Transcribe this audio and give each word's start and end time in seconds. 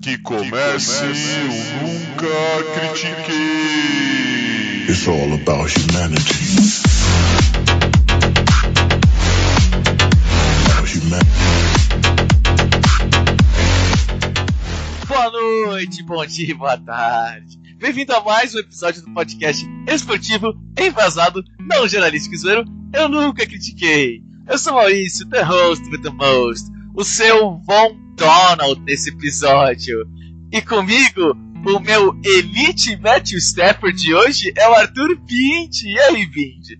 Que 0.00 0.16
comece 0.16 1.04
o 1.04 1.12
Nunca 1.82 2.26
Critiquei. 2.72 3.36
It's 4.88 5.06
all 5.06 5.34
about 5.34 5.70
humanity. 5.70 6.80
About 10.64 10.88
humanity. 10.88 11.28
Boa 15.06 15.30
noite, 15.30 16.02
bom 16.02 16.24
dia, 16.24 16.56
boa 16.56 16.78
tarde. 16.78 17.58
Bem-vindo 17.76 18.14
a 18.14 18.24
mais 18.24 18.54
um 18.54 18.58
episódio 18.60 19.02
do 19.02 19.12
podcast 19.12 19.66
esportivo, 19.86 20.54
embasado, 20.78 21.44
não 21.58 21.86
jornalístico 21.86 22.38
zoeiro. 22.38 22.64
Eu 22.94 23.06
nunca 23.06 23.46
critiquei. 23.46 24.22
Eu 24.48 24.56
sou 24.56 24.72
Maurício, 24.72 25.28
the 25.28 25.42
host 25.42 25.84
with 25.90 26.00
the 26.00 26.10
most, 26.10 26.70
o 26.94 27.04
seu 27.04 27.60
Von 27.66 28.09
Donald 28.20 28.82
nesse 28.82 29.08
episódio. 29.08 30.06
E 30.52 30.60
comigo, 30.60 31.34
o 31.64 31.80
meu 31.80 32.14
Elite 32.22 32.94
Matthew 33.00 33.38
Stafford 33.38 33.96
de 33.96 34.14
hoje 34.14 34.52
é 34.58 34.68
o 34.68 34.74
Arthur 34.74 35.18
Bindi. 35.20 35.88
E 35.88 35.98
aí, 35.98 36.26
Bindi? 36.26 36.78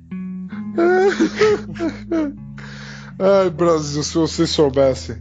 Ai, 3.19 3.49
Brasil, 3.49 4.03
se 4.03 4.15
vocês 4.15 4.51
soubessem. 4.51 5.17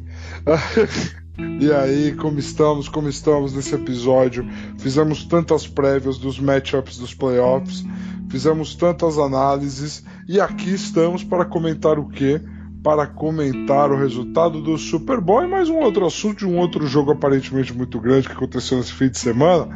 E 1.61 1.71
aí, 1.71 2.13
como 2.17 2.37
estamos, 2.37 2.89
como 2.89 3.07
estamos 3.07 3.53
nesse 3.53 3.73
episódio? 3.73 4.45
Fizemos 4.77 5.23
tantas 5.23 5.65
prévias 5.65 6.17
dos 6.17 6.37
matchups 6.37 6.97
dos 6.97 7.13
playoffs, 7.13 7.85
fizemos 8.29 8.75
tantas 8.75 9.17
análises 9.17 10.03
e 10.27 10.41
aqui 10.41 10.73
estamos 10.73 11.23
para 11.23 11.45
comentar 11.45 11.97
o 11.97 12.09
quê? 12.09 12.41
Para 12.83 13.07
comentar 13.07 13.91
o 13.91 13.97
resultado 13.97 14.61
do 14.61 14.77
Super 14.77 15.19
Bowl 15.19 15.43
e 15.43 15.47
mais 15.47 15.69
um 15.69 15.79
outro 15.79 16.05
assunto 16.05 16.39
de 16.39 16.45
um 16.45 16.57
outro 16.57 16.87
jogo 16.87 17.11
aparentemente 17.11 17.73
muito 17.73 17.99
grande 17.99 18.27
que 18.27 18.33
aconteceu 18.33 18.77
nesse 18.77 18.93
fim 18.93 19.09
de 19.09 19.19
semana, 19.19 19.67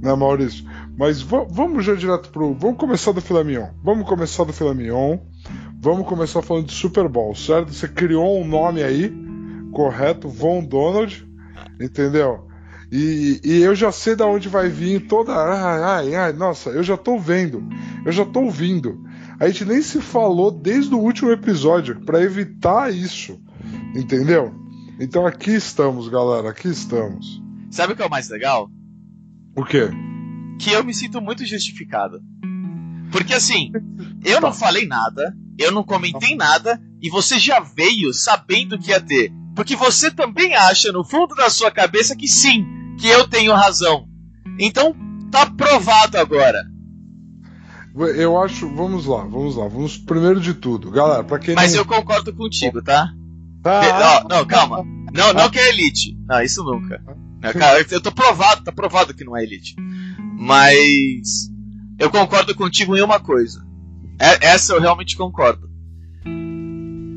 né, 0.00 0.14
Maurício? 0.14 0.64
Mas 0.96 1.22
vamos 1.22 1.84
já 1.84 1.94
direto 1.94 2.30
pro. 2.30 2.52
Vamos 2.54 2.76
começar 2.76 3.12
do 3.12 3.20
filé 3.20 3.42
mignon. 3.42 3.68
Vamos 3.82 4.06
começar 4.06 4.44
do 4.44 4.52
filé 4.52 4.74
mignon. 4.74 5.18
Vamos 5.80 6.06
começar 6.06 6.42
falando 6.42 6.66
de 6.66 6.74
Super 6.74 7.08
Bowl, 7.08 7.34
certo? 7.34 7.72
Você 7.72 7.88
criou 7.88 8.38
um 8.38 8.46
nome 8.46 8.82
aí 8.82 9.10
correto, 9.72 10.28
Von 10.28 10.62
Donald, 10.62 11.26
entendeu? 11.80 12.46
E, 12.92 13.40
e, 13.44 13.62
eu 13.62 13.74
já 13.74 13.92
sei 13.92 14.16
da 14.16 14.26
onde 14.26 14.48
vai 14.48 14.68
vir 14.68 15.06
toda. 15.06 15.32
Ai, 15.32 15.82
ai, 15.82 16.14
ai, 16.14 16.32
nossa, 16.32 16.70
eu 16.70 16.82
já 16.82 16.96
tô 16.96 17.18
vendo, 17.18 17.62
eu 18.04 18.10
já 18.10 18.24
tô 18.24 18.40
ouvindo. 18.40 19.00
A 19.40 19.48
gente 19.48 19.64
nem 19.64 19.80
se 19.80 20.02
falou 20.02 20.50
desde 20.50 20.94
o 20.94 20.98
último 20.98 21.30
episódio 21.30 21.98
para 22.02 22.22
evitar 22.22 22.94
isso, 22.94 23.40
entendeu? 23.96 24.54
Então 25.00 25.26
aqui 25.26 25.52
estamos, 25.52 26.08
galera, 26.08 26.50
aqui 26.50 26.68
estamos. 26.68 27.42
Sabe 27.70 27.94
o 27.94 27.96
que 27.96 28.02
é 28.02 28.06
o 28.06 28.10
mais 28.10 28.28
legal? 28.28 28.70
O 29.56 29.64
quê? 29.64 29.88
Que 30.58 30.72
eu 30.72 30.84
me 30.84 30.92
sinto 30.92 31.22
muito 31.22 31.46
justificado. 31.46 32.20
Porque 33.10 33.32
assim, 33.32 33.72
eu 34.22 34.42
não 34.42 34.52
falei 34.52 34.86
nada, 34.86 35.34
eu 35.58 35.72
não 35.72 35.82
comentei 35.82 36.36
nada, 36.36 36.78
e 37.00 37.08
você 37.08 37.38
já 37.38 37.60
veio 37.60 38.12
sabendo 38.12 38.78
que 38.78 38.90
ia 38.90 39.00
ter. 39.00 39.32
Porque 39.56 39.74
você 39.74 40.10
também 40.10 40.54
acha 40.54 40.92
no 40.92 41.02
fundo 41.02 41.34
da 41.34 41.48
sua 41.48 41.70
cabeça 41.70 42.14
que 42.14 42.28
sim, 42.28 42.66
que 42.98 43.08
eu 43.08 43.26
tenho 43.26 43.54
razão. 43.54 44.06
Então, 44.58 44.94
tá 45.30 45.46
provado 45.46 46.18
agora. 46.18 46.62
Eu 48.06 48.40
acho, 48.40 48.68
vamos 48.74 49.06
lá, 49.06 49.24
vamos 49.24 49.56
lá, 49.56 49.68
vamos 49.68 49.96
primeiro 49.96 50.40
de 50.40 50.54
tudo, 50.54 50.90
galera, 50.90 51.24
para 51.24 51.38
quem 51.38 51.54
Mas 51.54 51.72
não... 51.72 51.80
eu 51.80 51.84
concordo 51.84 52.32
contigo, 52.34 52.82
tá? 52.82 53.12
Ah, 53.64 54.22
não, 54.28 54.38
não, 54.38 54.46
calma. 54.46 54.84
Não, 55.12 55.32
não 55.32 55.50
que 55.50 55.58
é 55.58 55.68
elite. 55.68 56.16
Não, 56.26 56.40
isso 56.40 56.62
nunca. 56.64 57.02
Não, 57.42 57.52
cara, 57.52 57.84
eu 57.90 58.00
tô 58.00 58.12
provado, 58.12 58.64
tá 58.64 58.72
provado 58.72 59.12
que 59.12 59.24
não 59.24 59.36
é 59.36 59.42
elite. 59.42 59.74
Mas 60.38 61.50
eu 61.98 62.10
concordo 62.10 62.54
contigo 62.54 62.96
em 62.96 63.02
uma 63.02 63.20
coisa. 63.20 63.62
É, 64.18 64.46
essa 64.46 64.72
eu 64.72 64.80
realmente 64.80 65.16
concordo 65.16 65.70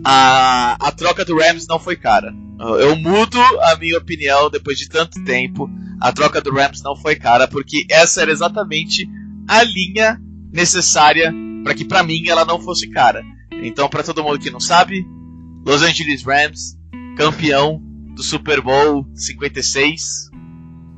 a, 0.04 0.76
a 0.80 0.92
troca 0.92 1.24
do 1.24 1.38
Rams 1.38 1.66
não 1.68 1.80
foi 1.80 1.96
cara. 1.96 2.34
Eu 2.60 2.96
mudo 2.96 3.40
a 3.62 3.76
minha 3.78 3.98
opinião 3.98 4.50
depois 4.50 4.78
de 4.78 4.90
tanto 4.90 5.24
tempo. 5.24 5.70
A 6.00 6.12
troca 6.12 6.42
do 6.42 6.54
Rams 6.54 6.82
não 6.84 6.96
foi 6.96 7.16
cara, 7.16 7.48
porque 7.48 7.86
essa 7.90 8.22
era 8.22 8.32
exatamente 8.32 9.10
a 9.48 9.64
linha 9.64 10.22
necessária 10.54 11.34
para 11.64 11.74
que 11.74 11.84
para 11.84 12.04
mim 12.04 12.28
ela 12.28 12.46
não 12.46 12.60
fosse 12.60 12.90
cara. 12.90 13.24
Então, 13.52 13.90
para 13.90 14.04
todo 14.04 14.24
mundo 14.24 14.40
que 14.40 14.52
não 14.52 14.60
sabe, 14.60 15.06
Los 15.66 15.82
Angeles 15.82 16.24
Rams, 16.24 16.78
campeão 17.18 17.82
do 18.16 18.22
Super 18.22 18.62
Bowl 18.62 19.08
56, 19.16 20.30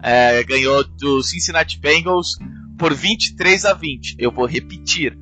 é, 0.04 0.44
ganhou 0.44 0.84
do 0.84 1.24
Cincinnati 1.24 1.80
Bengals 1.80 2.38
por 2.78 2.94
23 2.94 3.66
a 3.66 3.74
20. 3.74 4.16
Eu 4.20 4.32
vou 4.32 4.46
repetir: 4.46 5.18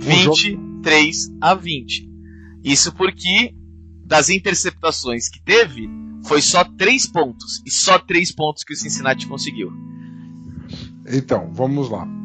23 0.00 1.30
a 1.40 1.54
20. 1.54 2.08
Isso 2.64 2.92
porque 2.92 3.54
das 4.04 4.28
interceptações 4.28 5.28
que 5.28 5.40
teve, 5.42 5.88
foi 6.24 6.42
só 6.42 6.64
três 6.64 7.06
pontos. 7.06 7.62
E 7.64 7.70
só 7.70 7.98
três 7.98 8.32
pontos 8.32 8.64
que 8.64 8.72
o 8.72 8.76
Cincinnati 8.76 9.26
conseguiu. 9.26 9.70
Então, 11.06 11.50
vamos 11.52 11.88
lá. 11.88 12.17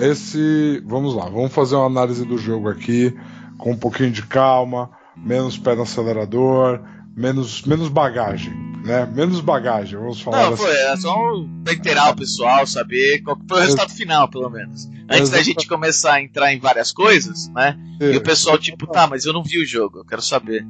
Esse. 0.00 0.82
Vamos 0.86 1.14
lá, 1.14 1.26
vamos 1.26 1.52
fazer 1.52 1.76
uma 1.76 1.86
análise 1.86 2.24
do 2.24 2.38
jogo 2.38 2.68
aqui, 2.68 3.16
com 3.58 3.72
um 3.72 3.76
pouquinho 3.76 4.10
de 4.10 4.22
calma, 4.22 4.90
menos 5.16 5.58
pé 5.58 5.74
no 5.74 5.82
acelerador, 5.82 6.80
menos, 7.16 7.62
menos 7.62 7.88
bagagem. 7.88 8.52
Né? 8.84 9.06
Menos 9.06 9.40
bagagem, 9.40 9.98
vamos 9.98 10.20
falar. 10.20 10.50
Não, 10.50 10.56
foi, 10.58 10.70
é 10.70 10.96
só 10.96 11.16
pra 11.64 11.72
inteirar 11.72 12.10
o 12.10 12.16
pessoal, 12.16 12.66
saber 12.66 13.22
qual 13.22 13.38
foi 13.48 13.58
o 13.58 13.60
resultado 13.62 13.90
final, 13.92 14.28
pelo 14.28 14.50
menos. 14.50 14.86
Antes 15.08 15.30
da 15.30 15.42
gente 15.42 15.66
começar 15.66 16.14
a 16.14 16.22
entrar 16.22 16.52
em 16.52 16.60
várias 16.60 16.92
coisas, 16.92 17.48
né? 17.48 17.78
É. 17.98 18.12
E 18.12 18.16
o 18.16 18.22
pessoal, 18.22 18.58
tipo, 18.58 18.86
tá, 18.86 19.06
mas 19.06 19.24
eu 19.24 19.32
não 19.32 19.42
vi 19.42 19.58
o 19.58 19.66
jogo, 19.66 20.00
eu 20.00 20.04
quero 20.04 20.20
saber. 20.20 20.66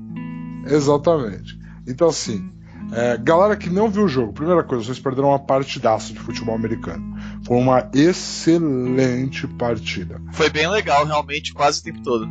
Exatamente. 0.65 1.59
Então, 1.89 2.09
assim, 2.09 2.49
é, 2.93 3.17
galera 3.17 3.57
que 3.57 3.69
não 3.69 3.91
viu 3.91 4.05
o 4.05 4.09
jogo, 4.09 4.33
primeira 4.33 4.63
coisa, 4.63 4.85
vocês 4.85 5.01
perderam 5.01 5.31
uma 5.31 5.39
partidaça 5.39 6.13
de 6.13 6.21
futebol 6.21 6.55
americano. 6.55 7.14
Foi 7.47 7.59
uma 7.59 7.89
excelente 7.93 9.47
partida. 9.47 10.21
Foi 10.33 10.49
bem 10.49 10.69
legal, 10.69 11.05
realmente, 11.05 11.53
quase 11.53 11.81
o 11.81 11.83
tempo 11.83 12.03
todo. 12.03 12.27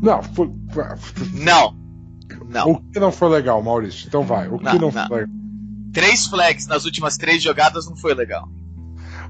Não, 0.00 0.22
foi. 0.22 0.50
Não. 1.34 1.76
Não. 2.48 2.70
O 2.70 2.80
que 2.90 2.98
não 2.98 3.12
foi 3.12 3.28
legal, 3.28 3.62
Maurício? 3.62 4.06
Então 4.08 4.22
vai. 4.22 4.48
O 4.48 4.58
que 4.58 4.64
não, 4.64 4.78
não 4.78 4.92
foi 4.92 5.20
legal? 5.20 5.34
Três 5.92 6.26
flags 6.26 6.66
nas 6.66 6.84
últimas 6.84 7.16
três 7.16 7.42
jogadas 7.42 7.86
não 7.88 7.96
foi 7.96 8.14
legal. 8.14 8.48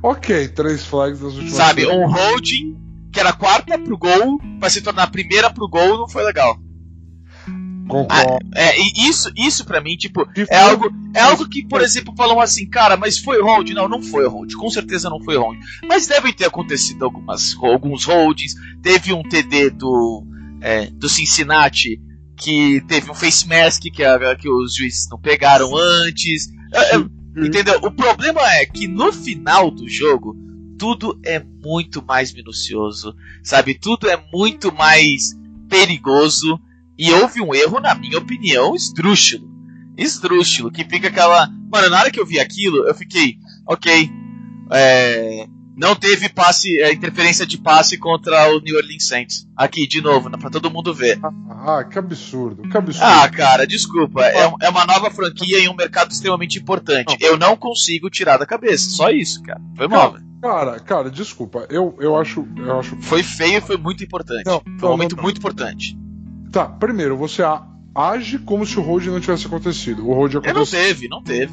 Ok, 0.02 0.48
três 0.48 0.84
flags 0.84 1.20
nas 1.20 1.32
últimas 1.32 1.54
Sabe, 1.54 1.84
três. 1.84 1.98
um 1.98 2.06
holding 2.06 2.76
que 3.12 3.18
era 3.18 3.32
quarta 3.32 3.78
pro 3.78 3.96
gol, 3.96 4.38
pra 4.60 4.70
se 4.70 4.80
tornar 4.80 5.10
primeira 5.10 5.50
pro 5.50 5.68
gol, 5.68 5.98
não 5.98 6.08
foi 6.08 6.22
legal. 6.22 6.58
Concordo. 7.88 8.12
Ah, 8.12 8.38
é, 8.54 8.76
isso, 8.96 9.30
isso 9.34 9.64
para 9.64 9.80
mim, 9.80 9.96
tipo, 9.96 10.28
é 10.50 10.56
algo, 10.56 10.90
é 11.14 11.20
algo 11.20 11.48
que, 11.48 11.66
por 11.66 11.80
exemplo, 11.80 12.14
falam 12.16 12.38
assim, 12.38 12.68
cara, 12.68 12.96
mas 12.96 13.18
foi 13.18 13.40
hold? 13.40 13.70
Não, 13.70 13.88
não 13.88 14.02
foi 14.02 14.28
hold, 14.28 14.52
com 14.54 14.70
certeza 14.70 15.08
não 15.08 15.22
foi 15.24 15.36
hold. 15.36 15.58
Mas 15.86 16.06
devem 16.06 16.32
ter 16.32 16.44
acontecido 16.44 17.04
algumas, 17.04 17.56
alguns 17.60 18.04
holdings. 18.04 18.54
Teve 18.82 19.12
um 19.12 19.22
TD 19.22 19.70
do, 19.70 20.24
é, 20.60 20.86
do 20.86 21.08
Cincinnati 21.08 22.00
que 22.36 22.80
teve 22.86 23.10
um 23.10 23.14
face 23.14 23.48
mask 23.48 23.82
que, 23.82 24.04
a, 24.04 24.36
que 24.36 24.48
os 24.48 24.74
juízes 24.74 25.08
não 25.10 25.18
pegaram 25.18 25.74
antes. 25.76 26.48
É, 26.72 26.96
é, 26.96 26.98
entendeu? 27.36 27.80
O 27.82 27.90
problema 27.90 28.40
é 28.54 28.66
que 28.66 28.86
no 28.86 29.12
final 29.12 29.70
do 29.70 29.88
jogo 29.88 30.36
tudo 30.78 31.18
é 31.24 31.42
muito 31.64 32.04
mais 32.04 32.32
minucioso, 32.32 33.14
sabe? 33.42 33.74
Tudo 33.74 34.08
é 34.08 34.22
muito 34.32 34.72
mais 34.72 35.36
perigoso 35.68 36.60
e 36.98 37.12
houve 37.12 37.40
um 37.40 37.54
erro, 37.54 37.80
na 37.80 37.94
minha 37.94 38.18
opinião, 38.18 38.74
esdrúxulo. 38.74 39.48
Esdrúxulo, 39.96 40.70
que 40.70 40.84
fica 40.84 41.08
aquela. 41.08 41.48
Mano, 41.70 41.90
na 41.90 42.00
hora 42.00 42.10
que 42.10 42.18
eu 42.18 42.26
vi 42.26 42.40
aquilo, 42.40 42.86
eu 42.86 42.94
fiquei, 42.94 43.36
ok. 43.66 44.10
É, 44.70 45.46
não 45.76 45.94
teve 45.94 46.28
passe, 46.28 46.76
é, 46.80 46.92
interferência 46.92 47.46
de 47.46 47.56
passe 47.56 47.96
contra 47.96 48.52
o 48.52 48.60
New 48.60 48.76
Orleans 48.76 49.06
Saints. 49.06 49.46
Aqui, 49.56 49.86
de 49.86 50.02
novo, 50.02 50.28
né, 50.28 50.36
pra 50.36 50.50
todo 50.50 50.70
mundo 50.70 50.92
ver. 50.92 51.20
Ah, 51.48 51.84
que 51.84 51.98
absurdo, 51.98 52.62
que 52.62 52.76
absurdo. 52.76 53.06
Ah, 53.06 53.28
cara, 53.28 53.64
desculpa. 53.64 54.24
É, 54.24 54.52
é 54.62 54.68
uma 54.68 54.84
nova 54.84 55.08
franquia 55.10 55.60
em 55.60 55.68
um 55.68 55.76
mercado 55.76 56.10
extremamente 56.10 56.58
importante. 56.58 57.16
Eu 57.20 57.38
não 57.38 57.56
consigo 57.56 58.10
tirar 58.10 58.38
da 58.38 58.46
cabeça. 58.46 58.90
Só 58.90 59.10
isso, 59.10 59.40
cara. 59.42 59.60
Foi 59.76 59.86
mal, 59.86 60.12
velho. 60.12 60.24
Cara, 60.42 60.80
cara, 60.80 61.10
desculpa. 61.10 61.66
Eu, 61.70 61.96
eu 62.00 62.16
acho. 62.16 62.46
Eu 62.56 62.80
acho... 62.80 62.96
Foi 63.02 63.22
feio 63.22 63.58
e 63.58 63.60
foi 63.60 63.76
muito 63.76 64.02
importante. 64.02 64.46
Não, 64.46 64.60
foi 64.78 64.88
um 64.88 64.92
momento 64.92 65.16
não, 65.16 65.22
muito 65.22 65.38
importante. 65.38 65.96
Tá, 66.52 66.66
primeiro, 66.66 67.16
você 67.16 67.42
age 67.94 68.38
como 68.38 68.64
se 68.64 68.78
o 68.78 68.82
hold 68.82 69.06
não 69.06 69.20
tivesse 69.20 69.46
acontecido. 69.46 70.08
O 70.08 70.14
hold 70.14 70.36
aconteceu. 70.36 70.54
Não 70.54 70.66
teve, 70.66 71.08
não 71.08 71.22
teve. 71.22 71.52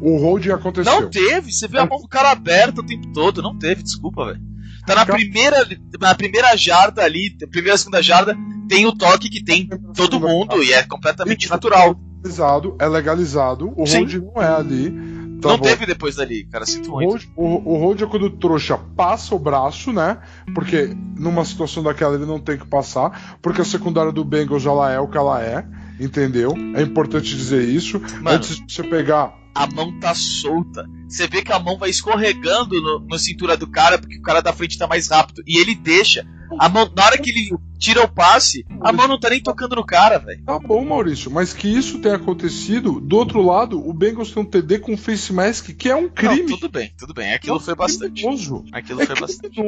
O 0.00 0.16
hold 0.18 0.46
aconteceu. 0.48 1.00
Não 1.00 1.10
teve, 1.10 1.52
você 1.52 1.68
viu 1.68 1.80
a 1.80 1.86
mão 1.86 2.00
do 2.00 2.08
cara 2.08 2.30
aberta 2.30 2.80
o 2.80 2.86
tempo 2.86 3.12
todo, 3.12 3.40
não 3.40 3.56
teve, 3.56 3.82
desculpa, 3.82 4.26
velho. 4.26 4.40
Tá 4.86 4.96
na 4.96 5.06
primeira, 5.06 5.64
na 6.00 6.14
primeira 6.14 6.56
jarda 6.56 7.04
ali, 7.04 7.30
primeira 7.50 7.78
segunda 7.78 8.02
jarda, 8.02 8.36
tem 8.68 8.84
o 8.84 8.92
toque 8.92 9.30
que 9.30 9.44
tem 9.44 9.68
todo 9.94 10.18
mundo 10.18 10.60
e 10.62 10.72
é 10.72 10.82
completamente 10.82 11.48
natural. 11.48 11.90
É 11.90 12.26
legalizado, 12.26 12.76
é 12.80 12.88
legalizado, 12.88 13.72
o 13.76 13.86
Sim. 13.86 13.98
hold 13.98 14.14
não 14.14 14.42
é 14.42 14.56
ali. 14.56 15.11
Tá 15.42 15.48
não 15.48 15.58
bom. 15.58 15.64
teve 15.64 15.84
depois 15.84 16.16
dali, 16.16 16.44
cara. 16.44 16.64
Sinto 16.64 16.90
O 16.90 16.94
muito. 16.94 17.10
hold, 17.10 17.24
o, 17.36 17.72
o 17.74 17.78
hold 17.78 18.00
é 18.00 18.06
quando 18.06 18.26
o 18.26 18.30
trouxa 18.30 18.78
passa 18.96 19.34
o 19.34 19.38
braço, 19.38 19.92
né? 19.92 20.18
Porque 20.54 20.96
numa 21.18 21.44
situação 21.44 21.82
daquela 21.82 22.14
ele 22.14 22.26
não 22.26 22.38
tem 22.40 22.56
que 22.56 22.66
passar, 22.66 23.38
porque 23.42 23.60
a 23.60 23.64
secundária 23.64 24.12
do 24.12 24.24
Bengals 24.24 24.64
ela 24.64 24.90
é 24.90 24.98
o 24.98 25.08
que 25.08 25.18
ela 25.18 25.42
é, 25.42 25.66
entendeu? 26.00 26.54
É 26.74 26.82
importante 26.82 27.36
dizer 27.36 27.68
isso. 27.68 28.00
Mano. 28.20 28.36
Antes 28.36 28.56
de 28.64 28.72
você 28.72 28.82
pegar. 28.84 29.41
A 29.54 29.66
mão 29.66 29.98
tá 30.00 30.14
solta. 30.14 30.88
Você 31.08 31.26
vê 31.26 31.42
que 31.42 31.52
a 31.52 31.58
mão 31.58 31.76
vai 31.78 31.90
escorregando 31.90 32.80
no, 32.80 33.06
na 33.06 33.18
cintura 33.18 33.56
do 33.56 33.66
cara, 33.66 33.98
porque 33.98 34.16
o 34.18 34.22
cara 34.22 34.40
da 34.40 34.52
frente 34.52 34.78
tá 34.78 34.86
mais 34.86 35.08
rápido. 35.08 35.42
E 35.46 35.58
ele 35.58 35.74
deixa. 35.74 36.26
A 36.58 36.68
mão, 36.68 36.90
na 36.94 37.04
hora 37.06 37.18
que 37.18 37.30
ele 37.30 37.56
tira 37.78 38.02
o 38.02 38.08
passe, 38.08 38.64
a 38.82 38.92
mão 38.92 39.08
não 39.08 39.18
tá 39.18 39.30
nem 39.30 39.42
tocando 39.42 39.74
no 39.76 39.84
cara, 39.84 40.18
velho. 40.18 40.42
Tá 40.44 40.58
bom, 40.58 40.84
Maurício, 40.84 41.30
mas 41.30 41.52
que 41.54 41.66
isso 41.66 41.98
tenha 42.00 42.16
acontecido, 42.16 43.00
do 43.00 43.16
outro 43.16 43.40
lado, 43.42 43.78
o 43.86 43.92
Bengals 43.92 44.30
tem 44.32 44.42
um 44.42 44.46
TD 44.46 44.78
com 44.80 44.96
face 44.96 45.32
mask, 45.32 45.70
que 45.76 45.88
é 45.88 45.96
um 45.96 46.02
Não, 46.02 46.08
crime. 46.10 46.46
tudo 46.46 46.68
bem, 46.68 46.92
tudo 46.98 47.14
bem. 47.14 47.32
Aquilo 47.32 47.58
foi 47.58 47.74
bastante. 47.74 48.20
Criminoso. 48.22 48.64
Aquilo 48.70 49.00
É 49.02 49.06
foi 49.06 49.18
bastante. 49.20 49.60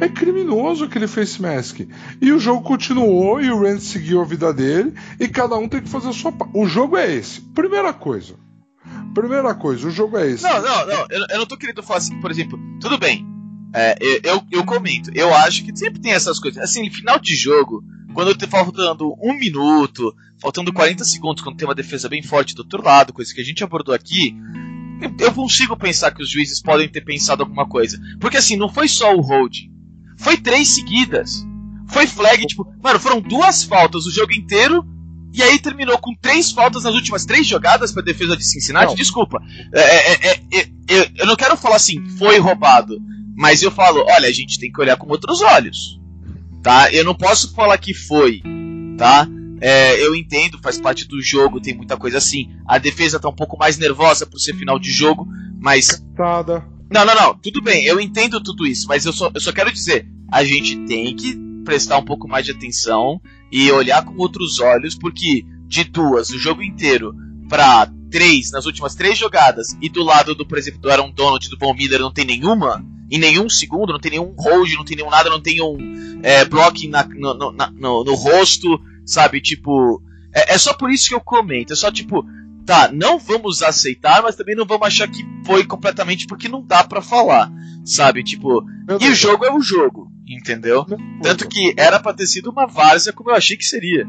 É 0.00 0.08
criminoso 0.08 0.84
aquele 0.84 1.06
face 1.06 1.40
mask. 1.40 1.80
E 2.20 2.32
o 2.32 2.38
jogo 2.38 2.62
continuou 2.62 3.40
e 3.40 3.50
o 3.50 3.62
Rand 3.62 3.78
seguiu 3.78 4.20
a 4.20 4.24
vida 4.24 4.52
dele 4.52 4.94
e 5.18 5.28
cada 5.28 5.56
um 5.56 5.68
tem 5.68 5.80
que 5.80 5.88
fazer 5.88 6.08
a 6.08 6.12
sua 6.12 6.32
parte. 6.32 6.52
O 6.56 6.66
jogo 6.66 6.96
é 6.96 7.14
esse. 7.14 7.40
Primeira 7.40 7.92
coisa. 7.92 8.34
Primeira 9.14 9.54
coisa, 9.54 9.86
o 9.86 9.90
jogo 9.90 10.16
é 10.18 10.28
esse. 10.28 10.42
Não, 10.42 10.62
não, 10.62 10.86
não. 10.86 11.06
Eu, 11.10 11.26
eu 11.30 11.38
não 11.38 11.46
tô 11.46 11.56
querendo 11.56 11.82
falar 11.82 11.98
assim, 11.98 12.20
por 12.20 12.30
exemplo, 12.30 12.58
tudo 12.80 12.98
bem. 12.98 13.26
É, 13.72 13.96
eu, 14.00 14.20
eu, 14.24 14.42
eu 14.50 14.64
comento, 14.64 15.10
eu 15.14 15.32
acho 15.32 15.64
que 15.64 15.76
sempre 15.76 16.00
tem 16.00 16.12
essas 16.12 16.40
coisas. 16.40 16.62
Assim, 16.62 16.90
final 16.90 17.18
de 17.20 17.36
jogo, 17.36 17.84
quando 18.12 18.34
te 18.34 18.46
faltando 18.46 19.14
um 19.22 19.34
minuto, 19.38 20.12
faltando 20.40 20.72
40 20.72 21.04
segundos, 21.04 21.42
quando 21.42 21.56
tem 21.56 21.68
uma 21.68 21.74
defesa 21.74 22.08
bem 22.08 22.22
forte 22.22 22.54
do 22.54 22.62
outro 22.62 22.82
lado, 22.82 23.12
coisa 23.12 23.32
que 23.32 23.40
a 23.40 23.44
gente 23.44 23.62
abordou 23.62 23.94
aqui, 23.94 24.36
eu- 25.18 25.32
consigo 25.32 25.76
pensar 25.76 26.10
que 26.12 26.22
os 26.22 26.30
juízes 26.30 26.60
podem 26.62 26.88
ter 26.88 27.00
pensado 27.02 27.42
alguma 27.42 27.66
coisa. 27.66 27.98
Porque 28.20 28.36
assim, 28.36 28.56
não 28.56 28.68
foi 28.68 28.88
só 28.88 29.14
o 29.14 29.20
holding. 29.20 29.70
Foi 30.18 30.36
três 30.36 30.68
seguidas. 30.68 31.44
Foi 31.88 32.06
flag, 32.06 32.46
tipo, 32.46 32.66
mano, 32.82 33.00
foram 33.00 33.20
duas 33.20 33.64
faltas 33.64 34.06
o 34.06 34.10
jogo 34.12 34.32
inteiro. 34.32 34.84
E 35.32 35.42
aí 35.42 35.58
terminou 35.60 35.96
com 35.98 36.14
três 36.20 36.50
faltas 36.50 36.82
nas 36.84 36.94
últimas 36.94 37.24
três 37.24 37.46
jogadas 37.46 37.92
pra 37.92 38.02
defesa 38.02 38.36
de 38.36 38.44
Cincinnati. 38.44 38.88
Não. 38.88 38.94
Desculpa. 38.94 39.40
É, 39.72 39.80
é, 39.80 40.12
é, 40.32 40.40
é, 40.60 40.68
eu, 40.88 41.06
eu 41.18 41.26
não 41.26 41.36
quero 41.36 41.56
falar 41.56 41.76
assim, 41.76 42.04
foi 42.18 42.38
roubado. 42.38 42.98
Mas 43.36 43.62
eu 43.62 43.70
falo, 43.70 44.04
olha, 44.06 44.28
a 44.28 44.32
gente 44.32 44.58
tem 44.58 44.70
que 44.70 44.80
olhar 44.80 44.96
com 44.96 45.08
outros 45.08 45.40
olhos. 45.40 45.98
Tá? 46.62 46.92
Eu 46.92 47.04
não 47.04 47.14
posso 47.14 47.54
falar 47.54 47.78
que 47.78 47.94
foi. 47.94 48.42
Tá? 48.98 49.26
É, 49.60 50.00
eu 50.04 50.14
entendo, 50.14 50.58
faz 50.62 50.80
parte 50.80 51.06
do 51.06 51.20
jogo, 51.20 51.60
tem 51.60 51.74
muita 51.74 51.96
coisa 51.96 52.18
assim. 52.18 52.50
A 52.66 52.78
defesa 52.78 53.20
tá 53.20 53.28
um 53.28 53.34
pouco 53.34 53.58
mais 53.58 53.76
nervosa 53.78 54.26
por 54.26 54.38
ser 54.38 54.54
final 54.54 54.78
de 54.78 54.90
jogo, 54.90 55.26
mas 55.60 56.02
Nada. 56.18 56.64
não, 56.90 57.04
não, 57.04 57.14
não. 57.14 57.34
Tudo 57.38 57.60
bem, 57.62 57.84
eu 57.84 58.00
entendo 58.00 58.40
tudo 58.42 58.66
isso, 58.66 58.86
mas 58.88 59.04
eu 59.04 59.12
só, 59.12 59.30
eu 59.34 59.40
só 59.40 59.52
quero 59.52 59.70
dizer, 59.72 60.06
a 60.32 60.42
gente 60.44 60.76
tem 60.86 61.14
que 61.14 61.38
prestar 61.64 61.98
um 61.98 62.04
pouco 62.04 62.26
mais 62.26 62.46
de 62.46 62.52
atenção 62.52 63.20
e 63.52 63.70
olhar 63.70 64.02
com 64.04 64.16
outros 64.16 64.60
olhos, 64.60 64.94
porque 64.94 65.44
de 65.66 65.84
duas 65.84 66.30
o 66.30 66.38
jogo 66.38 66.62
inteiro 66.62 67.14
pra 67.48 67.88
três 68.10 68.50
nas 68.50 68.64
últimas 68.66 68.94
três 68.94 69.16
jogadas 69.18 69.68
e 69.80 69.88
do 69.88 70.02
lado 70.02 70.34
do, 70.34 70.44
por 70.46 70.56
exemplo, 70.58 70.80
do 70.80 70.90
Aaron 70.90 71.12
Donald 71.12 71.46
e 71.46 71.50
do 71.50 71.58
Von 71.58 71.74
Miller 71.74 72.00
não 72.00 72.12
tem 72.12 72.24
nenhuma, 72.24 72.84
em 73.10 73.18
nenhum 73.18 73.48
segundo, 73.48 73.92
não 73.92 74.00
tem 74.00 74.12
nenhum 74.12 74.34
hold, 74.38 74.72
não 74.74 74.84
tem 74.84 74.96
nenhum 74.96 75.10
nada, 75.10 75.28
não 75.30 75.40
tem 75.40 75.60
um 75.60 75.76
é, 76.22 76.44
blocking 76.44 76.88
na- 76.88 77.04
no, 77.06 77.34
no- 77.34 77.52
na- 77.52 77.70
no- 77.70 78.02
no 78.04 78.14
rosto, 78.14 78.80
sabe? 79.04 79.40
Tipo, 79.40 80.02
é, 80.34 80.54
é 80.54 80.58
só 80.58 80.72
por 80.74 80.90
isso 80.90 81.08
que 81.08 81.14
eu 81.14 81.20
comento, 81.20 81.72
é 81.72 81.76
só 81.76 81.90
tipo, 81.90 82.24
tá, 82.64 82.90
não 82.92 83.18
vamos 83.18 83.62
aceitar, 83.62 84.22
mas 84.22 84.36
também 84.36 84.54
não 84.54 84.66
vamos 84.66 84.86
achar 84.86 85.08
que 85.08 85.24
foi 85.44 85.64
completamente 85.64 86.26
porque 86.26 86.48
não 86.48 86.64
dá 86.64 86.84
pra 86.84 87.02
falar, 87.02 87.50
sabe? 87.84 88.22
Tipo, 88.22 88.64
e 89.00 89.08
o 89.08 89.14
jogo 89.14 89.44
é 89.44 89.52
o 89.52 89.60
jogo, 89.60 90.10
entendeu? 90.26 90.86
Tanto 91.22 91.48
que 91.48 91.74
era 91.76 91.98
pra 91.98 92.12
ter 92.14 92.26
sido 92.26 92.50
uma 92.50 92.66
várzea 92.66 93.12
como 93.12 93.30
eu 93.30 93.34
achei 93.34 93.56
que 93.56 93.64
seria. 93.64 94.06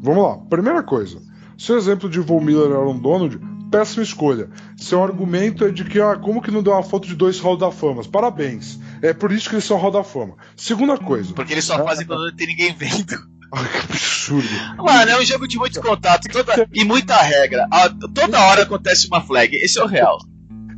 Vamos 0.00 0.22
lá. 0.22 0.36
Primeira 0.50 0.82
coisa. 0.82 1.22
Seu 1.56 1.78
exemplo 1.78 2.10
de 2.10 2.20
Von 2.20 2.40
Miller 2.40 2.70
e 2.70 2.74
Aaron 2.74 2.98
Donald, 2.98 3.40
péssima 3.70 4.02
escolha. 4.02 4.50
Seu 4.76 5.02
argumento 5.02 5.64
é 5.64 5.70
de 5.70 5.84
que, 5.84 6.00
ah, 6.00 6.16
como 6.16 6.42
que 6.42 6.50
não 6.50 6.62
deu 6.62 6.72
uma 6.72 6.82
foto 6.82 7.06
de 7.08 7.14
dois 7.14 7.38
Hall 7.40 7.56
da 7.56 7.70
Fama? 7.70 8.02
Parabéns. 8.04 8.78
É 9.00 9.12
por 9.12 9.32
isso 9.32 9.48
que 9.48 9.54
eles 9.54 9.64
são 9.64 9.78
Hall 9.78 9.90
da 9.90 10.04
Fama. 10.04 10.36
Segunda 10.56 10.98
coisa. 10.98 11.32
Porque 11.32 11.52
eles 11.52 11.64
só 11.64 11.82
fazem 11.84 12.06
quando 12.06 12.26
não 12.26 12.36
tem 12.36 12.46
ninguém 12.46 12.74
vendo. 12.74 13.16
Que 13.72 13.92
absurdo. 13.92 14.48
Mano, 14.78 15.10
é 15.10 15.18
um 15.20 15.24
jogo 15.24 15.46
de 15.48 15.56
muito 15.58 15.80
contato 15.80 16.28
toda- 16.30 16.66
e 16.72 16.84
muita 16.84 17.16
regra. 17.22 17.66
Ah, 17.70 17.88
Toda 18.14 18.40
hora 18.40 18.62
acontece 18.62 19.06
uma 19.06 19.20
flag. 19.20 19.54
Esse 19.56 19.78
é 19.78 19.82
o 19.82 19.86
real. 19.86 20.18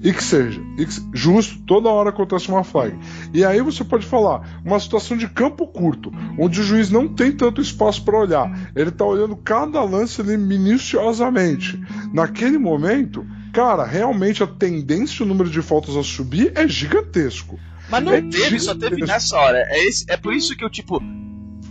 E 0.02 0.12
que 0.12 0.23
seja. 0.23 0.61
E 0.78 0.84
que 0.84 0.93
justo, 1.14 1.58
toda 1.67 1.88
hora 1.88 2.11
acontece 2.11 2.49
uma 2.49 2.62
flag. 2.62 2.96
E 3.32 3.44
aí 3.44 3.61
você 3.62 3.82
pode 3.82 4.05
falar, 4.06 4.61
uma 4.64 4.78
situação 4.78 5.17
de 5.17 5.26
campo 5.26 5.67
curto, 5.67 6.12
onde 6.38 6.61
o 6.61 6.62
juiz 6.62 6.90
não 6.90 7.08
tem 7.08 7.32
tanto 7.32 7.61
espaço 7.62 8.05
para 8.05 8.19
olhar. 8.19 8.70
Ele 8.76 8.90
tá 8.90 9.05
olhando 9.05 9.34
cada 9.37 9.82
lance 9.82 10.20
ali 10.20 10.37
minuciosamente. 10.37 11.81
Naquele 12.12 12.58
momento, 12.58 13.26
cara, 13.52 13.84
realmente 13.84 14.43
a 14.43 14.46
tendência, 14.46 15.25
o 15.25 15.28
número 15.28 15.49
de 15.50 15.62
faltas 15.62 15.96
a 15.96 16.02
subir 16.02 16.52
é 16.55 16.69
gigantesco. 16.69 17.58
Mas 17.88 18.05
não 18.05 18.12
É 18.12 18.20
teve, 18.20 18.58
só 18.61 18.75
teve 18.75 18.96
gigantesco. 18.96 19.06
nessa 19.06 19.37
hora. 19.38 19.58
É, 19.70 19.84
esse- 19.87 20.05
é 20.08 20.17
por 20.17 20.34
isso 20.34 20.56
que 20.56 20.64
eu, 20.64 20.70
tipo, 20.70 21.00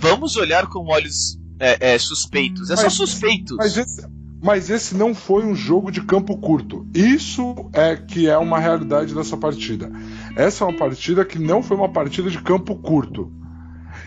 vamos 0.09 0.35
olhar 0.37 0.67
com 0.67 0.85
olhos 0.87 1.37
é, 1.59 1.93
é, 1.93 1.97
suspeitos. 1.99 2.69
É 2.69 2.75
só 2.75 2.83
Mas- 2.83 2.93
suspeitos. 2.93 3.55
Mas 3.57 3.77
esse, 3.77 4.07
mas 4.43 4.69
esse 4.69 4.95
não 4.95 5.15
foi 5.15 5.45
um 5.45 5.55
jogo 5.55 5.91
de 5.91 6.01
campo 6.01 6.37
curto. 6.37 6.85
Isso 6.93 7.55
é 7.73 7.95
que 7.95 8.27
é 8.27 8.37
uma 8.37 8.59
realidade 8.59 9.13
dessa 9.15 9.35
partida. 9.37 9.91
Essa 10.35 10.63
é 10.63 10.67
uma 10.67 10.77
partida 10.77 11.25
que 11.25 11.39
não 11.39 11.63
foi 11.63 11.75
uma 11.77 11.89
partida 11.89 12.29
de 12.29 12.41
campo 12.41 12.75
curto. 12.75 13.31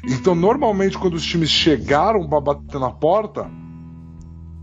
Então, 0.05 0.35
normalmente, 0.35 0.97
quando 0.97 1.15
os 1.15 1.25
times 1.25 1.51
chegaram 1.51 2.29
para 2.29 2.41
bater 2.41 2.79
na 2.79 2.91
porta, 2.91 3.51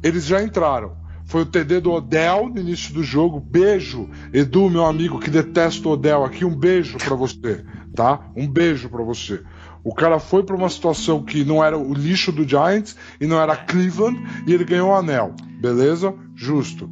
eles 0.03 0.25
já 0.25 0.41
entraram. 0.41 0.95
Foi 1.25 1.41
o 1.41 1.45
TD 1.45 1.79
do 1.81 1.91
Odell 1.91 2.47
no 2.49 2.59
início 2.59 2.93
do 2.93 3.03
jogo. 3.03 3.39
Beijo, 3.39 4.07
Edu, 4.31 4.69
meu 4.69 4.85
amigo 4.85 5.19
que 5.19 5.29
detesta 5.29 5.89
o 5.89 5.93
Odell 5.93 6.23
aqui. 6.23 6.45
Um 6.45 6.55
beijo 6.55 6.97
pra 6.99 7.15
você, 7.15 7.65
tá? 7.95 8.29
Um 8.35 8.47
beijo 8.47 8.87
pra 8.89 9.03
você. 9.03 9.41
O 9.85 9.93
cara 9.93 10.19
foi 10.19 10.43
pra 10.43 10.55
uma 10.55 10.67
situação 10.69 11.23
que 11.23 11.45
não 11.45 11.63
era 11.63 11.77
o 11.77 11.93
lixo 11.93 12.31
do 12.31 12.45
Giants 12.47 12.95
e 13.21 13.27
não 13.27 13.39
era 13.39 13.55
Cleveland 13.55 14.19
e 14.47 14.53
ele 14.53 14.65
ganhou 14.65 14.89
o 14.89 14.95
anel. 14.95 15.33
Beleza? 15.61 16.13
Justo. 16.35 16.89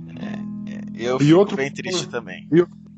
Eu 0.96 1.20
E 1.20 1.34
outro- 1.34 1.58
bem 1.58 1.72
triste 1.72 2.08
também. 2.08 2.48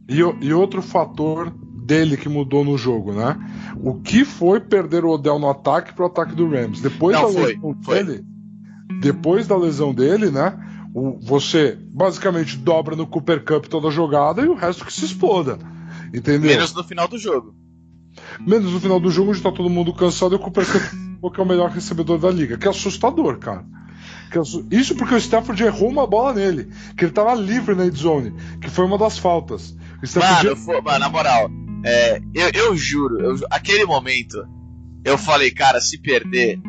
E, 0.08 0.22
o- 0.24 0.38
e 0.42 0.54
outro 0.54 0.82
fator 0.82 1.50
dele 1.50 2.18
que 2.18 2.28
mudou 2.28 2.64
no 2.66 2.78
jogo, 2.78 3.14
né? 3.14 3.38
O 3.82 3.96
que 3.96 4.26
foi 4.26 4.60
perder 4.60 5.06
o 5.06 5.10
Odell 5.12 5.40
no 5.40 5.50
ataque 5.50 5.94
pro 5.94 6.06
ataque 6.08 6.36
do 6.36 6.48
Rams? 6.50 6.82
Depois 6.82 7.16
Não, 7.16 7.28
da 7.28 7.40
foi, 7.40 7.54
lesão 7.54 7.78
foi. 7.82 8.04
dele, 8.04 8.24
depois 9.02 9.48
da 9.48 9.58
lesão 9.58 9.94
dele, 9.94 10.30
né? 10.30 10.60
o- 10.98 11.20
você 11.22 11.78
basicamente 11.92 12.56
dobra 12.58 12.96
no 12.96 13.06
Cooper 13.06 13.44
Cup 13.44 13.66
toda 13.66 13.90
a 13.90 13.92
jogada 13.92 14.42
e 14.42 14.48
o 14.48 14.54
resto 14.56 14.86
que 14.86 14.94
se 14.94 15.04
exploda. 15.04 15.58
Entendeu? 16.14 16.50
Menos 16.52 16.74
no 16.74 16.84
final 16.86 17.06
do 17.08 17.18
jogo. 17.18 17.54
Menos 18.40 18.72
no 18.72 18.80
final 18.80 19.00
do 19.00 19.10
jogo, 19.12 19.32
onde 19.32 19.42
tá 19.42 19.52
todo 19.52 19.70
mundo 19.70 19.94
cansado 19.94 20.34
e 20.34 20.38
o 20.38 20.40
Cooper 20.40 20.66
Cup 20.66 21.38
é 21.38 21.42
o 21.42 21.46
melhor 21.46 21.70
recebedor 21.70 22.18
da 22.20 22.30
liga. 22.30 22.58
Que 22.58 22.68
é 22.68 22.70
assustador, 22.70 23.38
cara. 23.40 23.66
Que 24.32 24.38
é 24.38 24.42
Isso 24.80 24.96
porque 24.96 25.14
o 25.16 25.18
Stafford 25.18 25.64
errou 25.64 25.90
uma 25.90 26.06
bola 26.06 26.34
nele. 26.34 26.68
Que 26.98 27.06
ele 27.06 27.12
tava 27.12 27.34
livre 27.34 27.74
na 27.76 27.90
zone. 27.90 28.34
Que 28.62 28.70
foi 28.70 28.86
uma 28.86 28.98
das 28.98 29.18
faltas. 29.18 29.76
O 30.02 30.06
Stafford 30.06 30.44
Mano, 30.46 30.56
fo- 30.58 30.82
mano, 30.82 31.00
na 31.00 31.10
moral, 31.10 31.50
é, 31.84 32.20
eu, 32.34 32.50
eu 32.54 32.78
juro, 32.78 33.20
eu 33.22 33.40
aquele 33.50 33.86
momento, 33.86 34.38
eu 35.04 35.18
falei, 35.18 35.50
cara, 35.52 35.80
se 35.80 35.98
perder, 36.00 36.60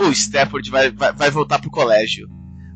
o 0.00 0.10
Stafford 0.10 0.70
vai, 0.70 0.90
vai, 0.90 1.12
vai 1.12 1.30
voltar 1.30 1.58
pro 1.60 1.70
colégio. 1.70 2.26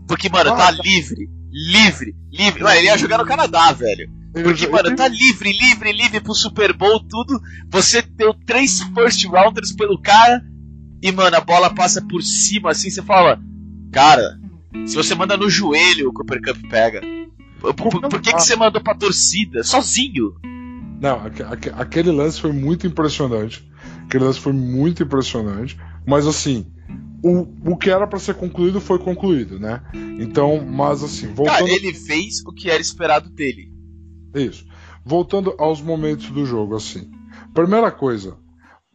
Porque, 0.07 0.29
mano, 0.29 0.51
Ah, 0.53 0.57
tá 0.57 0.67
tá. 0.67 0.71
livre, 0.83 1.29
livre, 1.51 2.15
livre. 2.31 2.63
Mano, 2.63 2.77
ele 2.77 2.87
ia 2.87 2.97
jogar 2.99 3.19
no 3.19 3.25
Canadá, 3.27 3.73
velho. 3.73 4.09
Porque, 4.33 4.67
mano, 4.67 4.97
tá 4.97 5.09
livre, 5.09 5.53
livre, 5.53 5.93
livre 5.93 6.21
pro 6.21 6.35
Super 6.35 6.73
Bowl, 6.73 7.01
tudo. 7.01 7.41
Você 7.71 8.01
deu 8.03 8.33
três 8.47 8.81
first 8.95 9.25
rounders 9.27 9.73
pelo 9.73 10.01
cara 10.01 10.43
e, 11.03 11.13
mano, 11.13 11.37
a 11.37 11.41
bola 11.41 11.73
passa 11.75 12.01
por 12.01 12.23
cima 12.23 12.71
assim, 12.71 12.89
você 12.91 13.03
fala, 13.03 13.39
cara, 13.93 14.39
se 14.87 14.95
você 14.97 15.15
manda 15.15 15.37
no 15.37 15.51
joelho, 15.51 16.09
o 16.09 16.13
Cooper 16.15 16.41
Cup 16.41 16.71
pega. 16.71 17.01
Por, 17.61 17.75
por- 17.75 18.01
por 18.09 18.21
que, 18.21 18.33
que 18.33 18.41
você 18.43 18.57
mandou 18.57 18.83
pra 18.83 18.95
torcida? 18.95 19.63
Sozinho. 19.63 20.35
Não, 21.01 21.27
aque- 21.27 21.43
aque- 21.43 21.71
aquele 21.75 22.11
lance 22.11 22.41
foi 22.41 22.53
muito 22.53 22.87
impressionante. 22.87 23.63
Aquele 24.07 24.25
lance 24.25 24.41
foi 24.41 24.53
muito 24.53 25.03
impressionante. 25.03 25.77
Mas 26.07 26.27
assim, 26.27 26.67
o, 27.23 27.73
o 27.73 27.77
que 27.77 27.91
era 27.91 28.07
pra 28.07 28.19
ser 28.19 28.35
concluído 28.35 28.81
foi 28.81 28.99
concluído, 28.99 29.61
né? 29.61 29.81
Então, 30.19 30.65
mas 30.67 31.03
assim, 31.03 31.27
voltando. 31.35 31.59
Cara, 31.59 31.71
ele 31.71 31.93
fez 31.93 32.41
o 32.47 32.53
que 32.53 32.71
era 32.71 32.81
esperado 32.81 33.29
dele. 33.31 33.72
Isso. 34.35 34.67
Voltando 35.05 35.55
aos 35.59 35.81
momentos 35.81 36.31
do 36.31 36.45
jogo, 36.45 36.77
assim. 36.77 37.11
Primeira 37.53 37.91
coisa, 37.91 38.37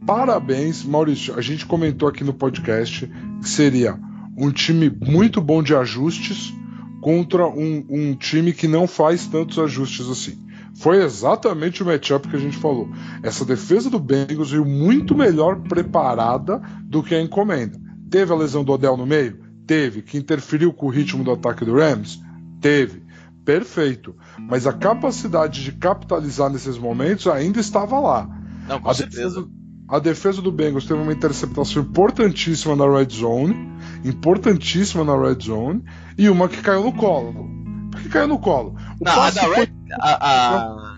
parabéns, 0.05 0.83
Maurício. 0.83 1.37
A 1.37 1.41
gente 1.41 1.65
comentou 1.65 2.07
aqui 2.07 2.23
no 2.23 2.33
podcast 2.33 3.07
que 3.41 3.49
seria 3.49 3.99
um 4.37 4.51
time 4.51 4.89
muito 4.89 5.41
bom 5.41 5.63
de 5.63 5.75
ajustes, 5.75 6.53
contra 7.01 7.47
um, 7.47 7.85
um 7.89 8.15
time 8.15 8.51
que 8.53 8.67
não 8.67 8.87
faz 8.87 9.27
tantos 9.27 9.57
ajustes 9.59 10.09
assim. 10.09 10.37
Foi 10.75 11.03
exatamente 11.03 11.81
o 11.81 11.85
matchup 11.85 12.27
que 12.27 12.35
a 12.35 12.39
gente 12.39 12.57
falou. 12.57 12.89
Essa 13.23 13.45
defesa 13.45 13.89
do 13.89 13.99
Bengals 13.99 14.51
veio 14.51 14.65
muito 14.65 15.15
melhor 15.15 15.61
preparada 15.61 16.61
do 16.83 17.01
que 17.01 17.15
a 17.15 17.21
encomenda. 17.21 17.79
Teve 18.11 18.31
a 18.31 18.35
lesão 18.35 18.63
do 18.63 18.71
Odell 18.71 18.95
no 18.95 19.05
meio? 19.05 19.39
Teve. 19.65 20.01
Que 20.01 20.17
interferiu 20.17 20.71
com 20.71 20.85
o 20.85 20.89
ritmo 20.89 21.23
do 21.23 21.31
ataque 21.31 21.65
do 21.65 21.75
Rams? 21.75 22.19
Teve. 22.61 23.03
Perfeito. 23.47 24.13
Mas 24.37 24.67
a 24.67 24.73
capacidade 24.73 25.63
de 25.63 25.71
capitalizar 25.71 26.49
nesses 26.49 26.77
momentos 26.77 27.27
ainda 27.27 27.61
estava 27.61 27.97
lá. 27.97 28.27
Não, 28.67 28.81
com 28.81 28.89
a 28.89 28.93
certeza. 28.93 29.39
Defesa, 29.39 29.49
a 29.87 29.99
defesa 29.99 30.41
do 30.41 30.51
Bengals 30.51 30.83
teve 30.85 30.99
uma 30.99 31.13
interceptação 31.13 31.81
importantíssima 31.81 32.75
na 32.75 32.85
red 32.85 33.07
zone, 33.09 33.55
importantíssima 34.03 35.05
na 35.05 35.15
red 35.17 35.37
zone, 35.41 35.81
e 36.17 36.29
uma 36.29 36.49
que 36.49 36.61
caiu 36.61 36.83
no 36.83 36.91
colo. 36.91 37.49
Por 37.89 38.01
que 38.01 38.09
caiu 38.09 38.27
no 38.27 38.37
colo? 38.37 38.75
O 38.99 39.05
Não, 39.05 39.21
a 39.21 39.31
da 39.31 39.41
foi... 39.43 39.55
red, 39.55 39.69
a, 39.93 40.29
a, 40.29 40.97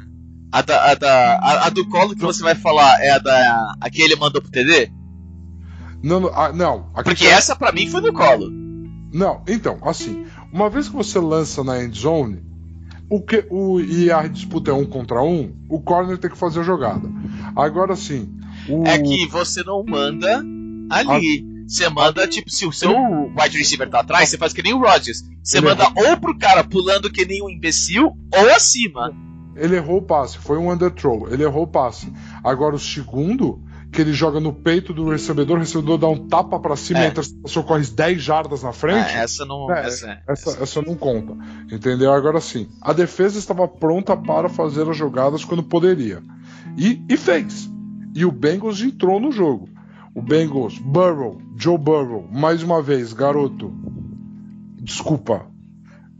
a, 0.52 0.62
da, 0.64 0.92
a, 0.92 0.96
da, 0.96 1.36
a, 1.36 1.68
a, 1.68 1.70
do 1.70 1.88
colo 1.88 2.16
que 2.16 2.24
você 2.24 2.42
vai 2.42 2.56
falar 2.56 3.00
é 3.00 3.12
a 3.12 3.20
da 3.20 3.76
a 3.80 3.92
que 3.92 4.02
ele 4.02 4.16
mandou 4.16 4.42
pro 4.42 4.50
TD? 4.50 4.92
Não, 6.02 6.20
não. 6.20 6.54
não 6.56 6.90
Porque 7.04 7.28
essa 7.28 7.56
para 7.56 7.72
mim 7.72 7.88
foi 7.88 8.02
no 8.02 8.12
colo. 8.12 8.50
Não, 9.14 9.44
então, 9.48 9.80
assim, 9.84 10.26
uma 10.52 10.70
vez 10.70 10.88
que 10.88 10.96
você 10.96 11.20
lança 11.20 11.64
na 11.64 11.84
end 11.84 11.98
zone, 11.98 12.44
o 13.10 13.22
que 13.22 13.46
o 13.50 13.80
e 13.80 14.12
a 14.12 14.28
disputa 14.28 14.72
é 14.72 14.74
um 14.74 14.86
contra 14.86 15.22
um, 15.22 15.54
o 15.68 15.82
corner 15.82 16.18
tem 16.18 16.30
que 16.30 16.38
fazer 16.38 16.60
a 16.60 16.64
jogada. 16.64 17.10
Agora 17.56 17.96
sim, 17.96 18.30
o... 18.68 18.86
é 18.86 19.00
que 19.00 19.28
você 19.28 19.64
não 19.64 19.84
manda 19.84 20.44
ali. 20.90 21.46
A... 21.46 21.50
Você 21.70 21.88
manda, 21.88 22.28
tipo, 22.28 22.50
se 22.50 22.66
o 22.66 22.72
seu 22.72 22.92
wide 23.40 23.56
receiver 23.56 23.88
tá 23.88 24.00
atrás, 24.00 24.28
você 24.28 24.40
faz 24.40 24.54
que 24.54 24.64
nem 24.64 24.74
o 24.74 24.80
Rodgers. 24.80 25.24
Você 25.44 25.60
Ele 25.60 25.68
manda 25.68 25.84
errou. 25.84 26.10
ou 26.10 26.18
pro 26.18 26.36
cara 26.36 26.64
pulando 26.64 27.12
que 27.12 27.24
nem 27.26 27.44
um 27.44 27.50
imbecil, 27.50 28.18
ou 28.34 28.50
acima. 28.56 29.16
Ele 29.56 29.76
errou 29.76 29.98
o 29.98 30.02
passe, 30.02 30.40
foi 30.40 30.58
um 30.58 30.72
underthrow. 30.72 31.32
Ele 31.32 31.44
errou 31.44 31.66
o 31.66 31.68
passe. 31.68 32.12
Agora 32.44 32.74
o 32.74 32.80
segundo, 32.80 33.62
que 33.92 34.02
ele 34.02 34.14
joga 34.14 34.40
no 34.40 34.54
peito 34.54 34.94
do 34.94 35.10
recebedor, 35.10 35.58
o 35.58 35.60
recebedor 35.60 35.98
dá 35.98 36.08
um 36.08 36.28
tapa 36.28 36.60
para 36.60 36.76
cima 36.76 37.00
é. 37.00 37.04
e 37.04 37.06
a 37.06 37.10
interceptação 37.10 37.64
corre 37.64 37.86
10 37.86 38.22
jardas 38.22 38.64
na 38.64 38.72
frente. 38.72 39.10
É, 39.12 39.24
essa 39.24 39.46
não. 39.46 39.72
É, 39.72 39.88
essa, 39.88 40.08
é, 40.08 40.22
essa, 40.28 40.50
essa, 40.52 40.64
essa, 40.64 40.82
não 40.82 40.96
conta. 40.96 41.36
Entendeu? 41.72 42.14
Agora 42.14 42.40
sim. 42.40 42.70
A 42.82 42.94
defesa 42.94 43.40
estava 43.40 43.68
pronta 43.68 44.16
para 44.16 44.48
fazer 44.48 44.88
as 44.90 44.96
jogadas 44.96 45.44
quando 45.44 45.64
poderia. 45.64 46.22
E, 46.78 47.04
e 47.10 47.18
fez. 47.18 47.70
E 48.14 48.26
o 48.26 48.32
Bengals 48.32 48.82
entrou 48.82 49.20
no 49.20 49.32
jogo. 49.32 49.70
O 50.14 50.22
Bengals, 50.22 50.78
Burrow, 50.80 51.40
Joe 51.56 51.78
Burrow, 51.78 52.28
mais 52.32 52.62
uma 52.62 52.82
vez, 52.82 53.14
garoto. 53.14 53.74
Desculpa. 54.82 55.46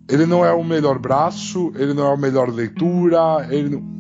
Ele 0.08 0.26
não 0.26 0.44
é 0.44 0.52
o 0.52 0.64
melhor 0.64 0.98
braço, 0.98 1.72
ele 1.76 1.94
não 1.94 2.08
é 2.08 2.14
a 2.14 2.18
melhor 2.18 2.50
leitura, 2.50 3.48
ele 3.50 3.70
não... 3.70 3.99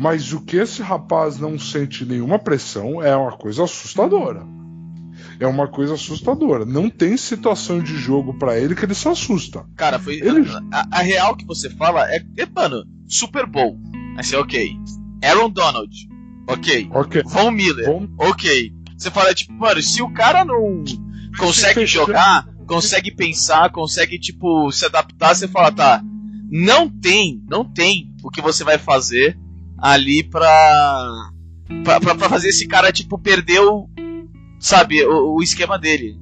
Mas 0.00 0.32
o 0.32 0.40
que 0.40 0.56
esse 0.56 0.80
rapaz 0.80 1.38
não 1.38 1.58
sente 1.58 2.06
nenhuma 2.06 2.38
pressão 2.38 3.02
é 3.02 3.14
uma 3.14 3.36
coisa 3.36 3.64
assustadora. 3.64 4.46
É 5.38 5.46
uma 5.46 5.68
coisa 5.68 5.92
assustadora. 5.92 6.64
Não 6.64 6.88
tem 6.88 7.18
situação 7.18 7.82
de 7.82 7.98
jogo 7.98 8.32
para 8.38 8.58
ele 8.58 8.74
que 8.74 8.82
ele 8.82 8.94
se 8.94 9.06
assusta. 9.06 9.62
Cara, 9.76 9.98
foi 9.98 10.14
ele... 10.14 10.48
a, 10.72 10.86
a, 10.90 11.02
real 11.02 11.36
que 11.36 11.44
você 11.44 11.68
fala 11.68 12.10
é, 12.10 12.24
é 12.38 12.46
mano, 12.46 12.82
Super 13.06 13.44
Bowl. 13.44 13.78
Assim, 14.16 14.36
ok. 14.36 14.74
Aaron 15.22 15.50
Donald. 15.50 15.94
Ok. 16.48 16.88
Ok. 16.90 17.22
Von 17.26 17.50
Miller. 17.50 17.84
Von... 17.84 18.08
Ok. 18.16 18.72
Você 18.96 19.10
fala, 19.10 19.34
tipo, 19.34 19.52
mano, 19.52 19.82
se 19.82 20.00
o 20.00 20.10
cara 20.14 20.46
não 20.46 20.82
consegue 21.38 21.84
jogar, 21.84 22.48
consegue 22.66 23.14
pensar, 23.14 23.70
consegue, 23.70 24.18
tipo, 24.18 24.72
se 24.72 24.86
adaptar, 24.86 25.34
você 25.34 25.46
fala, 25.46 25.70
tá, 25.70 26.02
não 26.50 26.88
tem, 26.88 27.44
não 27.46 27.66
tem 27.66 28.14
o 28.24 28.30
que 28.30 28.40
você 28.40 28.64
vai 28.64 28.78
fazer 28.78 29.38
ali 29.80 30.22
pra, 30.22 31.30
pra, 31.84 32.00
pra, 32.00 32.14
pra 32.14 32.28
fazer 32.28 32.48
esse 32.48 32.66
cara, 32.66 32.92
tipo, 32.92 33.18
perder 33.18 33.60
o, 33.60 33.88
sabe, 34.58 35.04
o, 35.04 35.36
o 35.36 35.42
esquema 35.42 35.78
dele. 35.78 36.18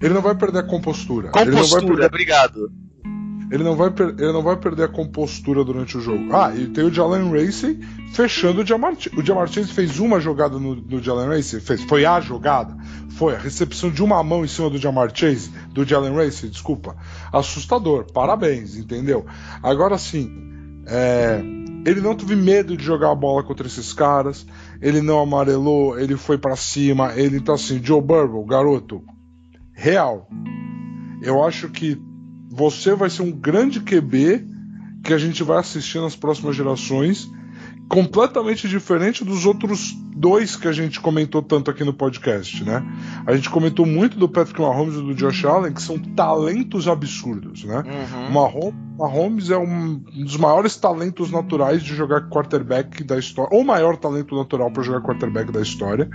Ele 0.00 0.14
não 0.14 0.22
vai 0.22 0.34
perder 0.34 0.58
a 0.58 0.62
compostura. 0.62 1.30
Compostura, 1.30 1.86
perder... 1.86 2.06
obrigado. 2.06 2.70
Ele 3.50 3.62
não, 3.62 3.76
vai 3.76 3.88
ele 3.88 4.32
não 4.32 4.42
vai 4.42 4.56
perder 4.56 4.84
a 4.84 4.88
compostura 4.88 5.62
durante 5.62 5.96
o 5.96 6.00
jogo. 6.00 6.34
Ah, 6.34 6.52
e 6.54 6.66
tem 6.66 6.84
o 6.84 6.92
Jalen 6.92 7.30
Racing 7.30 7.80
fechando 8.12 8.62
o 8.62 8.66
Jamar 8.66 8.94
O 9.16 9.24
Jamar 9.24 9.48
Chase 9.48 9.72
fez 9.72 9.98
uma 9.98 10.18
jogada 10.18 10.58
no, 10.58 10.74
no 10.74 11.02
Jalen 11.02 11.28
Racing? 11.28 11.60
Fez. 11.60 11.82
Foi 11.84 12.04
a 12.04 12.20
jogada? 12.20 12.76
Foi 13.10 13.34
a 13.34 13.38
recepção 13.38 13.90
de 13.90 14.02
uma 14.02 14.22
mão 14.24 14.44
em 14.44 14.48
cima 14.48 14.70
do 14.70 14.78
Jamar 14.78 15.10
Chase, 15.14 15.52
do 15.70 15.84
Jalen 15.84 16.14
Racing, 16.14 16.48
desculpa. 16.48 16.96
Assustador, 17.32 18.10
parabéns, 18.12 18.76
entendeu? 18.76 19.24
Agora 19.62 19.98
sim, 19.98 20.28
é, 20.86 21.40
ele 21.84 22.00
não 22.00 22.14
teve 22.14 22.34
medo 22.34 22.76
de 22.76 22.84
jogar 22.84 23.10
a 23.10 23.14
bola 23.14 23.42
contra 23.42 23.66
esses 23.66 23.92
caras, 23.92 24.46
ele 24.80 25.00
não 25.00 25.20
amarelou, 25.20 25.98
ele 25.98 26.16
foi 26.16 26.38
para 26.38 26.56
cima, 26.56 27.12
ele 27.14 27.36
então 27.36 27.54
assim, 27.54 27.82
Joe 27.82 28.00
Burrow, 28.00 28.44
garoto, 28.44 29.02
real. 29.72 30.28
Eu 31.22 31.42
acho 31.44 31.68
que 31.68 32.00
você 32.50 32.94
vai 32.94 33.10
ser 33.10 33.22
um 33.22 33.32
grande 33.32 33.80
QB 33.80 34.46
que 35.02 35.12
a 35.12 35.18
gente 35.18 35.42
vai 35.42 35.58
assistir 35.58 36.00
nas 36.00 36.16
próximas 36.16 36.56
gerações, 36.56 37.30
completamente 37.88 38.68
diferente 38.68 39.24
dos 39.24 39.46
outros 39.46 39.94
dois 40.16 40.56
que 40.56 40.68
a 40.68 40.72
gente 40.72 41.00
comentou 41.00 41.42
tanto 41.42 41.70
aqui 41.70 41.84
no 41.84 41.92
podcast, 41.92 42.62
né? 42.64 42.82
A 43.26 43.34
gente 43.34 43.50
comentou 43.50 43.84
muito 43.84 44.18
do 44.18 44.28
Patrick 44.28 44.60
Mahomes 44.60 44.94
e 44.94 45.02
do 45.02 45.14
Josh 45.14 45.44
Allen, 45.44 45.72
que 45.72 45.82
são 45.82 45.98
talentos 45.98 46.88
absurdos, 46.88 47.64
né? 47.64 47.82
Uhum. 47.84 48.30
Mahomes, 48.30 48.74
Mahomes 48.96 49.50
é 49.50 49.58
um 49.58 49.96
dos 49.96 50.36
maiores 50.36 50.76
talentos 50.76 51.30
naturais 51.30 51.82
de 51.82 51.94
jogar 51.94 52.28
quarterback 52.28 53.02
da 53.02 53.18
história, 53.18 53.56
ou 53.56 53.64
maior 53.64 53.96
talento 53.96 54.36
natural 54.36 54.70
para 54.70 54.82
jogar 54.82 55.00
quarterback 55.00 55.50
da 55.50 55.60
história. 55.60 56.08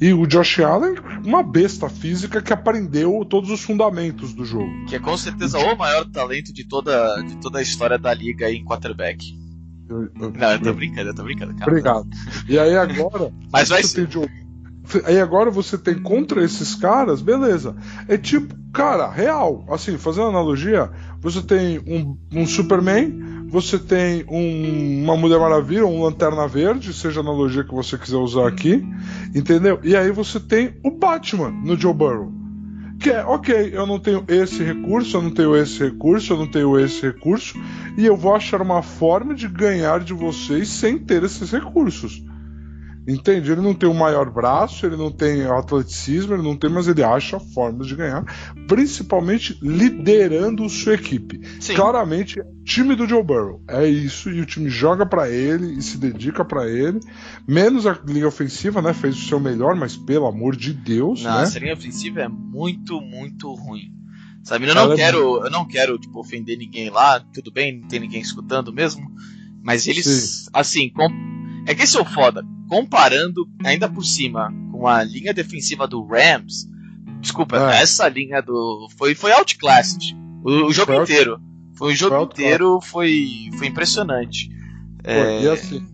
E 0.00 0.12
o 0.12 0.26
Josh 0.26 0.60
Allen, 0.60 0.94
uma 1.24 1.42
besta 1.42 1.88
física 1.88 2.40
que 2.40 2.52
aprendeu 2.52 3.24
todos 3.28 3.50
os 3.50 3.62
fundamentos 3.62 4.32
do 4.32 4.44
jogo. 4.44 4.70
Que 4.88 4.96
é 4.96 5.00
com 5.00 5.16
certeza 5.16 5.58
o 5.58 5.76
maior 5.76 6.04
talento 6.06 6.52
de 6.52 6.66
toda, 6.66 7.20
de 7.22 7.36
toda 7.40 7.58
a 7.58 7.62
história 7.62 7.98
da 7.98 8.14
liga 8.14 8.50
em 8.50 8.64
quarterback. 8.64 9.39
Eu, 9.90 10.02
eu, 10.04 10.30
não, 10.30 10.52
eu 10.52 10.62
tô 10.62 10.72
brincando, 10.72 11.10
eu 11.10 11.14
tô 11.14 11.24
brincando. 11.24 11.54
Cara. 11.56 11.70
Obrigado. 11.70 12.08
E 12.48 12.56
aí 12.56 12.76
agora. 12.76 13.32
Mas 13.52 13.68
vai 13.68 13.82
ser. 13.82 14.08
Aí 15.04 15.20
agora 15.20 15.50
você 15.50 15.76
tem 15.76 16.00
contra 16.00 16.42
esses 16.44 16.74
caras, 16.74 17.20
beleza. 17.20 17.76
É 18.08 18.16
tipo, 18.16 18.54
cara, 18.72 19.10
real. 19.10 19.64
Assim, 19.68 19.98
fazendo 19.98 20.28
analogia, 20.28 20.90
você 21.20 21.42
tem 21.42 21.78
um, 21.80 22.16
um 22.32 22.46
Superman, 22.46 23.46
você 23.48 23.78
tem 23.78 24.24
um, 24.28 25.04
uma 25.04 25.16
Mulher 25.16 25.38
Maravilha, 25.38 25.86
um 25.86 26.02
Lanterna 26.02 26.46
Verde, 26.46 26.92
seja 26.92 27.20
a 27.20 27.22
analogia 27.22 27.64
que 27.64 27.74
você 27.74 27.98
quiser 27.98 28.16
usar 28.16 28.48
aqui, 28.48 28.84
entendeu? 29.34 29.80
E 29.82 29.96
aí 29.96 30.10
você 30.10 30.40
tem 30.40 30.76
o 30.84 30.90
Batman 30.90 31.50
no 31.50 31.78
Joe 31.78 31.94
Burrow 31.94 32.40
que 33.00 33.08
é, 33.08 33.24
ok, 33.24 33.70
eu 33.72 33.86
não 33.86 33.98
tenho 33.98 34.22
esse 34.28 34.62
recurso, 34.62 35.16
eu 35.16 35.22
não 35.22 35.30
tenho 35.30 35.56
esse 35.56 35.82
recurso, 35.82 36.34
eu 36.34 36.36
não 36.36 36.46
tenho 36.46 36.78
esse 36.78 37.00
recurso, 37.00 37.58
e 38.00 38.06
eu 38.06 38.16
vou 38.16 38.34
achar 38.34 38.62
uma 38.62 38.82
forma 38.82 39.34
de 39.34 39.46
ganhar 39.46 40.00
de 40.00 40.14
vocês 40.14 40.70
sem 40.70 40.98
ter 40.98 41.22
esses 41.22 41.50
recursos. 41.50 42.24
Entende? 43.06 43.52
Ele 43.52 43.60
não 43.60 43.74
tem 43.74 43.88
o 43.88 43.94
maior 43.94 44.30
braço, 44.30 44.86
ele 44.86 44.96
não 44.96 45.10
tem 45.10 45.44
atleticismo, 45.44 46.34
ele 46.34 46.42
não 46.42 46.56
tem, 46.56 46.70
mas 46.70 46.88
ele 46.88 47.02
acha 47.02 47.38
formas 47.38 47.86
de 47.86 47.96
ganhar, 47.96 48.24
principalmente 48.66 49.58
liderando 49.60 50.68
sua 50.68 50.94
equipe. 50.94 51.40
Sim. 51.60 51.74
Claramente, 51.74 52.40
time 52.64 52.94
do 52.94 53.06
Joe 53.06 53.22
Burrow 53.22 53.62
é 53.68 53.86
isso, 53.86 54.30
e 54.30 54.40
o 54.40 54.46
time 54.46 54.70
joga 54.70 55.04
para 55.04 55.28
ele 55.28 55.78
e 55.78 55.82
se 55.82 55.98
dedica 55.98 56.42
para 56.42 56.70
ele. 56.70 57.00
Menos 57.46 57.86
a 57.86 57.98
linha 58.06 58.28
ofensiva, 58.28 58.80
né? 58.80 58.94
Fez 58.94 59.16
o 59.16 59.26
seu 59.26 59.40
melhor, 59.40 59.74
mas 59.74 59.94
pelo 59.94 60.26
amor 60.26 60.56
de 60.56 60.72
Deus, 60.72 61.22
não, 61.22 61.36
né? 61.36 61.42
Essa 61.42 61.58
linha 61.58 61.74
ofensiva 61.74 62.20
é 62.20 62.28
muito, 62.28 62.98
muito 63.00 63.52
ruim. 63.54 63.99
Sabe, 64.50 64.66
eu 64.66 64.74
não 64.74 64.96
quero, 64.96 65.44
eu 65.44 65.48
não 65.48 65.64
quero 65.64 65.96
tipo 65.96 66.18
ofender 66.18 66.58
ninguém 66.58 66.90
lá, 66.90 67.20
tudo 67.32 67.52
bem, 67.52 67.78
não 67.78 67.86
tem 67.86 68.00
ninguém 68.00 68.20
escutando 68.20 68.72
mesmo, 68.72 69.08
mas 69.62 69.86
eles 69.86 70.04
Sim. 70.04 70.50
assim, 70.52 70.90
com... 70.90 71.06
é 71.68 71.72
que 71.72 71.84
esse 71.84 71.96
é 71.96 72.00
o 72.00 72.04
foda 72.04 72.44
comparando 72.68 73.48
ainda 73.64 73.88
por 73.88 74.04
cima 74.04 74.52
com 74.72 74.88
a 74.88 75.04
linha 75.04 75.32
defensiva 75.32 75.86
do 75.86 76.04
Rams, 76.04 76.68
desculpa, 77.20 77.58
é. 77.58 77.80
essa 77.80 78.08
linha 78.08 78.40
do 78.42 78.88
foi 78.98 79.14
foi 79.14 79.30
outclassed 79.30 80.16
o, 80.42 80.66
o 80.66 80.72
jogo 80.72 80.94
foi 80.94 81.02
inteiro. 81.04 81.32
Out... 81.34 81.44
Foi 81.76 81.92
o 81.92 81.96
jogo 81.96 82.16
foi 82.16 82.24
inteiro 82.24 82.80
foi 82.80 83.50
foi 83.56 83.68
impressionante. 83.68 84.48
Pô, 84.48 85.10
é... 85.10 85.44
E 85.44 85.48
assim, 85.48 85.86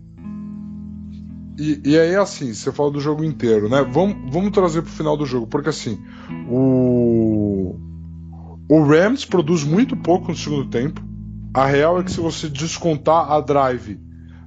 e, 1.59 1.81
e, 1.85 1.99
aí, 1.99 2.15
assim, 2.15 2.55
você 2.55 2.71
fala 2.71 2.89
do 2.89 2.99
jogo 2.99 3.23
inteiro, 3.23 3.69
né? 3.69 3.83
Vamos, 3.83 4.31
vamos 4.31 4.51
trazer 4.51 4.81
pro 4.81 4.91
final 4.91 5.15
do 5.15 5.27
jogo, 5.27 5.45
porque 5.45 5.69
assim, 5.69 5.99
o. 6.49 7.86
O 8.69 8.81
Rams 8.83 9.25
produz 9.25 9.63
muito 9.63 9.95
pouco 9.95 10.29
no 10.29 10.35
segundo 10.37 10.65
tempo. 10.69 11.01
A 11.53 11.65
real 11.65 11.99
é 11.99 12.03
que 12.03 12.11
se 12.11 12.19
você 12.19 12.49
descontar 12.49 13.31
a 13.31 13.39
drive 13.39 13.99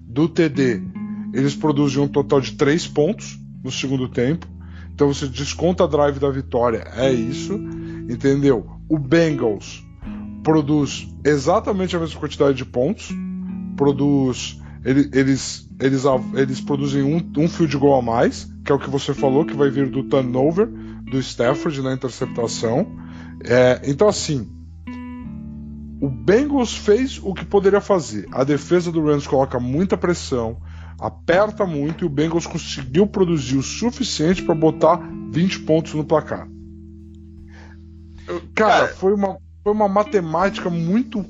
do 0.03 0.29
TD 0.29 0.83
eles 1.33 1.55
produzem 1.55 2.03
um 2.03 2.09
total 2.09 2.41
de 2.41 2.53
3 2.53 2.89
pontos 2.89 3.39
no 3.63 3.71
segundo 3.71 4.09
tempo. 4.09 4.47
Então 4.93 5.07
você 5.13 5.27
desconta 5.29 5.85
a 5.85 5.87
drive 5.87 6.19
da 6.19 6.29
vitória, 6.29 6.85
é 6.97 7.11
isso, 7.13 7.55
entendeu? 8.11 8.67
O 8.89 8.99
Bengals 8.99 9.83
produz 10.43 11.09
exatamente 11.25 11.95
a 11.97 12.01
mesma 12.01 12.19
quantidade 12.21 12.57
de 12.57 12.65
pontos, 12.65 13.09
produz. 13.77 14.61
ele- 14.85 15.09
eles, 15.13 15.69
eles, 15.81 16.05
av- 16.07 16.35
eles 16.39 16.61
produzem 16.61 17.03
um, 17.03 17.23
um 17.39 17.49
field 17.49 17.77
goal 17.79 17.99
a 17.99 18.03
mais, 18.03 18.51
que 18.65 18.73
é 18.73 18.75
o 18.75 18.79
que 18.79 18.91
você 18.91 19.13
falou, 19.15 19.45
que 19.45 19.55
vai 19.55 19.71
vir 19.71 19.89
do 19.91 20.03
turnover 20.05 20.67
do 21.11 21.19
Stafford 21.19 21.81
na 21.83 21.93
interceptação. 21.95 22.87
É, 23.45 23.81
então, 23.85 24.09
assim, 24.09 24.49
o 26.01 26.09
Bengals 26.09 26.75
fez 26.75 27.21
o 27.23 27.35
que 27.35 27.45
poderia 27.45 27.81
fazer. 27.81 28.27
A 28.33 28.45
defesa 28.45 28.91
do 28.91 29.05
Rams 29.05 29.27
coloca 29.27 29.59
muita 29.61 29.97
pressão, 29.97 30.59
aperta 30.99 31.67
muito 31.67 32.05
e 32.05 32.07
o 32.07 32.11
Bengals 32.11 32.47
conseguiu 32.47 33.07
produzir 33.07 33.57
o 33.57 33.63
suficiente 33.63 34.43
para 34.43 34.55
botar 34.55 35.01
20 35.31 35.61
pontos 35.61 35.95
no 35.95 36.05
placar. 36.05 36.49
Cara. 38.55 38.89
foi 38.89 39.13
uma, 39.13 39.39
foi 39.63 39.73
uma 39.73 39.89
matemática 39.89 40.71
muito, 40.71 41.25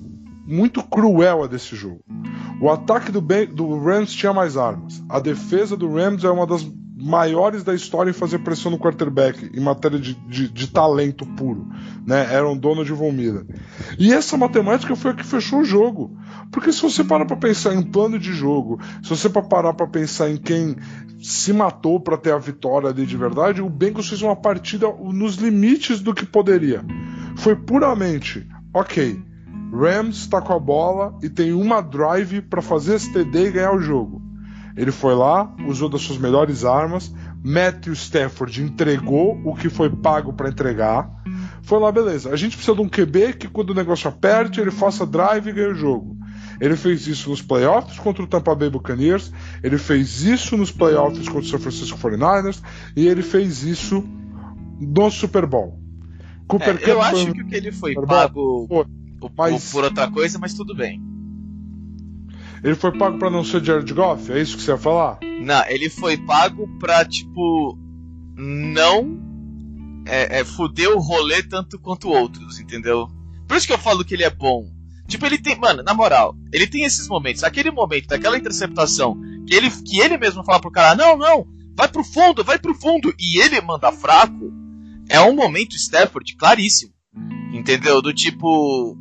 muito 0.47 0.83
cruel 0.83 1.45
a 1.45 1.47
desse 1.47 1.75
jogo. 1.75 2.01
O 2.61 2.69
ataque 2.69 3.11
do, 3.11 3.23
Ben- 3.23 3.47
do 3.47 3.79
Rams 3.83 4.13
tinha 4.13 4.35
mais 4.35 4.57
armas. 4.57 5.03
A 5.09 5.19
defesa 5.19 5.77
do 5.77 5.93
Rams 5.95 6.25
é 6.25 6.31
uma 6.31 6.47
das 6.47 6.63
maiores 7.01 7.65
da 7.65 7.75
história 7.75 8.11
em 8.11 8.15
fazer 8.15 8.41
pressão 8.41 8.71
no 8.71 8.79
quarterback, 8.79 9.51
em 9.55 9.61
matéria 9.61 9.99
de, 9.99 10.15
de, 10.15 10.49
de 10.49 10.67
talento 10.67 11.25
puro. 11.25 11.67
Né? 12.07 12.27
Aaron 12.35 12.57
Donald 12.57 12.91
e 12.91 12.95
Von 12.95 13.13
Miller. 13.13 13.47
E 13.99 14.13
essa 14.13 14.37
matemática 14.37 14.95
foi 14.95 15.13
a 15.13 15.15
que 15.15 15.25
fechou 15.25 15.61
o 15.61 15.65
jogo. 15.65 16.17
Porque 16.53 16.73
se 16.73 16.83
você 16.83 17.03
parar 17.03 17.25
para 17.25 17.37
pensar 17.37 17.75
em 17.75 17.83
plano 17.83 18.19
de 18.19 18.33
jogo, 18.33 18.79
se 19.03 19.09
você 19.09 19.29
parar 19.29 19.73
para 19.73 19.87
pensar 19.87 20.31
em 20.31 20.37
quem 20.37 20.77
se 21.23 21.53
matou 21.53 22.01
para 22.01 22.17
ter 22.17 22.33
a 22.33 22.39
vitória 22.39 22.89
ali 22.89 23.07
de 23.07 23.17
verdade, 23.17 23.63
o 23.63 23.69
Bengals 23.69 24.09
fez 24.09 24.23
uma 24.23 24.37
partida 24.37 24.87
nos 24.89 25.37
limites 25.37 26.01
do 26.01 26.15
que 26.15 26.27
poderia. 26.27 26.85
Foi 27.37 27.57
puramente, 27.57 28.47
ok, 28.75 29.23
Rams 29.73 30.17
está 30.17 30.41
com 30.41 30.53
a 30.53 30.59
bola 30.59 31.17
e 31.23 31.29
tem 31.29 31.53
uma 31.53 31.81
drive 31.81 32.43
para 32.43 32.61
fazer 32.61 32.97
esse 32.97 33.13
TD 33.13 33.47
e 33.47 33.51
ganhar 33.53 33.75
o 33.75 33.81
jogo. 33.81 34.30
Ele 34.81 34.91
foi 34.91 35.15
lá, 35.15 35.55
usou 35.67 35.91
das 35.91 36.01
suas 36.01 36.17
melhores 36.19 36.65
armas, 36.65 37.15
Matthew 37.45 37.93
Stafford 37.93 38.63
entregou 38.63 39.39
o 39.45 39.55
que 39.55 39.69
foi 39.69 39.91
pago 39.91 40.33
para 40.33 40.49
entregar. 40.49 41.11
Foi 41.61 41.79
lá, 41.79 41.93
beleza. 41.93 42.31
A 42.33 42.37
gente 42.37 42.57
precisa 42.57 42.75
de 42.75 42.81
um 42.81 42.89
QB 42.89 43.35
que 43.35 43.47
quando 43.47 43.71
o 43.71 43.75
negócio 43.75 44.09
aperte, 44.09 44.59
ele 44.59 44.71
faça 44.71 45.05
drive 45.05 45.49
e 45.49 45.53
ganhe 45.53 45.73
o 45.73 45.75
jogo. 45.75 46.17
Ele 46.59 46.77
fez 46.77 47.07
isso 47.07 47.29
nos 47.29 47.43
playoffs 47.43 47.99
contra 47.99 48.23
o 48.23 48.27
Tampa 48.27 48.55
Bay 48.55 48.71
Buccaneers, 48.71 49.31
ele 49.63 49.77
fez 49.77 50.23
isso 50.23 50.57
nos 50.57 50.71
playoffs 50.73 51.29
contra 51.29 51.43
o 51.43 51.45
San 51.45 51.59
Francisco 51.59 51.99
49ers 51.99 52.63
e 52.97 53.07
ele 53.07 53.21
fez 53.21 53.63
isso 53.63 54.03
no 54.81 55.11
Super 55.11 55.45
Bowl. 55.45 55.79
Cooper 56.49 56.79
É, 56.83 56.91
eu 56.91 56.97
foi 56.97 57.07
acho 57.07 57.33
que 57.35 57.43
o 57.43 57.47
que 57.47 57.55
ele 57.55 57.71
foi 57.71 57.95
pago 57.95 58.67
por, 58.67 58.87
mas- 59.37 59.71
por 59.71 59.85
outra 59.85 60.11
coisa, 60.11 60.39
mas 60.39 60.55
tudo 60.55 60.75
bem. 60.75 61.10
Ele 62.63 62.75
foi 62.75 62.97
pago 62.97 63.19
para 63.19 63.31
não 63.31 63.43
ser 63.43 63.65
Jared 63.65 63.93
Goff? 63.93 64.31
É 64.31 64.41
isso 64.41 64.57
que 64.57 64.63
você 64.63 64.73
ia 64.73 64.79
falar? 64.79 65.19
Não, 65.41 65.65
ele 65.67 65.89
foi 65.89 66.17
pago 66.19 66.69
pra, 66.79 67.05
tipo, 67.05 67.79
não 68.37 69.19
é, 70.07 70.41
é, 70.41 70.45
fuder 70.45 70.91
o 70.91 71.01
rolê 71.01 71.43
tanto 71.43 71.79
quanto 71.79 72.09
outros, 72.09 72.59
entendeu? 72.59 73.09
Por 73.47 73.57
isso 73.57 73.67
que 73.67 73.73
eu 73.73 73.79
falo 73.79 74.05
que 74.05 74.15
ele 74.15 74.25
é 74.25 74.31
bom. 74.31 74.65
Tipo, 75.09 75.27
ele 75.27 75.39
tem, 75.39 75.59
mano, 75.59 75.83
na 75.83 75.93
moral, 75.93 76.37
ele 76.53 76.67
tem 76.67 76.85
esses 76.85 77.09
momentos, 77.09 77.43
aquele 77.43 77.71
momento 77.71 78.07
daquela 78.07 78.39
interceptação, 78.39 79.19
que 79.47 79.55
ele, 79.55 79.69
que 79.71 79.99
ele 79.99 80.17
mesmo 80.17 80.45
fala 80.45 80.61
pro 80.61 80.71
cara, 80.71 80.95
não, 80.95 81.17
não, 81.17 81.47
vai 81.77 81.89
pro 81.89 82.05
fundo, 82.05 82.45
vai 82.45 82.59
pro 82.59 82.75
fundo, 82.75 83.13
e 83.19 83.41
ele 83.41 83.61
manda 83.61 83.91
fraco, 83.91 84.53
é 85.09 85.21
um 85.21 85.35
momento 85.35 85.75
Stafford 85.75 86.37
claríssimo, 86.37 86.93
entendeu? 87.53 88.01
Do 88.01 88.15
tipo, 88.15 88.97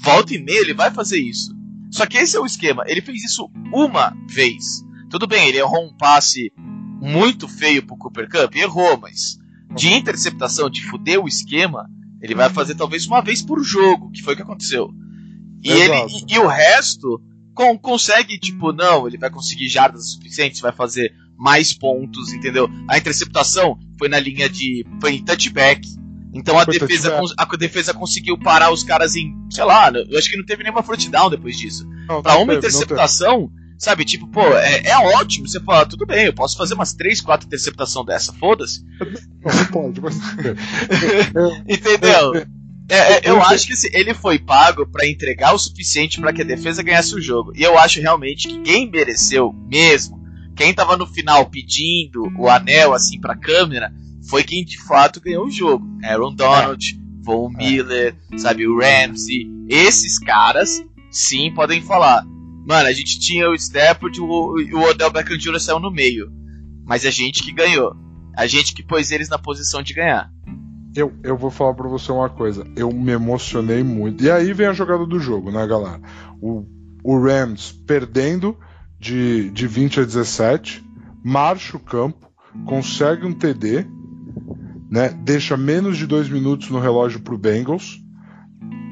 volta 0.00 0.32
e 0.32 0.38
meia 0.38 0.60
ele 0.60 0.74
vai 0.74 0.92
fazer 0.92 1.18
isso. 1.18 1.52
Só 1.92 2.06
que 2.06 2.16
esse 2.18 2.36
é 2.36 2.40
o 2.40 2.46
esquema, 2.46 2.82
ele 2.86 3.00
fez 3.02 3.22
isso 3.22 3.48
uma 3.72 4.16
vez. 4.28 4.82
Tudo 5.10 5.26
bem, 5.26 5.46
ele 5.48 5.58
errou 5.58 5.84
um 5.86 5.94
passe 5.96 6.50
muito 6.56 7.46
feio 7.46 7.84
pro 7.86 7.96
Cooper 7.96 8.28
Cup, 8.28 8.54
errou, 8.56 8.98
mas 8.98 9.38
de 9.74 9.92
interceptação, 9.92 10.68
de 10.70 10.82
fuder 10.82 11.20
o 11.20 11.28
esquema, 11.28 11.88
ele 12.20 12.34
vai 12.34 12.48
fazer 12.50 12.74
talvez 12.74 13.06
uma 13.06 13.20
vez 13.20 13.42
por 13.42 13.62
jogo, 13.62 14.10
que 14.10 14.22
foi 14.22 14.34
o 14.34 14.36
que 14.36 14.42
aconteceu. 14.42 14.90
E, 15.62 15.70
ele, 15.70 15.92
e, 16.28 16.34
e 16.34 16.38
o 16.38 16.46
resto 16.46 17.20
com- 17.54 17.78
consegue, 17.78 18.38
tipo, 18.38 18.72
não, 18.72 19.06
ele 19.06 19.18
vai 19.18 19.30
conseguir 19.30 19.68
jardas 19.68 20.12
suficientes, 20.12 20.60
vai 20.60 20.72
fazer 20.72 21.12
mais 21.36 21.72
pontos, 21.72 22.32
entendeu? 22.32 22.68
A 22.88 22.96
interceptação 22.98 23.78
foi 23.98 24.08
na 24.08 24.18
linha 24.20 24.48
de. 24.48 24.84
foi 25.00 25.14
em 25.16 25.24
touchback. 25.24 25.86
Então 26.34 26.58
a 26.58 26.64
defesa, 26.64 27.20
a 27.36 27.56
defesa 27.56 27.92
conseguiu 27.92 28.38
parar 28.38 28.72
os 28.72 28.82
caras 28.82 29.14
em, 29.14 29.34
sei 29.50 29.64
lá, 29.64 29.90
eu 29.90 30.18
acho 30.18 30.30
que 30.30 30.36
não 30.36 30.44
teve 30.46 30.62
nenhuma 30.62 30.82
first 30.82 31.08
down 31.10 31.28
depois 31.28 31.56
disso. 31.58 31.86
Não, 32.08 32.22
Pra 32.22 32.32
não 32.34 32.42
uma 32.42 32.54
teve, 32.54 32.58
interceptação, 32.66 33.50
sabe, 33.78 34.04
tipo, 34.04 34.26
pô, 34.28 34.40
é, 34.56 34.82
é 34.86 34.98
ótimo. 35.16 35.46
Você 35.46 35.60
fala, 35.60 35.84
tudo 35.84 36.06
bem, 36.06 36.26
eu 36.26 36.32
posso 36.32 36.56
fazer 36.56 36.74
umas 36.74 36.94
3, 36.94 37.20
4 37.20 37.46
interceptação 37.46 38.04
dessa, 38.04 38.32
foda-se. 38.32 38.82
teve. 38.98 39.18
Não, 39.44 39.54
não 39.54 39.64
pode, 39.66 40.00
mas. 40.00 40.16
Entendeu? 41.68 42.46
É, 42.88 43.14
é, 43.14 43.20
eu 43.24 43.40
acho 43.42 43.66
que 43.66 43.96
ele 43.96 44.12
foi 44.12 44.38
pago 44.38 44.86
pra 44.86 45.06
entregar 45.06 45.54
o 45.54 45.58
suficiente 45.58 46.20
pra 46.20 46.32
que 46.32 46.42
a 46.42 46.44
defesa 46.44 46.82
ganhasse 46.82 47.14
o 47.14 47.20
jogo. 47.20 47.52
E 47.54 47.62
eu 47.62 47.78
acho 47.78 48.00
realmente 48.00 48.48
que 48.48 48.60
quem 48.60 48.90
mereceu 48.90 49.52
mesmo, 49.68 50.20
quem 50.56 50.74
tava 50.74 50.96
no 50.96 51.06
final 51.06 51.46
pedindo 51.46 52.22
o 52.38 52.48
anel 52.48 52.92
assim 52.92 53.18
pra 53.20 53.36
câmera, 53.36 53.92
foi 54.28 54.42
quem 54.44 54.64
de 54.64 54.80
fato 54.82 55.20
ganhou 55.20 55.46
o 55.46 55.50
jogo. 55.50 55.86
Aaron 56.04 56.34
Donald, 56.34 57.00
Von 57.22 57.50
Miller, 57.50 58.16
sabe, 58.36 58.66
o 58.66 58.78
Ramsey. 58.78 59.50
Esses 59.68 60.18
caras, 60.18 60.82
sim, 61.10 61.52
podem 61.54 61.80
falar. 61.80 62.24
Mano, 62.66 62.88
a 62.88 62.92
gente 62.92 63.18
tinha 63.18 63.50
o 63.50 63.54
Stafford 63.54 64.18
e 64.18 64.22
o, 64.22 64.60
e 64.60 64.74
o 64.74 64.82
Odell 64.82 65.10
Beckham 65.10 65.36
Jr. 65.36 65.60
saiu 65.60 65.80
no 65.80 65.90
meio. 65.90 66.30
Mas 66.84 67.04
a 67.04 67.10
gente 67.10 67.42
que 67.42 67.52
ganhou. 67.52 67.96
A 68.36 68.46
gente 68.46 68.74
que 68.74 68.82
pôs 68.82 69.10
eles 69.10 69.28
na 69.28 69.38
posição 69.38 69.82
de 69.82 69.92
ganhar. 69.92 70.30
Eu, 70.94 71.12
eu 71.22 71.36
vou 71.36 71.50
falar 71.50 71.74
pra 71.74 71.88
você 71.88 72.12
uma 72.12 72.28
coisa. 72.28 72.66
Eu 72.76 72.92
me 72.92 73.12
emocionei 73.12 73.82
muito. 73.82 74.22
E 74.22 74.30
aí 74.30 74.52
vem 74.52 74.66
a 74.66 74.72
jogada 74.72 75.06
do 75.06 75.18
jogo, 75.18 75.50
né, 75.50 75.66
galera? 75.66 76.00
O, 76.40 76.64
o 77.02 77.18
Rams 77.18 77.72
perdendo 77.86 78.56
de, 78.98 79.50
de 79.50 79.66
20 79.66 80.00
a 80.00 80.04
17, 80.04 80.84
marcha 81.24 81.76
o 81.76 81.80
campo, 81.80 82.30
consegue 82.66 83.26
um 83.26 83.32
TD, 83.32 83.86
né? 84.92 85.08
Deixa 85.08 85.56
menos 85.56 85.96
de 85.96 86.06
dois 86.06 86.28
minutos 86.28 86.68
no 86.68 86.78
relógio 86.78 87.20
pro 87.20 87.38
Bengals. 87.38 87.98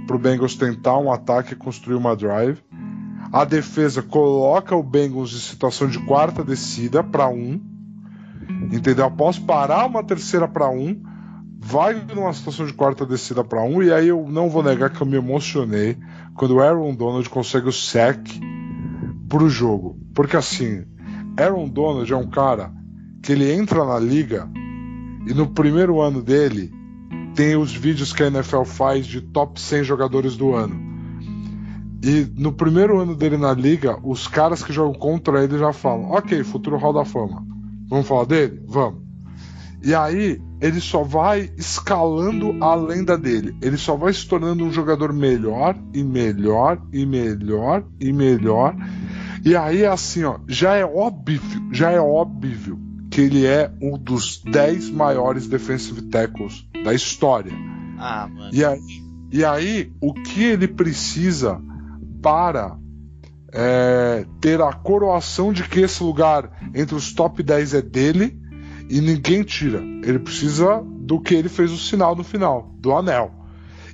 Pro 0.06 0.18
Bengals 0.18 0.56
tentar 0.56 0.96
um 0.96 1.12
ataque 1.12 1.52
e 1.52 1.56
construir 1.56 1.94
uma 1.94 2.16
drive. 2.16 2.58
A 3.30 3.44
defesa 3.44 4.02
coloca 4.02 4.74
o 4.74 4.82
Bengals 4.82 5.34
em 5.34 5.38
situação 5.38 5.88
de 5.88 5.98
quarta 6.00 6.42
descida 6.42 7.04
para 7.04 7.28
um. 7.28 7.60
Entendeu? 8.72 9.04
Após 9.04 9.38
parar 9.38 9.86
uma 9.86 10.02
terceira 10.02 10.48
para 10.48 10.70
um, 10.70 11.00
vai 11.58 11.94
numa 12.14 12.32
situação 12.32 12.64
de 12.64 12.72
quarta 12.72 13.04
descida 13.04 13.44
para 13.44 13.62
um, 13.62 13.82
e 13.82 13.92
aí 13.92 14.08
eu 14.08 14.26
não 14.26 14.48
vou 14.48 14.62
negar 14.62 14.88
que 14.88 15.00
eu 15.00 15.06
me 15.06 15.16
emocionei 15.16 15.98
quando 16.34 16.52
o 16.52 16.60
Aaron 16.60 16.94
Donald 16.94 17.28
consegue 17.28 17.68
o 17.68 17.72
sack 17.72 18.40
pro 19.28 19.50
jogo. 19.50 19.98
Porque 20.14 20.36
assim, 20.36 20.86
Aaron 21.38 21.68
Donald 21.68 22.10
é 22.10 22.16
um 22.16 22.28
cara 22.28 22.72
que 23.22 23.32
ele 23.32 23.52
entra 23.52 23.84
na 23.84 23.98
liga 23.98 24.48
e 25.26 25.34
no 25.34 25.48
primeiro 25.48 26.00
ano 26.00 26.22
dele 26.22 26.72
tem 27.34 27.56
os 27.56 27.72
vídeos 27.72 28.12
que 28.12 28.22
a 28.22 28.26
NFL 28.26 28.64
faz 28.64 29.06
de 29.06 29.20
top 29.20 29.60
100 29.60 29.84
jogadores 29.84 30.36
do 30.36 30.54
ano. 30.54 30.90
E 32.02 32.26
no 32.36 32.52
primeiro 32.52 32.98
ano 32.98 33.14
dele 33.14 33.36
na 33.36 33.52
liga, 33.52 33.98
os 34.02 34.26
caras 34.26 34.62
que 34.62 34.72
jogam 34.72 34.94
contra 34.94 35.44
ele 35.44 35.58
já 35.58 35.72
falam: 35.72 36.10
Ok, 36.10 36.42
futuro 36.44 36.78
Hall 36.78 36.94
da 36.94 37.04
Fama. 37.04 37.44
Vamos 37.88 38.06
falar 38.06 38.24
dele? 38.24 38.62
Vamos. 38.66 39.02
E 39.82 39.94
aí, 39.94 40.40
ele 40.60 40.80
só 40.80 41.02
vai 41.02 41.50
escalando 41.56 42.62
a 42.62 42.74
lenda 42.74 43.16
dele. 43.16 43.56
Ele 43.62 43.76
só 43.76 43.96
vai 43.96 44.12
se 44.12 44.26
tornando 44.26 44.64
um 44.64 44.72
jogador 44.72 45.12
melhor 45.12 45.76
e 45.94 46.02
melhor 46.02 46.80
e 46.92 47.06
melhor 47.06 47.84
e 47.98 48.12
melhor. 48.12 48.76
E 49.44 49.56
aí, 49.56 49.86
assim, 49.86 50.24
ó, 50.24 50.38
já 50.46 50.74
é 50.74 50.84
óbvio, 50.84 51.40
já 51.72 51.90
é 51.90 52.00
óbvio 52.00 52.89
que 53.10 53.20
ele 53.20 53.44
é 53.44 53.70
um 53.82 53.98
dos 53.98 54.40
10 54.42 54.90
maiores 54.90 55.46
defensive 55.48 56.02
tackles 56.02 56.64
da 56.84 56.94
história. 56.94 57.52
Ah, 57.98 58.28
mano. 58.32 58.50
E 58.54 58.64
aí, 58.64 58.80
e 59.32 59.44
aí 59.44 59.92
o 60.00 60.14
que 60.14 60.44
ele 60.44 60.68
precisa 60.68 61.60
para 62.22 62.78
é, 63.52 64.24
ter 64.40 64.60
a 64.60 64.72
coroação 64.72 65.52
de 65.52 65.64
que 65.64 65.80
esse 65.80 66.02
lugar 66.02 66.50
entre 66.74 66.94
os 66.94 67.12
top 67.12 67.42
10 67.42 67.74
é 67.74 67.82
dele 67.82 68.40
e 68.88 69.00
ninguém 69.00 69.42
tira. 69.42 69.82
Ele 70.04 70.18
precisa 70.18 70.82
do 70.84 71.20
que 71.20 71.34
ele 71.34 71.48
fez 71.48 71.70
o 71.72 71.78
sinal 71.78 72.14
no 72.14 72.22
final, 72.22 72.72
do 72.78 72.92
anel. 72.92 73.32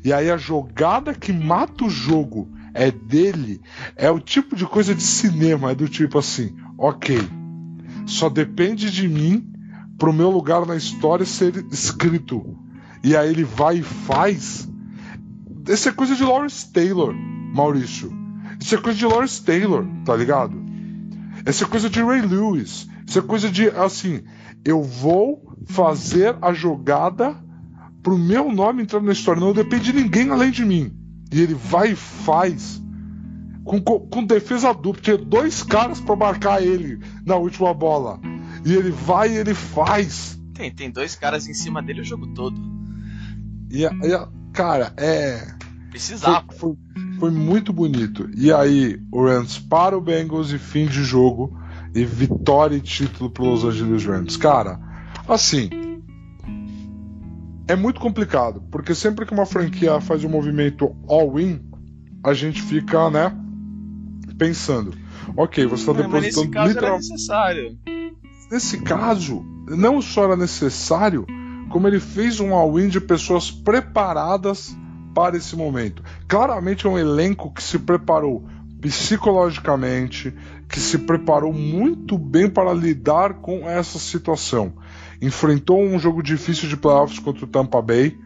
E 0.04 0.12
aí 0.12 0.30
a 0.30 0.36
jogada 0.36 1.14
que 1.14 1.32
mata 1.32 1.84
o 1.84 1.90
jogo 1.90 2.50
é 2.74 2.90
dele, 2.90 3.60
é 3.96 4.10
o 4.10 4.20
tipo 4.20 4.54
de 4.54 4.66
coisa 4.66 4.94
de 4.94 5.02
cinema, 5.02 5.70
é 5.70 5.74
do 5.74 5.88
tipo 5.88 6.18
assim, 6.18 6.54
ok, 6.76 7.18
só 8.06 8.28
depende 8.28 8.90
de 8.90 9.08
mim 9.08 9.52
pro 9.98 10.12
meu 10.12 10.30
lugar 10.30 10.64
na 10.64 10.76
história 10.76 11.26
ser 11.26 11.66
escrito. 11.70 12.56
E 13.02 13.16
aí 13.16 13.28
ele 13.28 13.44
vai 13.44 13.78
e 13.78 13.82
faz. 13.82 14.68
Essa 15.68 15.90
é 15.90 15.92
coisa 15.92 16.14
de 16.14 16.22
Lawrence 16.22 16.72
Taylor, 16.72 17.14
Maurício. 17.54 18.12
Isso 18.60 18.74
é 18.74 18.78
coisa 18.78 18.98
de 18.98 19.06
Lawrence 19.06 19.42
Taylor, 19.42 19.86
tá 20.04 20.14
ligado? 20.16 20.64
Essa 21.44 21.64
é 21.64 21.68
coisa 21.68 21.90
de 21.90 22.02
Ray 22.02 22.22
Lewis. 22.22 22.88
Isso 23.06 23.18
é 23.18 23.22
coisa 23.22 23.50
de, 23.50 23.68
assim, 23.68 24.22
eu 24.64 24.82
vou 24.82 25.56
fazer 25.66 26.36
a 26.40 26.52
jogada 26.52 27.36
pro 28.02 28.18
meu 28.18 28.52
nome 28.52 28.82
entrar 28.82 29.02
na 29.02 29.12
história. 29.12 29.40
Não 29.40 29.52
depende 29.52 29.92
de 29.92 30.02
ninguém 30.02 30.30
além 30.30 30.50
de 30.50 30.64
mim. 30.64 30.92
E 31.32 31.40
ele 31.40 31.54
vai 31.54 31.92
e 31.92 31.96
faz. 31.96 32.82
Com, 33.66 33.80
com 33.80 34.24
defesa 34.24 34.72
dupla. 34.72 35.02
Tinha 35.02 35.18
dois 35.18 35.64
caras 35.64 36.00
para 36.00 36.14
marcar 36.14 36.62
ele 36.62 37.00
na 37.24 37.34
última 37.34 37.74
bola. 37.74 38.20
E 38.64 38.72
ele 38.72 38.90
vai 38.90 39.32
e 39.32 39.38
ele 39.38 39.54
faz. 39.54 40.38
Tem, 40.54 40.72
tem 40.72 40.90
dois 40.90 41.16
caras 41.16 41.48
em 41.48 41.52
cima 41.52 41.82
dele 41.82 42.00
o 42.00 42.04
jogo 42.04 42.28
todo. 42.28 42.56
E, 43.68 43.84
e 43.84 44.52
cara, 44.52 44.92
é. 44.96 45.52
Precisava. 45.90 46.46
Foi, 46.52 46.76
foi, 46.76 47.18
foi, 47.18 47.30
muito 47.32 47.72
bonito. 47.72 48.30
E 48.36 48.52
aí, 48.52 49.02
o 49.12 49.24
Rams 49.24 49.58
para 49.58 49.98
o 49.98 50.00
Bengals 50.00 50.52
e 50.52 50.58
fim 50.58 50.86
de 50.86 51.02
jogo. 51.02 51.58
E 51.92 52.04
vitória 52.04 52.76
e 52.76 52.80
título 52.80 53.30
para 53.30 53.44
Los 53.44 53.64
Angeles 53.64 54.04
Rams. 54.04 54.36
Cara, 54.36 54.78
assim. 55.28 55.70
É 57.68 57.74
muito 57.74 57.98
complicado, 57.98 58.62
porque 58.70 58.94
sempre 58.94 59.26
que 59.26 59.32
uma 59.32 59.44
franquia 59.44 60.00
faz 60.00 60.22
um 60.22 60.28
movimento 60.28 60.94
all-in, 61.08 61.60
a 62.22 62.32
gente 62.32 62.62
fica, 62.62 63.10
né, 63.10 63.36
pensando. 64.38 64.94
Ok, 65.36 65.66
você 65.66 65.82
está 65.82 65.92
depositando. 65.92 66.12
Mas 66.12 66.24
nesse 66.24 66.48
caso 66.48 66.68
literal... 66.68 66.90
era 66.90 66.98
necessário. 66.98 67.78
Nesse 68.50 68.80
caso, 68.82 69.44
não 69.68 70.00
só 70.00 70.24
era 70.24 70.36
necessário, 70.36 71.26
como 71.68 71.88
ele 71.88 71.98
fez 71.98 72.38
um 72.38 72.54
all-in 72.54 72.88
de 72.88 73.00
pessoas 73.00 73.50
preparadas 73.50 74.76
para 75.14 75.36
esse 75.36 75.56
momento. 75.56 76.02
Claramente 76.28 76.86
é 76.86 76.90
um 76.90 76.98
elenco 76.98 77.52
que 77.52 77.62
se 77.62 77.78
preparou 77.78 78.46
psicologicamente, 78.80 80.32
que 80.68 80.78
se 80.78 80.98
preparou 80.98 81.52
muito 81.52 82.18
bem 82.18 82.48
para 82.48 82.72
lidar 82.72 83.34
com 83.34 83.68
essa 83.68 83.98
situação. 83.98 84.74
Enfrentou 85.20 85.82
um 85.82 85.98
jogo 85.98 86.22
difícil 86.22 86.68
de 86.68 86.76
playoffs 86.76 87.18
contra 87.18 87.44
o 87.44 87.48
Tampa 87.48 87.80
Bay, 87.80 88.16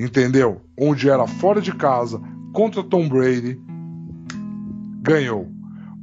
entendeu? 0.00 0.62
Onde 0.76 1.08
era 1.08 1.26
fora 1.26 1.60
de 1.60 1.72
casa, 1.72 2.20
contra 2.52 2.82
Tom 2.82 3.08
Brady, 3.08 3.60
ganhou. 5.02 5.57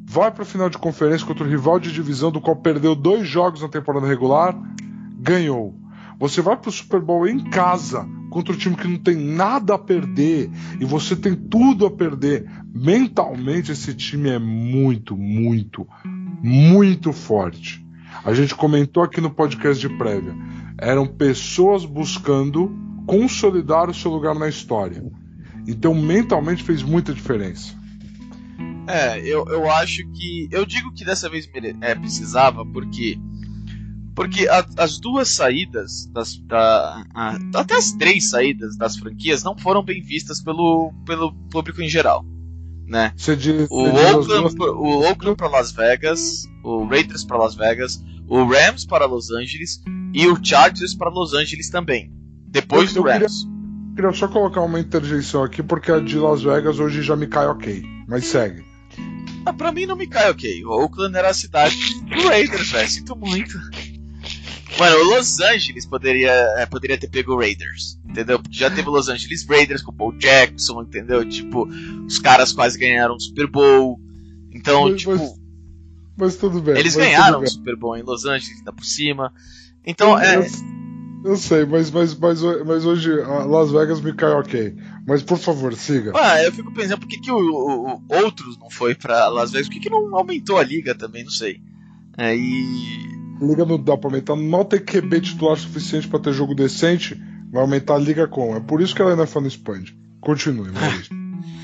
Vai 0.08 0.32
para 0.32 0.44
a 0.44 0.46
final 0.46 0.70
de 0.70 0.78
conferência 0.78 1.26
contra 1.26 1.44
o 1.44 1.50
rival 1.50 1.80
de 1.80 1.92
divisão, 1.92 2.32
do 2.32 2.40
qual 2.40 2.56
perdeu 2.56 2.96
dois 2.96 3.28
jogos 3.28 3.62
na 3.62 3.68
temporada 3.68 4.08
regular, 4.08 4.56
ganhou. 5.18 5.76
Você 6.20 6.42
vai 6.42 6.56
para 6.56 6.70
o 6.70 6.72
Super 6.72 7.02
Bowl 7.02 7.28
em 7.28 7.44
casa 7.50 8.08
contra 8.30 8.54
um 8.54 8.58
time 8.58 8.76
que 8.76 8.88
não 8.88 8.98
tem 8.98 9.16
nada 9.16 9.76
a 9.76 9.80
perder 9.80 10.50
e 10.80 10.86
você 10.86 11.16
tem 11.16 11.36
tudo 11.36 11.86
a 11.86 11.92
perder. 11.92 12.50
Mentalmente, 12.74 13.72
esse 13.72 13.94
time 13.94 14.30
é 14.30 14.40
muito, 14.40 15.18
muito, 15.18 15.86
muito 16.42 17.12
forte. 17.12 17.86
A 18.24 18.34
gente 18.34 18.56
comentou 18.56 19.04
aqui 19.04 19.20
no 19.20 19.30
podcast 19.30 19.86
de 19.86 19.94
prévia. 19.98 20.36
Eram 20.78 21.06
pessoas 21.06 21.84
buscando 21.84 22.74
consolidar 23.06 23.90
o 23.90 23.94
seu 23.94 24.12
lugar 24.12 24.36
na 24.36 24.48
história. 24.48 25.04
Então, 25.68 25.94
mentalmente, 25.94 26.64
fez 26.64 26.82
muita 26.82 27.14
diferença. 27.14 27.76
É, 28.88 29.20
eu, 29.20 29.46
eu 29.48 29.70
acho 29.72 30.08
que. 30.12 30.48
Eu 30.52 30.66
digo 30.66 30.94
que 30.94 31.06
dessa 31.06 31.30
vez 31.30 31.50
é, 31.82 31.96
precisava, 31.96 32.66
porque 32.66 33.18
porque 34.16 34.48
a, 34.48 34.66
as 34.78 34.98
duas 34.98 35.28
saídas, 35.28 36.06
das, 36.08 36.38
da, 36.38 37.04
a, 37.14 37.38
até 37.54 37.76
as 37.76 37.92
três 37.92 38.30
saídas 38.30 38.78
das 38.78 38.96
franquias 38.96 39.44
não 39.44 39.58
foram 39.58 39.84
bem 39.84 40.02
vistas 40.02 40.42
pelo, 40.42 40.94
pelo 41.06 41.34
público 41.52 41.82
em 41.82 41.90
geral. 41.90 42.26
Né? 42.88 43.14
Diz, 43.16 43.68
o, 43.70 43.84
Oakland, 43.84 44.56
duas... 44.56 44.76
o 44.76 45.02
Oakland 45.02 45.36
para 45.36 45.50
Las 45.50 45.72
Vegas, 45.72 46.48
o 46.64 46.86
Raiders 46.86 47.26
para 47.26 47.38
Las 47.38 47.56
Vegas, 47.56 48.02
o 48.28 48.46
Rams 48.46 48.86
para 48.86 49.06
Los 49.06 49.32
Angeles 49.32 49.84
e 50.14 50.28
o 50.28 50.40
Chargers 50.42 50.96
para 50.96 51.10
Los 51.10 51.34
Angeles 51.34 51.70
também. 51.70 52.10
Depois 52.48 52.96
eu, 52.96 53.04
do 53.04 53.10
Rams. 53.10 53.44
Queria, 53.44 53.96
queria 53.96 54.14
só 54.14 54.28
colocar 54.30 54.62
uma 54.62 54.80
interjeição 54.80 55.44
aqui, 55.44 55.62
porque 55.62 55.92
a 55.92 56.00
de 56.00 56.18
Las 56.18 56.42
Vegas 56.42 56.80
hoje 56.80 57.02
já 57.02 57.18
me 57.18 57.28
cai 57.28 57.48
ok. 57.48 57.84
Mas 58.08 58.26
segue. 58.26 58.64
Ah, 59.46 59.54
pra 59.54 59.72
mim 59.72 59.86
não 59.86 59.96
me 59.96 60.08
cai 60.08 60.30
ok. 60.32 60.66
O 60.66 60.70
Oakland 60.70 61.16
era 61.16 61.30
a 61.30 61.34
cidade 61.34 61.78
do 62.04 62.28
Raiders, 62.28 62.72
velho. 62.72 62.90
Sinto 62.90 63.16
muito. 63.16 63.58
Mano, 64.78 64.98
o 64.98 65.04
Los 65.16 65.40
Angeles 65.40 65.86
poderia, 65.86 66.32
é, 66.58 66.66
poderia 66.66 66.98
ter 66.98 67.08
pego 67.08 67.34
o 67.34 67.40
Raiders, 67.40 67.98
entendeu? 68.04 68.40
Porque 68.40 68.58
já 68.58 68.70
teve 68.70 68.90
o 68.90 68.92
Los 68.92 69.08
Angeles 69.08 69.46
Raiders 69.48 69.82
com 69.82 69.92
o 69.92 69.96
Paul 69.96 70.12
Jackson, 70.18 70.82
entendeu? 70.82 71.28
Tipo, 71.28 71.68
os 72.06 72.20
caras 72.20 72.52
quase 72.52 72.78
ganharam 72.78 73.16
o 73.16 73.20
Super 73.20 73.48
Bowl. 73.48 74.00
Então, 74.52 74.90
mas, 74.90 75.00
tipo. 75.00 75.12
Mas, 75.12 75.40
mas, 76.18 76.36
tudo 76.36 76.62
bem. 76.62 76.78
Eles 76.78 76.96
ganharam 76.96 77.42
o 77.42 77.48
Super 77.48 77.76
Bowl 77.76 77.96
em 77.96 78.04
Los 78.04 78.26
Angeles, 78.26 78.58
ainda 78.58 78.74
por 78.74 78.84
cima. 78.84 79.32
Então, 79.86 80.12
eu, 80.22 80.42
é. 80.42 80.48
Eu, 81.24 81.38
sei, 81.38 81.66
mas, 81.66 81.90
mas, 81.90 82.14
mas, 82.14 82.42
mas 82.66 82.86
hoje 82.86 83.12
Las 83.16 83.72
Vegas 83.72 84.02
me 84.02 84.14
cai 84.14 84.32
ok. 84.32 84.76
Mas 85.08 85.22
por 85.22 85.38
favor, 85.38 85.74
siga. 85.76 86.14
Ah, 86.16 86.42
eu 86.42 86.52
fico 86.52 86.74
pensando 86.74 87.00
por 87.00 87.08
que, 87.08 87.20
que 87.20 87.32
o, 87.32 87.38
o, 87.38 88.02
outros 88.24 88.58
não 88.58 88.70
foi 88.70 88.96
pra 88.96 89.28
Las 89.28 89.52
Vegas? 89.52 89.68
Por 89.68 89.74
que, 89.76 89.82
que 89.82 89.90
não 89.90 90.16
aumentou 90.16 90.58
a 90.58 90.64
liga 90.64 90.96
também? 90.96 91.24
Não 91.24 91.32
sei. 91.32 91.62
É, 92.18 92.36
e 92.36 93.16
liga 93.40 93.66
não 93.66 93.82
dá 93.82 93.96
pra 93.96 94.10
aumentar. 94.10 94.36
Mal 94.36 94.66
ter 94.66 94.84
QB 94.84 95.22
titular 95.22 95.58
suficiente 95.58 96.08
para 96.08 96.20
ter 96.20 96.34
jogo 96.34 96.56
decente, 96.56 97.16
vai 97.52 97.62
aumentar 97.62 97.96
a 97.96 98.00
liga 98.00 98.28
com. 98.28 98.56
É 98.56 98.60
por 98.60 98.82
isso 98.82 98.96
que 98.96 99.02
ela 99.02 99.12
ainda 99.12 99.28
não 99.36 99.48
expande. 99.48 99.96
Continue, 100.22 100.72
Maurício. 100.72 101.16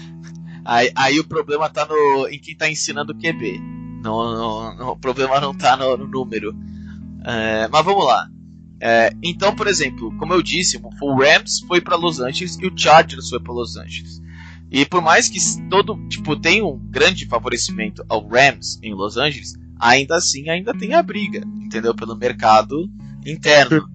aí, 0.64 0.92
aí 0.96 1.20
o 1.20 1.28
problema 1.28 1.68
tá 1.68 1.88
no, 1.88 2.28
em 2.28 2.40
quem 2.40 2.56
tá 2.56 2.70
ensinando 2.70 3.14
o 3.14 3.16
QB. 3.16 3.60
No, 4.04 4.36
no, 4.36 4.76
no, 4.76 4.92
o 4.92 4.98
problema 4.98 5.40
não 5.40 5.56
tá 5.56 5.76
no, 5.76 5.98
no 5.98 6.08
número. 6.08 6.56
É, 7.26 7.68
mas 7.68 7.86
vamos 7.86 8.06
lá. 8.06 8.28
É, 8.84 9.14
então, 9.22 9.56
por 9.56 9.68
exemplo, 9.68 10.12
como 10.18 10.34
eu 10.34 10.42
disse, 10.42 10.82
o 11.02 11.16
Rams 11.16 11.60
foi 11.68 11.80
para 11.80 11.96
Los 11.96 12.20
Angeles 12.20 12.58
e 12.60 12.66
o 12.66 12.76
Chargers 12.76 13.30
foi 13.30 13.40
para 13.40 13.54
Los 13.54 13.78
Angeles. 13.78 14.20
E 14.72 14.84
por 14.86 15.04
mais 15.04 15.30
que 15.30 15.40
todo 15.70 16.00
tipo 16.08 16.36
tenha 16.36 16.66
um 16.66 16.80
grande 16.90 17.28
favorecimento 17.28 18.04
ao 18.10 18.28
Rams 18.28 18.80
em 18.82 18.94
Los 18.94 19.18
Angeles, 19.18 19.54
ainda 19.80 20.16
assim 20.16 20.50
ainda 20.50 20.74
tem 20.74 20.96
a 20.96 21.04
briga, 21.04 21.44
entendeu? 21.62 21.94
Pelo 21.94 22.16
mercado 22.16 22.90
interno. 23.24 23.88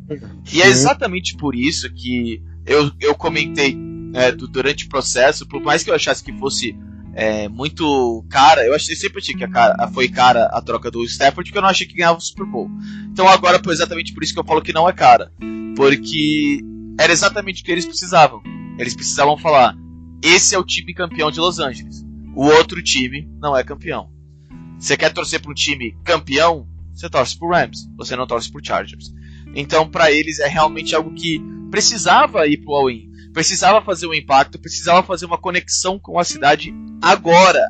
E 0.53 0.63
é 0.63 0.69
exatamente 0.69 1.37
por 1.37 1.57
isso 1.57 1.93
que 1.93 2.41
eu, 2.65 2.93
eu 3.01 3.15
comentei 3.17 3.77
é, 4.15 4.31
durante 4.31 4.87
o 4.87 4.89
processo, 4.89 5.49
por 5.49 5.61
mais 5.61 5.83
que 5.83 5.91
eu 5.91 5.95
achasse 5.97 6.23
que 6.23 6.33
fosse 6.39 6.77
é, 7.19 7.49
muito 7.49 8.23
cara, 8.29 8.67
eu 8.67 8.75
achei 8.75 8.95
sempre 8.95 9.21
achei 9.21 9.35
que 9.35 9.43
a 9.43 9.49
cara, 9.49 9.89
foi 9.89 10.07
cara 10.07 10.51
a 10.53 10.61
troca 10.61 10.91
do 10.91 11.03
Stafford, 11.03 11.49
porque 11.49 11.57
eu 11.57 11.63
não 11.63 11.71
achei 11.71 11.87
que 11.87 11.97
ganhava 11.97 12.19
o 12.19 12.21
Super 12.21 12.45
Bowl. 12.45 12.69
Então 13.11 13.27
agora, 13.27 13.59
foi 13.59 13.73
exatamente 13.73 14.13
por 14.13 14.23
isso 14.23 14.35
que 14.35 14.39
eu 14.39 14.45
falo 14.45 14.61
que 14.61 14.73
não 14.73 14.87
é 14.87 14.93
cara. 14.93 15.33
Porque 15.75 16.61
era 17.01 17.11
exatamente 17.11 17.63
o 17.63 17.65
que 17.65 17.73
eles 17.73 17.87
precisavam. 17.87 18.43
Eles 18.79 18.95
precisavam 18.95 19.39
falar: 19.39 19.75
esse 20.23 20.55
é 20.55 20.59
o 20.59 20.65
time 20.65 20.93
campeão 20.93 21.31
de 21.31 21.41
Los 21.41 21.59
Angeles. 21.59 22.05
O 22.35 22.45
outro 22.45 22.83
time 22.83 23.27
não 23.41 23.57
é 23.57 23.65
campeão. 23.65 24.11
Você 24.79 24.95
quer 24.95 25.11
torcer 25.11 25.41
para 25.41 25.51
um 25.51 25.55
time 25.55 25.97
campeão? 26.05 26.69
Você 26.93 27.09
torce 27.09 27.39
pro 27.39 27.49
Rams, 27.49 27.89
você 27.97 28.15
não 28.15 28.27
torce 28.27 28.53
pro 28.53 28.65
Chargers. 28.65 29.11
Então, 29.55 29.89
para 29.89 30.13
eles 30.13 30.39
é 30.39 30.49
realmente 30.49 30.95
algo 30.95 31.15
que 31.15 31.41
precisava 31.71 32.47
ir 32.47 32.59
pro 32.59 32.75
all-in, 32.75 33.06
precisava 33.37 33.85
fazer 33.85 34.07
um 34.07 34.15
impacto, 34.15 34.59
precisava 34.59 35.03
fazer 35.03 35.27
uma 35.27 35.37
conexão 35.37 35.99
com 35.99 36.19
a 36.19 36.25
cidade 36.25 36.75
agora, 37.03 37.69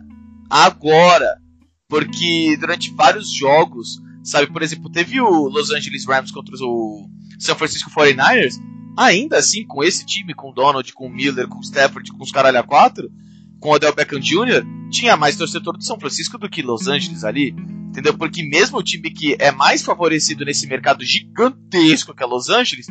agora, 0.49 1.41
porque 1.89 2.57
durante 2.61 2.95
vários 2.95 3.33
jogos, 3.33 4.01
sabe, 4.23 4.47
por 4.47 4.63
exemplo, 4.63 4.89
teve 4.89 5.21
o 5.21 5.49
Los 5.49 5.73
Angeles 5.73 6.07
Rams 6.07 6.31
contra 6.31 6.55
o 6.55 7.11
San 7.41 7.57
Francisco 7.57 7.91
49ers, 7.91 8.61
ainda 8.97 9.39
assim 9.39 9.67
com 9.67 9.83
esse 9.83 10.07
time, 10.07 10.35
com 10.35 10.51
o 10.51 10.55
Donald, 10.55 10.93
com 10.93 11.09
o 11.09 11.13
Miller, 11.13 11.49
com 11.49 11.59
o 11.59 11.65
Stafford, 11.65 12.13
com 12.13 12.23
os 12.23 12.31
caralho 12.31 12.61
a 12.61 12.63
quatro, 12.63 13.11
com 13.59 13.71
o 13.71 13.73
Odell 13.73 13.93
Beckham 13.93 14.21
Jr., 14.21 14.65
tinha 14.89 15.17
mais 15.17 15.35
torcedor 15.35 15.77
de 15.77 15.85
São 15.85 15.99
Francisco 15.99 16.39
do 16.39 16.49
que 16.49 16.63
Los 16.63 16.87
Angeles 16.87 17.25
ali. 17.25 17.53
Entendeu? 17.89 18.17
Porque 18.17 18.45
mesmo 18.45 18.79
o 18.79 18.85
time 18.85 19.11
que 19.11 19.35
é 19.41 19.51
mais 19.51 19.83
favorecido 19.83 20.45
nesse 20.45 20.65
mercado 20.69 21.05
gigantesco 21.05 22.15
que 22.15 22.23
é 22.23 22.27
Los 22.27 22.51
Angeles, 22.51 22.87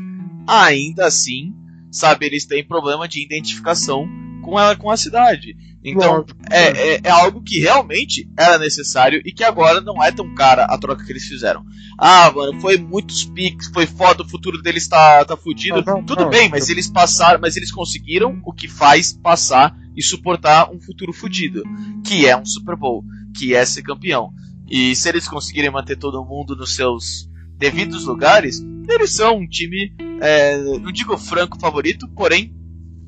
ainda 0.45 1.05
assim, 1.05 1.53
sabe, 1.95 2.25
eles 2.25 2.45
têm 2.45 2.65
problema 2.65 3.07
de 3.07 3.23
identificação 3.23 4.07
com 4.41 4.59
ela 4.59 4.75
com 4.75 4.91
a 4.91 4.97
cidade. 4.97 5.55
Então, 5.83 6.25
é, 6.51 6.95
é, 6.95 7.01
é, 7.03 7.09
algo 7.09 7.41
que 7.41 7.59
realmente 7.59 8.27
era 8.37 8.57
necessário 8.57 9.21
e 9.23 9.31
que 9.31 9.43
agora 9.43 9.79
não 9.81 10.03
é 10.03 10.11
tão 10.11 10.33
cara 10.33 10.65
a 10.65 10.77
troca 10.77 11.05
que 11.05 11.11
eles 11.11 11.27
fizeram. 11.27 11.63
Ah, 11.97 12.31
mano, 12.31 12.59
foi 12.59 12.77
muitos 12.77 13.23
piques, 13.23 13.69
foi 13.71 13.85
foda, 13.85 14.23
o 14.23 14.27
futuro 14.27 14.61
deles 14.61 14.87
tá, 14.87 15.23
tá 15.25 15.37
fudido. 15.37 15.83
Não, 15.85 15.97
não, 15.97 16.03
Tudo 16.03 16.23
não, 16.23 16.29
bem, 16.29 16.49
mas 16.49 16.69
eles 16.69 16.89
passaram, 16.89 17.39
mas 17.39 17.55
eles 17.55 17.71
conseguiram 17.71 18.41
o 18.43 18.51
que 18.51 18.67
faz 18.67 19.13
passar 19.13 19.75
e 19.95 20.01
suportar 20.01 20.71
um 20.71 20.79
futuro 20.79 21.13
fudido, 21.13 21.63
que 22.03 22.27
é 22.27 22.35
um 22.35 22.45
Super 22.45 22.75
Bowl, 22.75 23.03
que 23.37 23.53
é 23.53 23.63
ser 23.63 23.83
campeão. 23.83 24.33
E 24.67 24.95
se 24.95 25.07
eles 25.07 25.27
conseguirem 25.27 25.69
manter 25.69 25.97
todo 25.97 26.25
mundo 26.25 26.55
nos 26.55 26.75
seus 26.75 27.29
devidos 27.57 28.05
lugares, 28.05 28.63
eles 28.87 29.11
são 29.11 29.37
um 29.37 29.47
time, 29.47 29.93
é, 30.21 30.57
não 30.57 30.91
digo 30.91 31.17
franco 31.17 31.59
favorito, 31.59 32.07
porém 32.09 32.53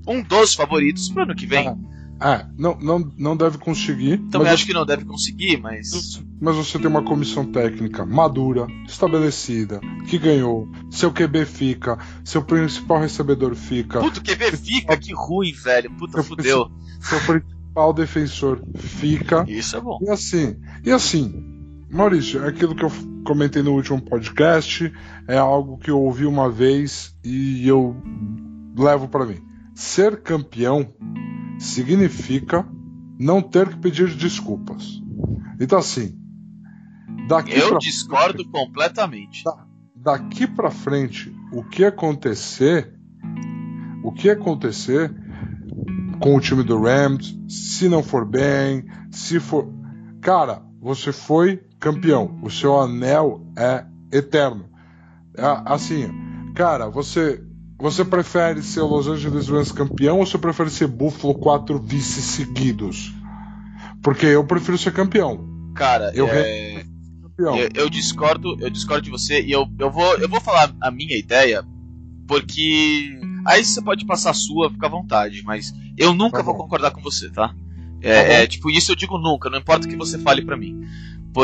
um 0.08 0.22
dos 0.22 0.54
favoritos 0.54 1.10
pro 1.10 1.24
ano 1.24 1.36
que 1.36 1.46
vem. 1.46 1.68
É, 2.20 2.46
não, 2.58 2.76
não, 2.80 3.12
não 3.16 3.38
deve 3.38 3.60
conseguir. 3.60 4.18
Também 4.32 4.50
acho 4.50 4.66
que 4.66 4.74
não 4.74 4.86
deve 4.86 5.06
conseguir, 5.06 5.58
mas. 5.58 6.24
Mas 6.42 6.56
você 6.56 6.80
tem 6.80 6.88
uma 6.88 7.04
comissão 7.04 7.46
técnica 7.46 8.06
madura, 8.06 8.68
estabelecida, 8.88 9.80
que 10.08 10.18
ganhou. 10.18 10.68
Seu 10.90 11.12
QB 11.12 11.46
fica, 11.46 12.00
seu 12.24 12.42
principal 12.42 13.02
recebedor 13.02 13.54
fica. 13.54 14.00
Puta, 14.00 14.20
o 14.20 14.24
QB 14.24 14.58
fica, 14.58 14.98
que 14.98 15.14
ruim, 15.14 15.54
velho. 15.54 15.92
Puta, 15.92 16.24
fudeu. 16.24 16.72
Seu 17.00 17.20
principal 17.22 17.94
defensor 17.94 18.64
fica. 18.76 19.46
Isso 19.48 19.78
é 19.78 19.82
bom. 19.82 20.00
E 20.02 20.10
assim, 20.10 20.56
e 20.84 20.92
assim, 20.92 21.57
Maurício, 21.90 22.44
é 22.44 22.50
aquilo 22.50 22.76
que 22.76 22.84
eu 22.84 22.92
comentei 23.26 23.62
no 23.62 23.74
último 23.74 24.02
podcast 24.02 24.92
é 25.28 25.38
algo 25.38 25.78
que 25.78 25.90
eu 25.90 26.00
ouvi 26.00 26.26
uma 26.26 26.50
vez 26.50 27.18
e 27.24 27.68
eu 27.68 27.96
levo 28.78 29.08
para 29.08 29.26
mim. 29.26 29.42
Ser 29.74 30.22
campeão 30.22 30.94
significa 31.60 32.68
não 33.20 33.42
ter 33.42 33.70
que 33.70 33.78
pedir 33.78 34.14
desculpas. 34.16 35.02
Então 35.60 35.80
assim, 35.80 36.18
daqui 37.28 37.58
eu 37.58 37.70
pra 37.70 37.78
discordo 37.80 38.44
frente, 38.44 38.52
completamente. 38.52 39.44
daqui 39.96 40.46
para 40.46 40.70
frente, 40.70 41.34
o 41.54 41.64
que 41.64 41.86
acontecer, 41.86 42.94
o 44.04 44.12
que 44.12 44.30
acontecer 44.30 45.14
com 46.20 46.36
o 46.36 46.40
time 46.40 46.64
do 46.64 46.82
Rams, 46.82 47.38
se 47.48 47.88
não 47.88 48.04
for 48.04 48.26
bem, 48.26 48.86
se 49.12 49.40
for, 49.40 49.72
cara, 50.22 50.62
você 50.80 51.12
foi 51.12 51.67
campeão. 51.80 52.40
O 52.42 52.50
seu 52.50 52.80
anel 52.80 53.46
é 53.58 53.86
eterno. 54.12 54.70
É, 55.36 55.44
assim, 55.66 56.10
cara, 56.56 56.90
você 56.90 57.44
você 57.80 58.04
prefere 58.04 58.64
ser 58.64 58.82
Los 58.82 59.08
Angeles 59.08 59.48
Rams 59.48 59.72
campeão 59.72 60.18
ou 60.20 60.26
você 60.26 60.38
prefere 60.38 60.70
ser 60.70 60.88
Buffalo 60.88 61.36
quatro 61.36 61.80
vices 61.80 62.24
seguidos? 62.24 63.14
Porque 64.02 64.26
eu 64.26 64.44
prefiro 64.44 64.78
ser 64.78 64.92
campeão. 64.94 65.48
Cara, 65.76 66.12
eu, 66.16 66.28
é... 66.28 66.84
eu, 67.38 67.70
eu, 67.76 67.90
discordo, 67.90 68.58
eu 68.60 68.70
discordo 68.70 69.04
de 69.04 69.12
você 69.12 69.42
e 69.44 69.52
eu, 69.52 69.68
eu, 69.78 69.92
vou, 69.92 70.18
eu 70.18 70.28
vou 70.28 70.42
falar 70.42 70.74
a 70.82 70.90
minha 70.90 71.16
ideia, 71.16 71.64
porque 72.28 73.20
aí 73.46 73.64
você 73.64 73.80
pode 73.80 74.06
passar 74.06 74.32
a 74.32 74.34
sua, 74.34 74.72
fica 74.72 74.88
à 74.88 74.90
vontade, 74.90 75.44
mas 75.44 75.72
eu 75.96 76.16
nunca 76.16 76.38
tá 76.38 76.44
vou 76.44 76.56
concordar 76.56 76.90
com 76.90 77.02
você, 77.02 77.30
tá? 77.30 77.54
É, 78.02 78.14
tá 78.14 78.34
é, 78.34 78.48
tipo, 78.48 78.72
isso 78.72 78.92
eu 78.92 78.96
digo 78.96 79.20
nunca, 79.20 79.52
não 79.52 79.60
importa 79.60 79.86
o 79.86 79.90
que 79.90 79.96
você 79.96 80.18
fale 80.18 80.44
para 80.44 80.58
mim. 80.58 80.82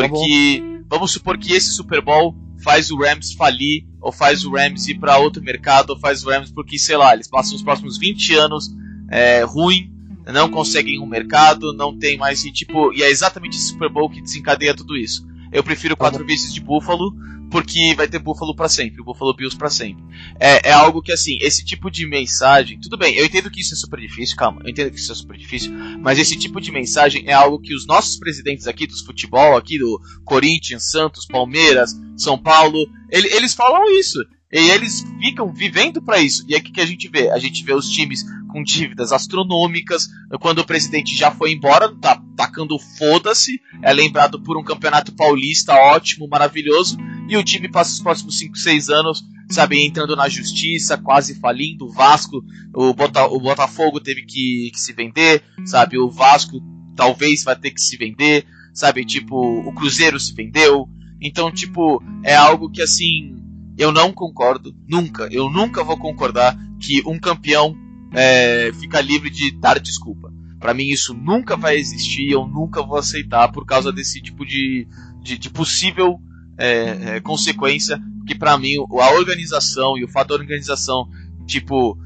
Porque 0.02 0.64
tá 0.90 0.96
vamos 0.96 1.12
supor 1.12 1.38
que 1.38 1.54
esse 1.54 1.72
Super 1.72 2.02
Bowl 2.02 2.36
faz 2.64 2.92
o 2.92 2.98
Rams 2.98 3.34
falir, 3.34 3.86
ou 4.02 4.12
faz 4.12 4.46
o 4.46 4.52
Rams 4.52 4.88
ir 4.88 5.00
para 5.00 5.18
outro 5.18 5.44
mercado, 5.44 5.92
ou 5.92 6.00
faz 6.00 6.26
o 6.26 6.30
Rams 6.30 6.52
porque, 6.52 6.80
sei 6.80 6.98
lá, 6.98 7.14
eles 7.14 7.28
passam 7.28 7.56
os 7.56 7.62
próximos 7.62 7.98
20 7.98 8.36
anos 8.36 8.74
é, 9.10 9.44
ruim, 9.44 9.92
não 10.26 10.50
conseguem 10.50 11.00
um 11.00 11.06
mercado, 11.06 11.74
não 11.74 11.98
tem 11.98 12.18
mais. 12.18 12.44
E, 12.46 12.52
tipo, 12.52 12.94
e 12.94 13.04
é 13.04 13.10
exatamente 13.10 13.58
esse 13.58 13.70
Super 13.70 13.90
Bowl 13.90 14.10
que 14.10 14.22
desencadeia 14.22 14.74
tudo 14.74 14.96
isso. 14.96 15.28
Eu 15.52 15.64
prefiro 15.64 15.98
quatro 15.98 16.20
tá 16.20 16.26
vezes 16.26 16.54
de 16.54 16.62
Buffalo, 16.62 17.14
porque 17.54 17.94
vai 17.96 18.08
ter 18.08 18.18
Buffalo 18.18 18.56
para 18.56 18.68
sempre, 18.68 19.00
o 19.00 19.04
Buffalo 19.04 19.32
Bills 19.32 19.56
para 19.56 19.70
sempre. 19.70 20.04
É, 20.40 20.70
é, 20.70 20.72
algo 20.74 21.04
que, 21.04 21.12
assim, 21.12 21.38
esse 21.40 21.64
tipo 21.64 21.92
de 21.92 22.04
mensagem. 22.04 22.80
Tudo 22.80 22.98
bem, 22.98 23.14
eu 23.14 23.24
entendo 23.24 23.52
que 23.52 23.62
isso 23.62 23.76
é 23.76 23.78
super 23.78 24.00
difícil, 24.00 24.36
calma, 24.36 24.60
eu 24.64 24.72
entendo 24.72 24.90
que 24.90 24.98
isso 24.98 25.12
é 25.12 25.16
super 25.16 25.38
difícil, 25.38 25.72
mas 26.02 26.18
esse 26.18 26.36
tipo 26.36 26.60
de 26.60 26.72
mensagem 26.72 27.26
é 27.28 27.34
algo 27.34 27.60
que 27.60 27.76
os 27.76 27.86
nossos 27.86 28.18
presidentes 28.18 28.66
aqui 28.66 28.88
dos 28.88 29.02
futebol, 29.02 29.56
aqui 29.56 29.78
do 29.78 30.02
Corinthians, 30.26 30.90
Santos, 30.90 31.28
Palmeiras, 31.28 31.96
São 32.18 32.42
Paulo, 32.42 32.88
ele, 33.12 33.28
eles 33.28 33.54
falam 33.54 33.86
isso. 34.00 34.18
E 34.54 34.70
eles 34.70 35.04
ficam 35.20 35.52
vivendo 35.52 36.00
para 36.00 36.20
isso. 36.20 36.46
E 36.48 36.54
aí 36.54 36.62
o 36.62 36.64
que, 36.64 36.72
que 36.72 36.82
a 36.82 36.86
gente 36.86 37.08
vê? 37.08 37.32
A 37.32 37.40
gente 37.40 37.64
vê 37.64 37.74
os 37.74 37.90
times 37.90 38.24
com 38.50 38.64
dívidas 38.64 39.12
astronômicas. 39.12 40.08
Quando 40.40 40.60
o 40.60 40.66
presidente 40.66 41.16
já 41.16 41.32
foi 41.32 41.52
embora, 41.52 41.92
tá 41.96 42.22
tacando 42.38 42.78
foda-se. 42.78 43.60
É 43.82 43.92
lembrado 43.92 44.40
por 44.40 44.56
um 44.56 44.64
campeonato 44.64 45.12
paulista 45.14 45.74
ótimo, 45.74 46.28
maravilhoso. 46.28 46.98
E 47.28 47.36
o 47.36 47.44
time 47.44 47.68
passa 47.68 47.94
os 47.94 48.00
próximos 48.00 48.38
5, 48.38 48.56
6 48.56 48.90
anos, 48.90 49.24
sabe, 49.50 49.84
entrando 49.84 50.16
na 50.16 50.30
justiça, 50.30 51.00
quase 51.00 51.40
falindo. 51.40 51.86
O 51.86 51.92
Vasco, 51.92 52.46
o, 52.76 52.94
Bota, 52.94 53.26
o 53.26 53.40
Botafogo 53.40 54.00
teve 54.00 54.22
que, 54.22 54.70
que 54.72 54.80
se 54.80 54.94
vender, 54.94 55.42
sabe? 55.66 55.98
O 55.98 56.12
Vasco 56.12 56.62
talvez 56.96 57.44
vai 57.44 57.56
ter 57.56 57.72
que 57.72 57.82
se 57.82 57.98
vender, 57.98 58.46
sabe? 58.72 59.04
Tipo, 59.04 59.36
o 59.36 59.74
Cruzeiro 59.74 60.20
se 60.20 60.32
vendeu. 60.32 60.88
Então, 61.20 61.52
tipo, 61.52 62.04
é 62.24 62.36
algo 62.36 62.70
que 62.70 62.84
assim 62.84 63.43
eu 63.78 63.92
não 63.92 64.12
concordo, 64.12 64.76
nunca, 64.88 65.28
eu 65.32 65.50
nunca 65.50 65.84
vou 65.84 65.98
concordar 65.98 66.58
que 66.80 67.02
um 67.06 67.20
campeão 67.20 67.76
é, 68.14 68.72
fica 68.80 69.02
livre 69.02 69.30
de 69.30 69.52
dar 69.52 69.80
desculpa. 69.80 70.32
Para 70.60 70.74
mim 70.74 70.86
isso 70.86 71.14
nunca 71.14 71.58
vai 71.58 71.76
existir, 71.78 72.32
eu 72.32 72.48
nunca 72.48 72.82
vou 72.82 72.98
aceitar 72.98 73.52
por 73.52 73.66
causa 73.66 73.92
desse 73.92 74.22
tipo 74.22 74.46
de, 74.46 74.88
de, 75.22 75.38
de 75.38 75.50
possível 75.50 76.20
é, 76.58 77.16
é, 77.16 77.20
consequência, 77.20 78.02
que 78.26 78.36
para 78.36 78.58
mim 78.58 78.76
a 78.78 79.12
organização 79.14 79.98
e 79.98 80.04
o 80.04 80.08
fato 80.08 80.30
da 80.30 80.36
organização, 80.36 81.10
tipo, 81.46 81.98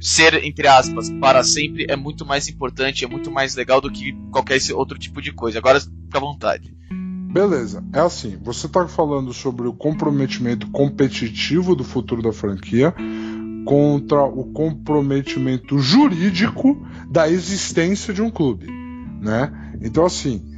ser, 0.00 0.44
entre 0.44 0.68
aspas, 0.68 1.10
para 1.20 1.42
sempre 1.42 1.86
é 1.88 1.96
muito 1.96 2.24
mais 2.26 2.46
importante, 2.48 3.04
é 3.04 3.08
muito 3.08 3.30
mais 3.30 3.56
legal 3.56 3.80
do 3.80 3.90
que 3.90 4.12
qualquer 4.30 4.58
outro 4.74 4.98
tipo 4.98 5.20
de 5.20 5.32
coisa. 5.32 5.58
Agora 5.58 5.80
fica 5.80 6.18
à 6.18 6.20
vontade. 6.20 6.74
Beleza, 7.34 7.82
é 7.92 7.98
assim, 7.98 8.38
você 8.40 8.66
está 8.66 8.86
falando 8.86 9.32
sobre 9.32 9.66
o 9.66 9.72
comprometimento 9.72 10.70
competitivo 10.70 11.74
do 11.74 11.82
futuro 11.82 12.22
da 12.22 12.32
franquia 12.32 12.94
contra 13.64 14.22
o 14.22 14.52
comprometimento 14.52 15.76
jurídico 15.80 16.80
da 17.10 17.28
existência 17.28 18.14
de 18.14 18.22
um 18.22 18.30
clube, 18.30 18.68
né? 19.20 19.52
Então 19.82 20.06
assim, 20.06 20.48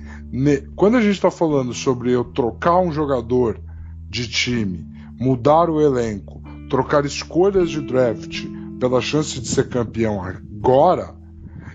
quando 0.74 0.98
a 0.98 1.00
gente 1.00 1.14
está 1.14 1.30
falando 1.30 1.72
sobre 1.72 2.12
eu 2.12 2.24
trocar 2.24 2.78
um 2.78 2.92
jogador 2.92 3.58
de 4.06 4.28
time, 4.28 4.86
mudar 5.18 5.70
o 5.70 5.80
elenco, 5.80 6.42
trocar 6.68 7.06
escolhas 7.06 7.70
de 7.70 7.80
draft 7.80 8.44
pela 8.78 9.00
chance 9.00 9.40
de 9.40 9.48
ser 9.48 9.70
campeão 9.70 10.22
agora, 10.22 11.14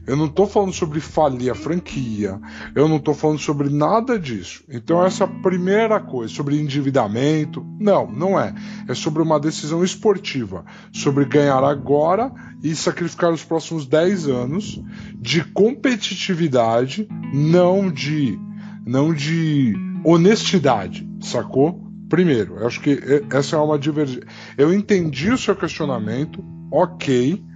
eu 0.05 0.15
não 0.15 0.25
estou 0.25 0.47
falando 0.47 0.73
sobre 0.73 0.99
falir 0.99 1.51
a 1.51 1.55
franquia. 1.55 2.39
Eu 2.73 2.87
não 2.87 2.97
estou 2.97 3.13
falando 3.13 3.39
sobre 3.39 3.69
nada 3.69 4.17
disso. 4.17 4.63
Então, 4.69 5.05
essa 5.05 5.23
é 5.23 5.27
a 5.27 5.41
primeira 5.41 5.99
coisa, 5.99 6.33
sobre 6.33 6.59
endividamento. 6.59 7.65
Não, 7.79 8.11
não 8.11 8.39
é. 8.39 8.53
É 8.87 8.95
sobre 8.95 9.21
uma 9.21 9.39
decisão 9.39 9.83
esportiva. 9.83 10.65
Sobre 10.91 11.25
ganhar 11.25 11.63
agora 11.63 12.31
e 12.63 12.75
sacrificar 12.75 13.31
os 13.31 13.43
próximos 13.43 13.85
10 13.85 14.27
anos 14.27 14.81
de 15.15 15.43
competitividade, 15.43 17.07
não 17.31 17.91
de, 17.91 18.39
não 18.85 19.13
de 19.13 19.75
honestidade, 20.03 21.07
sacou? 21.21 21.79
Primeiro, 22.09 22.57
eu 22.57 22.67
acho 22.67 22.81
que 22.81 22.99
essa 23.31 23.55
é 23.55 23.59
uma 23.59 23.77
divergência. 23.77 24.27
Eu 24.57 24.73
entendi 24.73 25.29
o 25.29 25.37
seu 25.37 25.55
questionamento, 25.55 26.43
ok 26.71 27.50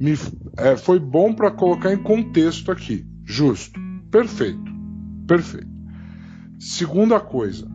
me, 0.00 0.18
é, 0.56 0.76
foi 0.78 0.98
bom 0.98 1.34
para 1.34 1.50
colocar 1.50 1.92
em 1.92 2.02
contexto 2.02 2.72
aqui. 2.72 3.06
Justo. 3.24 3.78
Perfeito. 4.10 4.72
Perfeito. 5.26 5.68
Segunda 6.58 7.20
coisa. 7.20 7.68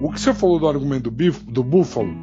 O 0.00 0.12
que 0.12 0.20
você 0.20 0.34
falou 0.34 0.58
do 0.60 0.68
argumento 0.68 1.04
do, 1.04 1.10
Bif, 1.10 1.42
do 1.50 1.64
Buffalo, 1.64 2.14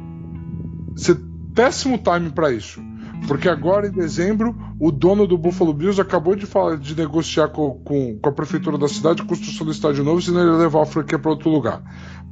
você, 0.94 1.16
péssimo 1.54 1.98
time 1.98 2.30
para 2.30 2.52
isso. 2.52 2.80
Porque 3.26 3.48
agora, 3.48 3.86
em 3.86 3.92
dezembro, 3.92 4.56
o 4.80 4.90
dono 4.90 5.26
do 5.26 5.38
Buffalo 5.38 5.72
Bills 5.72 6.00
acabou 6.00 6.34
de, 6.34 6.44
falar, 6.44 6.76
de 6.76 6.96
negociar 6.96 7.48
com, 7.48 7.80
com, 7.84 8.18
com, 8.18 8.28
a 8.28 8.32
prefeitura 8.32 8.76
da 8.76 8.88
cidade 8.88 9.22
construção 9.22 9.64
do 9.64 9.72
estádio 9.72 10.02
novo, 10.02 10.20
senão 10.20 10.40
ele 10.40 10.50
ia 10.50 10.56
levar 10.56 10.82
a 10.82 10.86
franquia 10.86 11.18
para 11.18 11.30
outro 11.30 11.50
lugar. 11.50 11.82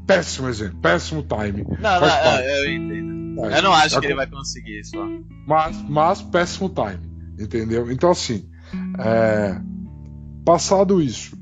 Péssimo 0.06 0.48
exemplo, 0.48 0.78
péssimo 0.80 1.22
time. 1.22 1.64
Não, 1.80 2.00
Faz 2.00 2.24
não, 2.24 2.44
eu 2.44 2.72
entendo. 2.72 3.19
Eu 3.46 3.62
não 3.62 3.72
acho 3.72 3.98
que 4.00 4.06
ele 4.06 4.14
vai 4.14 4.26
conseguir 4.26 4.80
isso. 4.80 4.96
Mas, 5.46 5.82
mas 5.88 6.22
péssimo 6.22 6.68
time, 6.68 7.00
entendeu? 7.38 7.90
Então, 7.90 8.10
assim, 8.10 8.48
é... 8.98 9.60
passado 10.44 11.00
isso, 11.00 11.36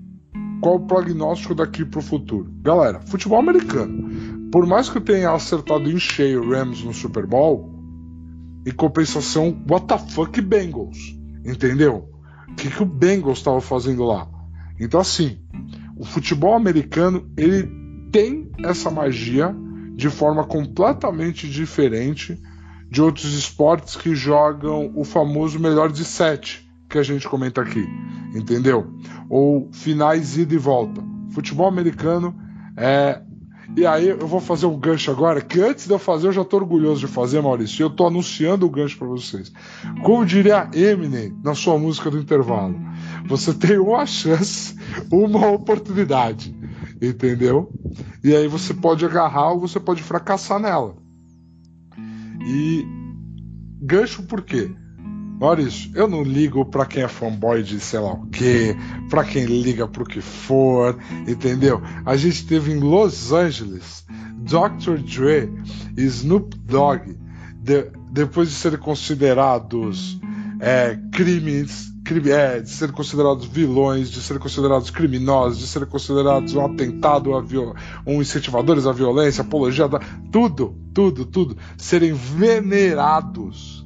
qual 0.60 0.76
o 0.76 0.86
prognóstico 0.86 1.54
daqui 1.54 1.84
pro 1.84 2.02
futuro? 2.02 2.52
Galera, 2.60 3.00
futebol 3.00 3.38
americano. 3.38 4.50
Por 4.50 4.66
mais 4.66 4.88
que 4.88 4.98
eu 4.98 5.02
tenha 5.02 5.30
acertado 5.30 5.90
em 5.90 5.98
cheio 5.98 6.42
o 6.42 6.50
Rams 6.50 6.82
no 6.82 6.92
Super 6.92 7.26
Bowl, 7.26 7.70
em 8.66 8.72
compensação, 8.72 9.56
what 9.68 9.86
the 9.86 9.98
fuck 9.98 10.40
Bengals? 10.40 10.98
Entendeu? 11.44 12.08
O 12.48 12.54
que, 12.54 12.70
que 12.70 12.82
o 12.82 12.86
Bengals 12.86 13.38
estava 13.38 13.60
fazendo 13.60 14.04
lá? 14.04 14.28
Então, 14.80 15.00
assim, 15.00 15.38
o 15.96 16.04
futebol 16.04 16.54
americano 16.54 17.30
ele 17.36 17.70
tem 18.10 18.50
essa 18.64 18.90
magia 18.90 19.54
de 19.98 20.08
forma 20.08 20.44
completamente 20.44 21.50
diferente 21.50 22.40
de 22.88 23.02
outros 23.02 23.34
esportes 23.34 23.96
que 23.96 24.14
jogam 24.14 24.92
o 24.94 25.02
famoso 25.02 25.58
melhor 25.58 25.90
de 25.90 26.04
sete 26.04 26.70
que 26.88 26.98
a 26.98 27.02
gente 27.02 27.28
comenta 27.28 27.62
aqui, 27.62 27.84
entendeu? 28.32 28.94
Ou 29.28 29.68
finais 29.72 30.38
ida 30.38 30.54
e 30.54 30.56
volta. 30.56 31.02
Futebol 31.32 31.66
americano 31.66 32.32
é 32.76 33.20
E 33.76 33.84
aí 33.84 34.10
eu 34.10 34.26
vou 34.28 34.38
fazer 34.38 34.66
um 34.66 34.78
gancho 34.78 35.10
agora, 35.10 35.40
que 35.40 35.60
antes 35.60 35.88
de 35.88 35.92
eu 35.92 35.98
fazer 35.98 36.28
eu 36.28 36.32
já 36.32 36.44
tô 36.44 36.58
orgulhoso 36.58 37.00
de 37.00 37.12
fazer, 37.12 37.42
Maurício. 37.42 37.82
E 37.82 37.84
eu 37.84 37.90
tô 37.90 38.06
anunciando 38.06 38.66
o 38.66 38.70
gancho 38.70 38.96
para 38.96 39.08
vocês. 39.08 39.52
Como 40.04 40.24
diria 40.24 40.70
Eminem 40.72 41.36
na 41.42 41.56
sua 41.56 41.76
música 41.76 42.08
do 42.08 42.18
intervalo, 42.18 42.78
você 43.26 43.52
tem 43.52 43.78
uma 43.78 44.06
chance, 44.06 44.76
uma 45.10 45.48
oportunidade, 45.48 46.54
entendeu? 47.00 47.72
E 48.22 48.34
aí 48.34 48.48
você 48.48 48.74
pode 48.74 49.04
agarrar 49.04 49.52
ou 49.52 49.60
você 49.60 49.78
pode 49.78 50.02
fracassar 50.02 50.58
nela. 50.58 50.96
E 52.46 52.86
gancho 53.80 54.22
por 54.24 54.42
quê? 54.42 54.70
Maurício, 55.40 55.92
eu 55.94 56.08
não 56.08 56.24
ligo 56.24 56.64
pra 56.64 56.84
quem 56.84 57.04
é 57.04 57.08
fanboy 57.08 57.62
de 57.62 57.78
sei 57.78 58.00
lá 58.00 58.12
o 58.12 58.26
quê, 58.26 58.76
pra 59.08 59.24
quem 59.24 59.44
liga 59.44 59.86
pro 59.86 60.04
que 60.04 60.20
for, 60.20 60.98
entendeu? 61.28 61.80
A 62.04 62.16
gente 62.16 62.44
teve 62.44 62.72
em 62.72 62.80
Los 62.80 63.32
Angeles 63.32 64.04
Dr. 64.38 64.98
Dre 64.98 65.48
e 65.96 66.02
Snoop 66.06 66.58
Dogg, 66.58 67.16
de, 67.54 67.90
depois 68.10 68.48
de 68.48 68.54
serem 68.56 68.80
considerados 68.80 70.18
é, 70.60 70.98
crimes, 71.12 71.92
crime, 72.04 72.30
é, 72.30 72.60
de 72.60 72.70
serem 72.70 72.94
considerados 72.94 73.46
vilões, 73.46 74.10
de 74.10 74.20
serem 74.20 74.40
considerados 74.40 74.90
criminosos, 74.90 75.58
de 75.58 75.66
serem 75.66 75.88
considerados 75.88 76.54
um 76.54 76.64
atentado, 76.64 77.34
a 77.34 77.40
viol 77.40 77.74
um 78.06 78.20
incentivadores 78.20 78.86
à 78.86 78.92
violência, 78.92 79.42
apologia, 79.42 79.88
da, 79.88 80.00
tudo, 80.32 80.76
tudo, 80.92 81.24
tudo, 81.24 81.56
serem 81.76 82.12
venerados 82.12 83.78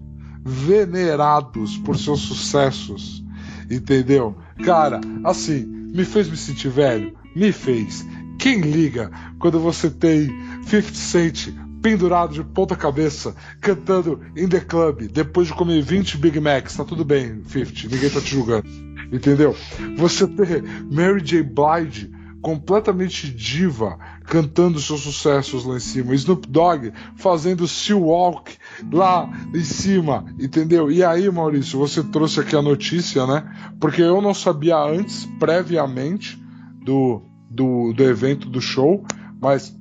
venerados 0.45 1.77
por 1.79 1.97
seus 1.97 2.21
sucessos. 2.21 3.23
Entendeu? 3.71 4.37
Cara, 4.65 5.01
assim, 5.25 5.65
me 5.65 6.05
fez 6.05 6.29
me 6.29 6.37
sentir 6.37 6.69
velho? 6.69 7.17
Me 7.35 7.53
fez. 7.53 8.05
Quem 8.39 8.61
liga 8.61 9.11
quando 9.39 9.61
você 9.61 9.89
tem 9.89 10.29
50 10.65 10.95
Cent 10.95 11.55
pendurado 11.83 12.33
de 12.33 12.45
ponta 12.45 12.77
cabeça, 12.77 13.35
cantando 13.61 14.21
in 14.37 14.49
the 14.49 14.61
club, 14.61 15.09
depois 15.11 15.49
de 15.49 15.55
comer 15.55 15.83
20 15.83 16.17
Big 16.17 16.39
Macs, 16.39 16.77
tá 16.77 16.85
tudo 16.85 17.05
bem, 17.05 17.43
50, 17.45 17.89
ninguém 17.95 18.11
tá 18.11 18.21
te 18.21 18.31
julgando. 18.31 18.67
Entendeu? 19.13 19.55
Você 19.97 20.27
ter 20.27 20.63
Mary 20.91 21.21
J. 21.21 21.43
Blige 21.43 22.11
completamente 22.41 23.31
diva 23.31 23.97
cantando 24.25 24.81
seus 24.81 25.03
sucessos 25.03 25.65
lá 25.65 25.77
em 25.77 25.81
cima. 25.81 26.15
Snoop 26.15 26.49
Dogg 26.49 26.93
fazendo 27.17 27.69
Sea 27.69 27.97
Walk 27.97 28.57
lá 28.93 29.31
em 29.55 29.63
cima, 29.63 30.27
entendeu? 30.39 30.91
E 30.91 31.05
aí, 31.05 31.31
Maurício, 31.31 31.79
você 31.79 32.03
trouxe 32.03 32.41
aqui 32.41 32.57
a 32.57 32.63
notícia, 32.63 33.27
né? 33.27 33.45
Porque 33.79 34.03
eu 34.03 34.21
não 34.21 34.35
sabia 34.35 34.77
antes, 34.77 35.27
previamente, 35.39 36.43
do, 36.83 37.23
do, 37.49 37.93
do 37.93 38.03
evento 38.03 38.49
do 38.49 38.61
show, 38.61 39.05
mas, 39.41 39.75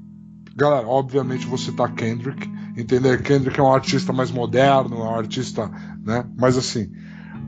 galera, 0.56 0.88
obviamente 0.88 1.46
você 1.46 1.72
tá 1.72 1.88
Kendrick, 1.88 2.48
entendeu? 2.78 3.22
Kendrick 3.22 3.60
é 3.60 3.64
um 3.64 3.74
artista 3.74 4.12
mais 4.12 4.32
moderno, 4.32 4.98
é 4.98 5.04
um 5.04 5.16
artista, 5.16 5.70
né? 6.04 6.26
Mas 6.38 6.58
assim, 6.58 6.92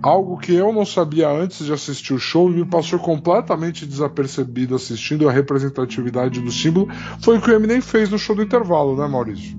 algo 0.01 0.37
que 0.37 0.53
eu 0.53 0.71
não 0.73 0.85
sabia 0.85 1.29
antes 1.29 1.65
de 1.65 1.73
assistir 1.73 2.13
o 2.13 2.19
show 2.19 2.51
e 2.51 2.55
me 2.55 2.65
passou 2.65 2.99
completamente 2.99 3.85
desapercebido 3.85 4.75
assistindo 4.75 5.27
a 5.29 5.31
representatividade 5.31 6.41
do 6.41 6.51
símbolo 6.51 6.89
foi 7.21 7.37
o 7.37 7.41
que 7.41 7.49
o 7.49 7.53
Eminem 7.53 7.81
fez 7.81 8.09
no 8.09 8.19
show 8.19 8.35
do 8.35 8.43
intervalo, 8.43 8.97
né, 8.97 9.07
Maurício? 9.07 9.57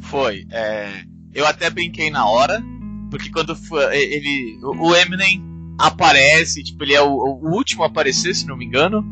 Foi. 0.00 0.46
É, 0.50 1.04
eu 1.34 1.46
até 1.46 1.70
brinquei 1.70 2.10
na 2.10 2.26
hora, 2.26 2.62
porque 3.10 3.30
quando 3.30 3.56
foi, 3.56 3.96
ele, 3.96 4.58
o 4.62 4.94
Eminem 4.94 5.42
aparece, 5.78 6.62
tipo, 6.62 6.84
ele 6.84 6.94
é 6.94 7.02
o, 7.02 7.10
o, 7.10 7.54
último 7.54 7.82
a 7.82 7.86
aparecer, 7.86 8.34
se 8.34 8.46
não 8.46 8.56
me 8.56 8.64
engano, 8.64 9.02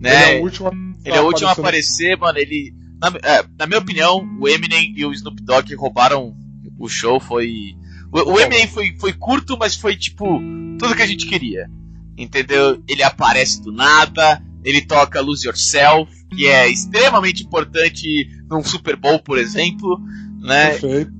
né? 0.00 0.34
Ele 0.34 0.38
é 0.38 0.40
o 0.40 0.44
último 0.44 0.68
a, 0.68 0.72
ele 1.04 1.16
é 1.16 1.20
o 1.20 1.26
último 1.26 1.48
a 1.48 1.52
aparecer, 1.52 2.16
mano. 2.16 2.38
Ele, 2.38 2.72
na, 3.00 3.08
é, 3.22 3.44
na 3.58 3.66
minha 3.66 3.78
opinião, 3.78 4.26
o 4.40 4.48
Eminem 4.48 4.92
e 4.96 5.04
o 5.04 5.12
Snoop 5.12 5.42
Dogg 5.42 5.74
roubaram 5.74 6.36
o 6.78 6.88
show, 6.88 7.20
foi 7.20 7.74
o, 8.12 8.32
o 8.32 8.40
Eminem 8.40 8.66
foi, 8.66 8.96
foi 8.98 9.12
curto, 9.12 9.56
mas 9.58 9.74
foi 9.74 9.96
tipo 9.96 10.40
tudo 10.78 10.94
que 10.94 11.02
a 11.02 11.06
gente 11.06 11.26
queria. 11.26 11.70
Entendeu? 12.16 12.82
Ele 12.88 13.02
aparece 13.02 13.62
do 13.62 13.70
nada, 13.70 14.42
ele 14.64 14.80
toca 14.80 15.20
Lose 15.20 15.46
Yourself, 15.46 16.10
que 16.34 16.46
é 16.46 16.68
extremamente 16.68 17.42
importante 17.44 18.28
num 18.50 18.64
Super 18.64 18.96
Bowl, 18.96 19.18
por 19.18 19.38
exemplo, 19.38 20.00
né? 20.40 20.70
Perfeito. 20.70 21.12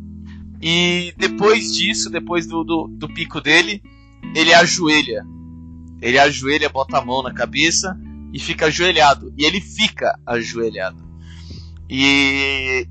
E 0.62 1.12
depois 1.18 1.72
disso, 1.74 2.08
depois 2.08 2.46
do, 2.46 2.64
do, 2.64 2.88
do 2.88 3.08
pico 3.08 3.40
dele, 3.40 3.82
ele 4.34 4.54
ajoelha. 4.54 5.24
Ele 6.00 6.18
ajoelha, 6.18 6.68
bota 6.68 6.98
a 6.98 7.04
mão 7.04 7.22
na 7.22 7.32
cabeça 7.32 7.96
e 8.32 8.38
fica 8.38 8.66
ajoelhado. 8.66 9.32
E 9.36 9.44
ele 9.44 9.60
fica 9.60 10.18
ajoelhado. 10.26 11.05
E 11.88 12.86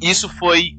isso 0.00 0.28
foi 0.28 0.78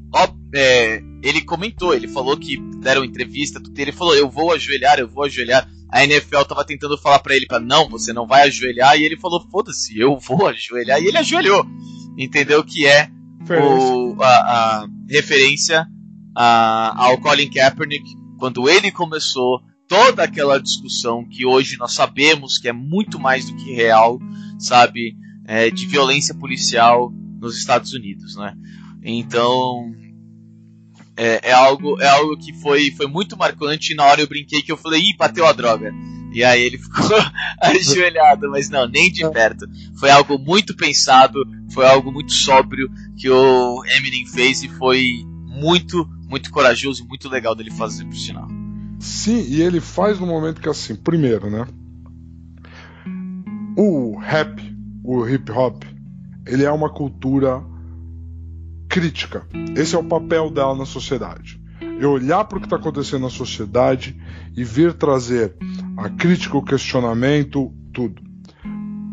é, 0.53 1.01
ele 1.21 1.41
comentou, 1.41 1.93
ele 1.93 2.07
falou 2.07 2.35
que 2.37 2.57
deram 2.79 3.03
entrevista, 3.03 3.61
ele 3.77 3.91
falou, 3.91 4.15
eu 4.15 4.29
vou 4.29 4.51
ajoelhar, 4.51 4.99
eu 4.99 5.07
vou 5.07 5.23
ajoelhar. 5.23 5.69
A 5.91 6.03
NFL 6.03 6.43
tava 6.43 6.63
tentando 6.63 6.97
falar 6.97 7.19
para 7.19 7.35
ele 7.35 7.47
para 7.47 7.59
não, 7.59 7.89
você 7.89 8.13
não 8.13 8.27
vai 8.27 8.43
ajoelhar, 8.43 8.97
e 8.97 9.03
ele 9.03 9.17
falou, 9.17 9.45
foda-se, 9.49 9.97
eu 9.99 10.17
vou 10.17 10.47
ajoelhar, 10.47 11.01
e 11.01 11.07
ele 11.07 11.17
ajoelhou. 11.17 11.65
Entendeu 12.17 12.63
que 12.63 12.85
é 12.85 13.09
o, 13.49 14.21
a, 14.21 14.27
a, 14.27 14.87
referência 15.09 15.87
a, 16.35 17.05
ao 17.05 17.17
Colin 17.19 17.49
Kaepernick, 17.49 18.09
quando 18.37 18.69
ele 18.69 18.91
começou 18.91 19.61
toda 19.87 20.23
aquela 20.23 20.59
discussão 20.59 21.27
que 21.27 21.45
hoje 21.45 21.75
nós 21.77 21.93
sabemos 21.93 22.59
que 22.59 22.69
é 22.69 22.73
muito 22.73 23.19
mais 23.19 23.45
do 23.49 23.55
que 23.55 23.73
real, 23.73 24.19
sabe, 24.59 25.15
é, 25.49 25.71
de 25.71 25.87
violência 25.87 26.35
policial 26.35 27.11
nos 27.41 27.57
Estados 27.57 27.91
Unidos, 27.91 28.35
né? 28.35 28.53
Então, 29.01 29.91
é, 31.17 31.49
é, 31.49 31.51
algo, 31.51 31.99
é 31.99 32.07
algo 32.07 32.37
que 32.37 32.53
foi, 32.53 32.91
foi 32.91 33.07
muito 33.07 33.35
marcante. 33.35 33.91
E 33.91 33.95
na 33.95 34.05
hora 34.05 34.21
eu 34.21 34.27
brinquei 34.27 34.61
que 34.61 34.71
eu 34.71 34.77
falei, 34.77 35.01
ih, 35.01 35.17
bateu 35.17 35.47
a 35.47 35.51
droga. 35.51 35.91
E 36.31 36.43
aí 36.43 36.61
ele 36.61 36.77
ficou 36.79 37.17
ajoelhado, 37.63 38.47
mas 38.51 38.69
não, 38.69 38.87
nem 38.87 39.11
de 39.11 39.27
perto. 39.31 39.65
Foi 39.99 40.11
algo 40.11 40.37
muito 40.37 40.75
pensado, 40.75 41.43
foi 41.73 41.87
algo 41.87 42.11
muito 42.11 42.31
sóbrio 42.31 42.87
que 43.17 43.27
o 43.27 43.83
Eminem 43.97 44.27
fez 44.27 44.61
e 44.61 44.69
foi 44.69 45.23
muito, 45.47 46.07
muito 46.27 46.51
corajoso 46.51 47.03
e 47.03 47.07
muito 47.07 47.27
legal 47.27 47.55
dele 47.55 47.71
fazer, 47.71 48.05
por 48.05 48.15
sinal. 48.15 48.47
Sim, 48.99 49.47
e 49.49 49.63
ele 49.63 49.81
faz 49.81 50.19
no 50.19 50.27
momento 50.27 50.61
que 50.61 50.69
assim, 50.69 50.95
primeiro, 50.95 51.49
né? 51.49 51.65
O 53.75 54.15
rap, 54.19 54.68
o 55.17 55.27
hip 55.27 55.51
hop, 55.51 55.83
ele 56.45 56.63
é 56.63 56.71
uma 56.71 56.89
cultura 56.89 57.63
crítica. 58.87 59.43
Esse 59.75 59.95
é 59.95 59.97
o 59.97 60.03
papel 60.03 60.51
dela 60.51 60.75
na 60.75 60.85
sociedade. 60.85 61.59
É 61.81 62.05
olhar 62.05 62.45
para 62.45 62.57
o 62.57 62.61
que 62.61 62.67
está 62.67 62.75
acontecendo 62.75 63.23
na 63.23 63.29
sociedade 63.29 64.15
e 64.55 64.63
vir 64.63 64.93
trazer 64.93 65.55
a 65.97 66.09
crítica, 66.09 66.55
o 66.57 66.63
questionamento, 66.63 67.73
tudo. 67.91 68.21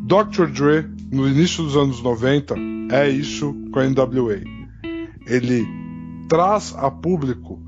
Dr. 0.05 0.47
Dre, 0.53 0.87
no 1.11 1.27
início 1.27 1.65
dos 1.65 1.77
anos 1.77 2.03
90, 2.03 2.55
é 2.93 3.09
isso 3.09 3.55
com 3.73 3.81
a 3.81 3.89
NWA. 3.89 4.43
Ele 5.27 5.67
traz 6.29 6.75
a 6.77 6.91
público 6.91 7.59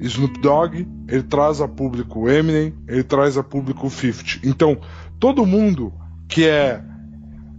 Snoop 0.00 0.40
Dogg, 0.40 0.86
ele 1.08 1.22
traz 1.22 1.60
a 1.60 1.68
público 1.68 2.28
Eminem, 2.28 2.74
ele 2.88 3.04
traz 3.04 3.38
a 3.38 3.44
público 3.44 3.88
50. 3.88 4.46
Então, 4.46 4.76
todo 5.20 5.46
mundo 5.46 5.92
que 6.28 6.44
é 6.46 6.82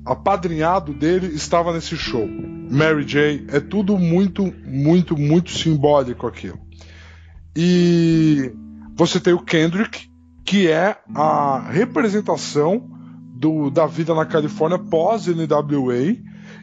apadrinhado 0.08 0.94
dele 0.94 1.28
estava 1.28 1.74
nesse 1.74 1.98
show. 1.98 2.28
Mary 2.70 3.04
J. 3.06 3.46
É 3.50 3.60
tudo 3.60 3.98
muito, 3.98 4.54
muito, 4.66 5.18
muito 5.18 5.52
simbólico 5.52 6.26
aquilo. 6.26 6.60
E 7.56 8.52
você 8.96 9.20
tem 9.20 9.34
o 9.34 9.44
Kendrick, 9.44 10.10
que 10.46 10.68
é 10.68 10.98
a 11.14 11.70
representação 11.72 12.90
do, 13.36 13.70
da 13.70 13.86
vida 13.86 14.14
na 14.14 14.26
Califórnia 14.26 14.80
pós-NWA. 14.80 16.16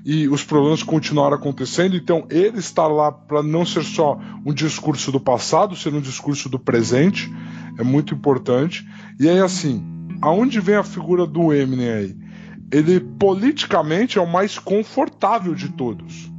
E 0.07 0.29
os 0.29 0.45
problemas 0.45 0.83
continuaram 0.83 1.37
acontecendo, 1.37 1.97
então 1.97 2.27
ele 2.31 2.59
estar 2.59 2.87
lá 2.87 3.11
para 3.11 3.43
não 3.43 3.65
ser 3.65 3.83
só 3.83 4.21
um 4.45 4.53
discurso 4.53 5.11
do 5.11 5.19
passado, 5.19 5.75
ser 5.75 5.95
um 5.95 6.01
discurso 6.01 6.47
do 6.51 6.59
presente, 6.59 7.33
é 7.79 7.83
muito 7.83 8.13
importante. 8.13 8.87
E 9.19 9.27
aí, 9.27 9.41
assim, 9.41 9.83
aonde 10.21 10.61
vem 10.61 10.75
a 10.75 10.83
figura 10.83 11.27
do 11.27 11.55
Eminem 11.55 11.89
aí? 11.89 12.24
Ele 12.73 13.01
politicamente 13.01 14.19
é 14.19 14.21
o 14.21 14.31
mais 14.31 14.59
confortável 14.59 15.55
de 15.55 15.69
todos, 15.71 16.31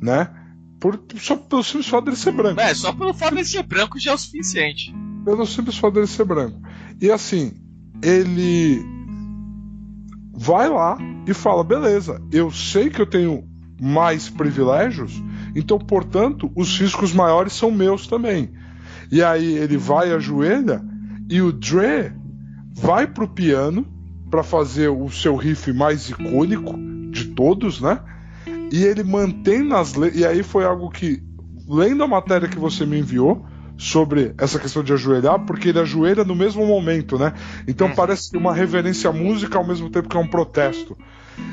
né? 0.00 0.28
Por, 0.80 1.00
só 1.16 1.36
pelo 1.36 1.62
simples 1.62 1.88
fato 1.88 2.04
dele 2.04 2.16
ser 2.16 2.32
branco. 2.32 2.60
É, 2.60 2.74
só 2.74 2.92
pelo 2.92 3.12
fato 3.12 3.34
dele 3.34 3.46
ser 3.46 3.64
branco 3.64 3.98
já 3.98 4.12
é 4.12 4.14
o 4.14 4.18
suficiente. 4.18 4.94
Pelo 5.24 5.44
simples 5.46 5.76
fato 5.76 5.94
dele 5.94 6.06
ser 6.06 6.24
branco. 6.24 6.60
E 7.00 7.10
assim, 7.10 7.52
ele 8.02 8.80
vai 10.32 10.68
lá 10.68 10.96
e 11.26 11.34
fala: 11.34 11.64
beleza, 11.64 12.22
eu 12.32 12.50
sei 12.50 12.90
que 12.90 13.00
eu 13.00 13.06
tenho 13.06 13.44
mais 13.80 14.28
privilégios, 14.28 15.22
então, 15.54 15.78
portanto, 15.78 16.50
os 16.54 16.78
riscos 16.78 17.12
maiores 17.12 17.52
são 17.52 17.70
meus 17.70 18.06
também. 18.06 18.52
E 19.10 19.22
aí 19.22 19.56
ele 19.56 19.76
vai 19.76 20.12
ajoelha 20.12 20.82
e 21.28 21.40
o 21.40 21.52
Dre 21.52 22.12
vai 22.72 23.06
pro 23.06 23.28
piano 23.28 23.86
para 24.30 24.42
fazer 24.42 24.88
o 24.88 25.08
seu 25.10 25.36
riff 25.36 25.72
mais 25.72 26.08
icônico 26.10 26.74
de 27.10 27.26
todos, 27.26 27.80
né? 27.80 28.00
e 28.70 28.84
ele 28.84 29.02
mantém 29.02 29.62
nas. 29.62 29.94
E 30.14 30.24
aí 30.24 30.42
foi 30.42 30.64
algo 30.64 30.90
que, 30.90 31.22
lendo 31.68 32.02
a 32.02 32.08
matéria 32.08 32.48
que 32.48 32.58
você 32.58 32.84
me 32.84 32.98
enviou 32.98 33.44
sobre 33.76 34.34
essa 34.38 34.58
questão 34.58 34.82
de 34.82 34.92
ajoelhar, 34.92 35.38
porque 35.46 35.68
ele 35.68 35.78
ajoelha 35.78 36.24
no 36.24 36.34
mesmo 36.34 36.66
momento, 36.66 37.16
né? 37.18 37.32
Então 37.66 37.86
Uhum. 37.88 37.94
parece 37.94 38.36
uma 38.36 38.52
reverência 38.52 39.08
à 39.08 39.12
música 39.12 39.56
ao 39.56 39.66
mesmo 39.66 39.88
tempo 39.88 40.08
que 40.08 40.16
é 40.16 40.20
um 40.20 40.26
protesto. 40.26 40.96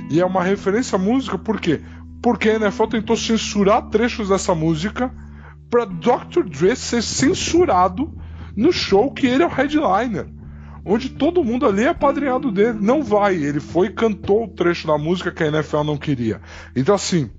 E 0.09 0.19
é 0.19 0.25
uma 0.25 0.43
referência 0.43 0.95
à 0.95 0.99
música 0.99 1.37
por 1.37 1.59
quê? 1.61 1.81
Porque 2.21 2.49
a 2.49 2.55
NFL 2.55 2.85
tentou 2.85 3.15
censurar 3.15 3.89
trechos 3.89 4.29
dessa 4.29 4.55
música 4.55 5.13
para 5.69 5.85
Dr. 5.85 6.43
Dre 6.49 6.75
ser 6.75 7.03
censurado 7.03 8.11
no 8.57 8.71
show 8.71 9.11
que 9.13 9.27
ele 9.27 9.43
é 9.43 9.45
o 9.45 9.49
headliner. 9.49 10.25
Onde 10.85 11.09
todo 11.09 11.43
mundo 11.43 11.65
ali 11.65 11.83
é 11.83 11.93
padrinhado 11.93 12.51
dele. 12.51 12.77
Não 12.79 13.01
vai. 13.03 13.35
Ele 13.35 13.59
foi 13.59 13.87
e 13.87 13.93
cantou 13.93 14.43
o 14.45 14.47
trecho 14.47 14.85
da 14.85 14.97
música 14.97 15.31
que 15.31 15.43
a 15.43 15.47
NFL 15.47 15.83
não 15.83 15.97
queria. 15.97 16.39
Então, 16.75 16.93
assim. 16.93 17.29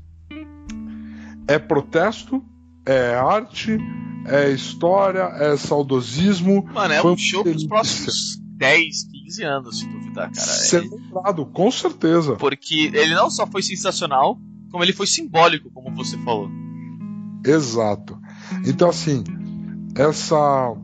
É 1.49 1.59
protesto, 1.61 2.43
é 2.85 3.15
arte, 3.15 3.79
é 4.27 4.51
história, 4.51 5.31
é 5.39 5.57
saudosismo. 5.57 6.65
Mano, 6.75 6.93
é 6.93 7.07
um 7.07 7.17
show 7.17 7.45
pros 7.45 7.65
próximos 7.65 8.37
10, 8.57 9.05
15 9.05 9.43
anos, 9.45 9.79
se 9.79 9.87
duvidar, 9.87 10.33
cara. 10.33 10.35
Ser 10.35 10.85
É- 10.85 10.89
lembrado, 10.89 11.47
com 11.47 11.71
certeza. 11.71 12.35
Porque 12.35 12.91
ele 12.93 13.15
não 13.15 13.31
só 13.31 13.47
foi 13.47 13.63
sensacional, 13.63 14.41
como 14.73 14.83
ele 14.83 14.93
foi 14.93 15.07
simbólico, 15.07 15.71
como 15.71 15.95
você 15.95 16.19
falou. 16.19 16.51
Exato. 17.45 18.19
Então, 18.67 18.89
assim, 18.91 19.23
essa 19.95 20.75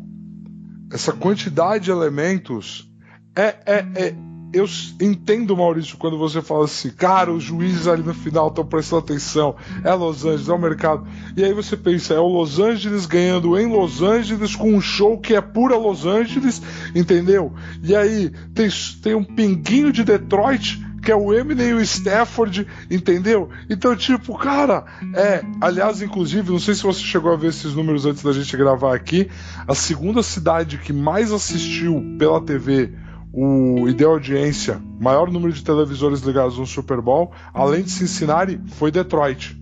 essa 0.92 1.12
quantidade 1.12 1.84
de 1.84 1.90
elementos 1.90 2.88
é, 3.34 3.56
é, 3.66 3.86
é- 3.94 4.14
eu 4.52 4.66
entendo, 5.00 5.56
Maurício, 5.56 5.96
quando 5.96 6.18
você 6.18 6.42
fala 6.42 6.66
assim, 6.66 6.90
cara, 6.90 7.32
os 7.32 7.42
juízes 7.42 7.88
ali 7.88 8.02
no 8.02 8.12
final 8.12 8.48
estão 8.48 8.66
prestando 8.66 9.00
atenção, 9.00 9.56
é 9.82 9.94
Los 9.94 10.26
Angeles, 10.26 10.48
é 10.48 10.52
o 10.52 10.58
mercado. 10.58 11.06
E 11.34 11.42
aí 11.42 11.54
você 11.54 11.74
pensa, 11.74 12.12
é 12.12 12.18
o 12.18 12.26
Los 12.26 12.60
Angeles 12.60 13.06
ganhando 13.06 13.58
em 13.58 13.66
Los 13.66 14.02
Angeles 14.02 14.54
com 14.54 14.74
um 14.74 14.80
show 14.80 15.18
que 15.18 15.34
é 15.34 15.40
pura 15.40 15.74
Los 15.78 16.04
Angeles, 16.04 16.60
entendeu? 16.94 17.54
E 17.82 17.96
aí 17.96 18.30
tem, 18.54 18.68
tem 19.02 19.14
um 19.14 19.24
pinguinho 19.24 19.90
de 19.90 20.04
Detroit, 20.04 20.78
que 21.02 21.10
é 21.10 21.16
o 21.16 21.34
Eminem 21.34 21.70
e 21.70 21.74
o 21.74 21.80
Stafford, 21.80 22.66
entendeu? 22.90 23.50
Então, 23.68 23.94
tipo, 23.96 24.38
cara, 24.38 24.84
é. 25.14 25.42
Aliás, 25.60 26.00
inclusive, 26.00 26.50
não 26.50 26.58
sei 26.58 26.74
se 26.74 26.82
você 26.82 27.00
chegou 27.00 27.32
a 27.32 27.36
ver 27.36 27.48
esses 27.48 27.74
números 27.74 28.06
antes 28.06 28.22
da 28.22 28.32
gente 28.32 28.56
gravar 28.56 28.94
aqui. 28.94 29.28
A 29.66 29.74
segunda 29.74 30.22
cidade 30.22 30.78
que 30.78 30.92
mais 30.92 31.32
assistiu 31.32 32.00
pela 32.18 32.40
TV 32.40 32.92
o, 33.32 33.88
e 33.88 33.94
deu 33.94 34.10
audiência, 34.10 34.80
maior 35.00 35.30
número 35.30 35.52
de 35.52 35.64
televisores 35.64 36.20
ligados 36.20 36.58
no 36.58 36.66
Super 36.66 37.00
Bowl, 37.00 37.32
além 37.52 37.82
de 37.82 37.90
Cincinnati, 37.90 38.60
foi 38.74 38.90
Detroit. 38.90 39.58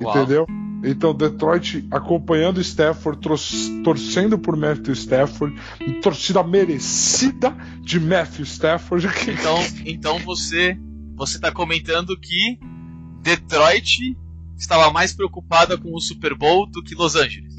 Uau. 0.00 0.16
Entendeu? 0.16 0.46
Então, 0.82 1.14
Detroit 1.14 1.86
acompanhando 1.90 2.60
Stafford, 2.60 3.20
tor- 3.20 3.38
torcendo 3.84 4.38
por 4.38 4.56
Matthew 4.56 4.94
Stafford, 4.94 5.54
torcida 6.02 6.42
merecida 6.42 7.54
de 7.82 8.00
Matthew 8.00 8.44
Stafford. 8.44 9.06
Então, 9.28 9.58
então 9.84 10.18
você 10.20 10.76
você 11.14 11.38
tá 11.38 11.52
comentando 11.52 12.18
que 12.18 12.58
Detroit 13.22 14.16
estava 14.56 14.90
mais 14.90 15.12
preocupada 15.12 15.76
com 15.76 15.94
o 15.94 16.00
Super 16.00 16.34
Bowl 16.34 16.66
do 16.66 16.82
que 16.82 16.94
Los 16.94 17.14
Angeles. 17.14 17.54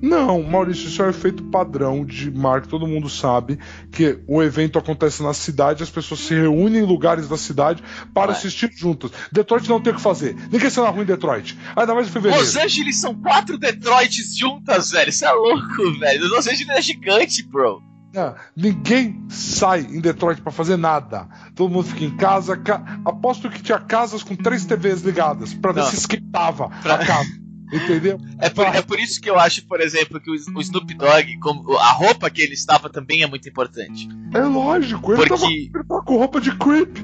Não, 0.00 0.42
Maurício, 0.42 0.86
isso 0.88 1.02
é 1.02 1.06
um 1.06 1.10
efeito 1.10 1.42
padrão 1.44 2.04
de 2.04 2.30
marketing. 2.30 2.70
Todo 2.70 2.86
mundo 2.86 3.08
sabe 3.08 3.58
que 3.90 4.18
o 4.28 4.42
evento 4.42 4.78
acontece 4.78 5.22
na 5.22 5.34
cidade, 5.34 5.82
as 5.82 5.90
pessoas 5.90 6.20
se 6.20 6.34
reúnem 6.34 6.82
em 6.82 6.86
lugares 6.86 7.28
da 7.28 7.36
cidade 7.36 7.82
para 8.14 8.28
Vai. 8.28 8.36
assistir 8.36 8.70
juntas. 8.76 9.10
Detroit 9.32 9.68
não 9.68 9.80
tem 9.80 9.92
o 9.92 9.96
que 9.96 10.02
fazer. 10.02 10.36
Ninguém 10.52 10.70
será 10.70 10.90
ruim 10.90 11.02
em 11.02 11.06
Detroit. 11.06 11.58
Ainda 11.74 11.94
mais 11.94 12.06
em 12.08 12.10
fevereiro. 12.10 12.42
Los 12.44 12.56
Angeles 12.56 13.00
são 13.00 13.14
quatro 13.14 13.58
Detroits 13.58 14.36
juntas, 14.36 14.90
velho. 14.92 15.08
Isso 15.10 15.24
é 15.24 15.32
louco, 15.32 15.98
velho. 15.98 16.28
Los 16.28 16.46
Angeles 16.46 16.76
é 16.76 16.82
gigante, 16.82 17.42
bro. 17.42 17.82
Ah, 18.16 18.36
ninguém 18.56 19.22
sai 19.28 19.80
em 19.80 20.00
Detroit 20.00 20.40
para 20.40 20.50
fazer 20.52 20.76
nada. 20.76 21.28
Todo 21.54 21.70
mundo 21.72 21.84
fica 21.88 22.04
em 22.04 22.16
casa. 22.16 22.56
Ca... 22.56 23.00
Aposto 23.04 23.50
que 23.50 23.62
tinha 23.62 23.78
casas 23.78 24.22
com 24.22 24.34
três 24.34 24.64
TVs 24.64 25.02
ligadas 25.02 25.52
para 25.54 25.72
ver 25.72 25.80
Não. 25.80 25.88
se 25.90 25.96
esquentava 25.96 26.68
Pra- 26.82 26.94
a 26.94 27.04
casa. 27.06 27.28
Entendeu? 27.72 28.18
É 28.40 28.48
por, 28.48 28.64
é 28.66 28.80
por 28.80 28.98
isso 28.98 29.20
que 29.20 29.28
eu 29.28 29.38
acho, 29.38 29.66
por 29.66 29.80
exemplo, 29.80 30.18
que 30.20 30.30
o, 30.30 30.34
o 30.56 30.60
Snoop 30.60 30.94
Dogg, 30.94 31.38
como, 31.38 31.76
a 31.76 31.92
roupa 31.92 32.30
que 32.30 32.40
ele 32.40 32.54
estava 32.54 32.88
também 32.88 33.22
é 33.22 33.26
muito 33.26 33.48
importante. 33.48 34.08
É 34.34 34.40
lógico. 34.40 35.12
Ele, 35.12 35.18
Porque- 35.28 35.34
tava, 35.40 35.52
ele 35.52 35.70
tava 35.86 36.02
com 36.02 36.16
roupa 36.16 36.40
de 36.40 36.56
creep. 36.56 36.96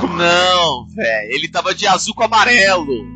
Com, 0.00 0.06
Não, 0.08 0.86
velho. 0.88 1.30
Ele 1.32 1.48
tava 1.48 1.74
de 1.74 1.86
azul 1.86 2.14
com 2.14 2.22
amarelo. 2.24 3.06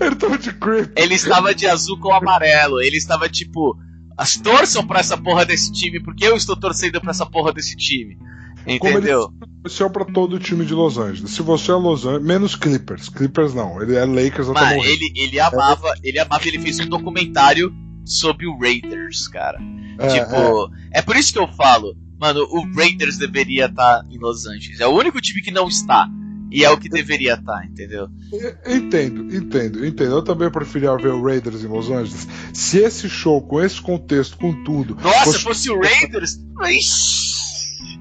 ele 0.00 0.14
tava 0.16 0.38
de 0.38 0.52
creep. 0.54 0.90
Ele 0.96 1.14
estava 1.14 1.54
de 1.54 1.66
azul 1.66 1.98
com 1.98 2.12
amarelo. 2.12 2.80
Ele 2.80 2.96
estava 2.96 3.28
tipo. 3.28 3.76
As 4.18 4.36
torçam 4.36 4.86
pra 4.86 5.00
essa 5.00 5.16
porra 5.16 5.44
desse 5.44 5.72
time, 5.72 5.98
porque 6.02 6.26
eu 6.26 6.36
estou 6.36 6.54
torcendo 6.54 7.00
pra 7.00 7.10
essa 7.12 7.24
porra 7.24 7.52
desse 7.52 7.74
time. 7.76 8.18
Como 8.64 8.98
ele 8.98 8.98
Entendeu? 8.98 9.32
Isso 9.64 9.84
é 9.84 9.88
pra 9.88 10.04
todo 10.04 10.34
o 10.34 10.38
time 10.38 10.64
de 10.64 10.74
Los 10.74 10.98
Angeles. 10.98 11.30
Se 11.30 11.42
você 11.42 11.70
é 11.70 11.74
Los 11.74 12.04
Angeles, 12.04 12.26
menos 12.26 12.56
Clippers. 12.56 13.08
Clippers 13.08 13.54
não, 13.54 13.80
ele 13.80 13.94
é 13.94 14.04
Lakers 14.04 14.48
até 14.48 14.60
Mas 14.60 14.84
ele, 14.86 15.12
ele 15.14 15.40
amava, 15.40 15.94
ele 16.02 16.18
amava, 16.18 16.46
ele 16.46 16.58
fez 16.58 16.80
um 16.80 16.86
documentário 16.86 17.72
sobre 18.04 18.46
o 18.46 18.58
Raiders, 18.58 19.28
cara. 19.28 19.58
É, 19.98 20.08
tipo, 20.08 20.70
é. 20.92 21.02
por 21.02 21.16
isso 21.16 21.32
que 21.32 21.38
eu 21.38 21.46
falo, 21.48 21.96
mano, 22.18 22.40
o 22.50 22.74
Raiders 22.74 23.18
deveria 23.18 23.66
estar 23.66 24.04
em 24.10 24.18
Los 24.18 24.46
Angeles. 24.46 24.80
É 24.80 24.86
o 24.86 24.96
único 24.96 25.20
time 25.20 25.40
que 25.42 25.50
não 25.50 25.68
está. 25.68 26.08
E 26.50 26.64
é 26.64 26.70
o 26.70 26.76
que 26.76 26.86
deveria 26.88 27.32
estar, 27.32 27.64
entendeu? 27.64 28.08
é, 28.34 28.74
entendo, 28.74 29.34
entendo, 29.34 29.86
entendo. 29.86 30.16
Eu 30.16 30.22
também 30.22 30.50
preferia 30.50 30.94
ver 30.98 31.08
o 31.08 31.22
Raiders 31.22 31.64
em 31.64 31.66
Los 31.66 31.88
Angeles. 31.88 32.28
Se 32.52 32.78
esse 32.78 33.08
show, 33.08 33.40
com 33.40 33.58
esse 33.58 33.80
contexto, 33.80 34.36
com 34.36 34.62
tudo, 34.62 34.94
Nossa, 34.96 35.24
fosse- 35.24 35.38
se 35.38 35.44
fosse 35.44 35.70
o 35.70 35.80
Raiders. 35.80 36.38
Ixi. 36.68 37.51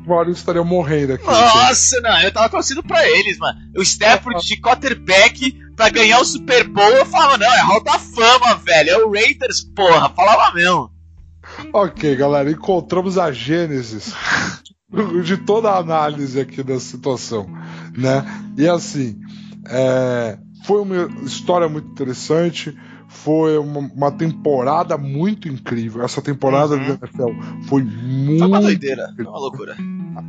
O 0.06 0.10
Maurício 0.10 0.40
estaria 0.40 0.64
morrendo 0.64 1.14
aqui. 1.14 1.26
Nossa, 1.26 2.00
não, 2.02 2.22
eu 2.22 2.32
tava 2.32 2.50
torcendo 2.50 2.84
pra 2.84 3.08
eles, 3.08 3.38
mano. 3.38 3.60
O 3.78 3.82
Stafford 3.82 4.46
de 4.46 4.60
quarterback 4.60 5.52
pra 5.76 5.90
ganhar 5.90 6.20
o 6.20 6.26
Super 6.26 6.68
Bowl, 6.68 6.90
eu 6.90 7.06
falava, 7.06 7.38
não, 7.38 7.54
é 7.54 7.62
Hall 7.62 7.84
da 7.84 8.00
Fama, 8.00 8.56
velho. 8.56 8.90
É 8.90 8.98
o 8.98 9.12
Raiders, 9.12 9.62
porra, 9.76 10.10
falava 10.10 10.54
mesmo. 10.54 10.92
Ok, 11.74 12.16
galera, 12.16 12.52
encontramos 12.52 13.18
a 13.18 13.32
gênesis 13.32 14.14
de 15.24 15.38
toda 15.38 15.72
a 15.72 15.78
análise 15.78 16.40
aqui 16.40 16.64
da 16.64 16.80
situação, 16.80 17.48
né? 17.98 18.26
E 18.58 18.68
assim, 18.68 19.20
é, 19.68 20.38
foi 20.66 20.82
uma 20.82 21.10
história 21.24 21.68
muito 21.68 21.90
interessante, 21.90 22.78
foi 23.14 23.58
uma, 23.58 23.80
uma 23.94 24.12
temporada 24.12 24.98
muito 24.98 25.48
incrível. 25.48 26.02
Essa 26.02 26.22
temporada 26.22 26.76
Uhum. 26.76 26.96
do 26.96 27.06
NFL 27.06 27.66
foi 27.68 27.84
muito. 27.84 28.40
Foi 28.40 28.48
uma 28.48 28.62
doideira, 28.62 29.14
foi 29.16 29.26
uma 29.26 29.38
loucura. 29.38 29.76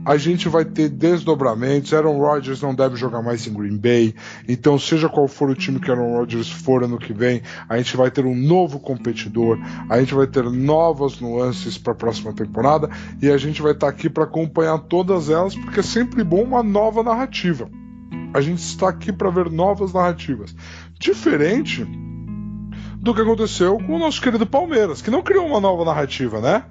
A 0.05 0.17
gente 0.17 0.49
vai 0.49 0.65
ter 0.65 0.89
desdobramentos. 0.89 1.93
Aaron 1.95 2.19
Rodgers 2.19 2.61
não 2.61 2.75
deve 2.75 2.97
jogar 2.97 3.23
mais 3.23 3.47
em 3.47 3.53
Green 3.55 3.79
Bay. 3.79 4.15
Então, 4.49 4.79
seja 4.79 5.09
qual 5.09 5.27
for 5.29 5.49
o 5.49 5.55
time 5.55 5.79
que 5.81 5.91
Aaron 5.91 6.17
Rodgers 6.17 6.51
for 6.51 6.83
ano 6.85 6.99
que 6.99 7.13
vem, 7.13 7.41
a 7.69 7.79
gente 7.79 7.97
vai 7.97 8.11
ter 8.11 8.27
um 8.27 8.35
novo 8.35 8.79
competidor. 8.81 9.59
A 9.89 9.99
gente 10.01 10.15
vai 10.15 10.27
ter 10.27 10.45
novas 10.45 11.21
nuances 11.21 11.79
para 11.79 11.93
a 11.93 11.97
próxima 11.97 12.33
temporada. 12.33 12.91
E 13.23 13.31
a 13.31 13.37
gente 13.37 13.63
vai 13.63 13.73
estar 13.73 13.89
aqui 13.89 14.11
para 14.11 14.25
acompanhar 14.25 14.79
todas 14.79 15.31
elas, 15.31 15.55
porque 15.55 15.81
é 15.81 15.85
sempre 15.85 16.23
bom 16.25 16.43
uma 16.43 16.63
nova 16.63 17.03
narrativa. 17.03 17.71
A 18.35 18.41
gente 18.41 18.59
está 18.59 18.89
aqui 18.89 19.13
para 19.13 19.31
ver 19.31 19.51
novas 19.51 19.93
narrativas. 19.93 20.55
Diferente 20.99 21.87
do 23.03 23.13
que 23.13 23.21
aconteceu 23.21 23.77
com 23.79 23.97
o 23.97 23.99
nosso 23.99 24.23
querido 24.23 24.47
Palmeiras, 24.47 25.03
que 25.03 25.11
não 25.11 25.23
criou 25.23 25.45
uma 25.45 25.61
nova 25.61 25.85
narrativa, 25.85 26.41
né? 26.41 26.65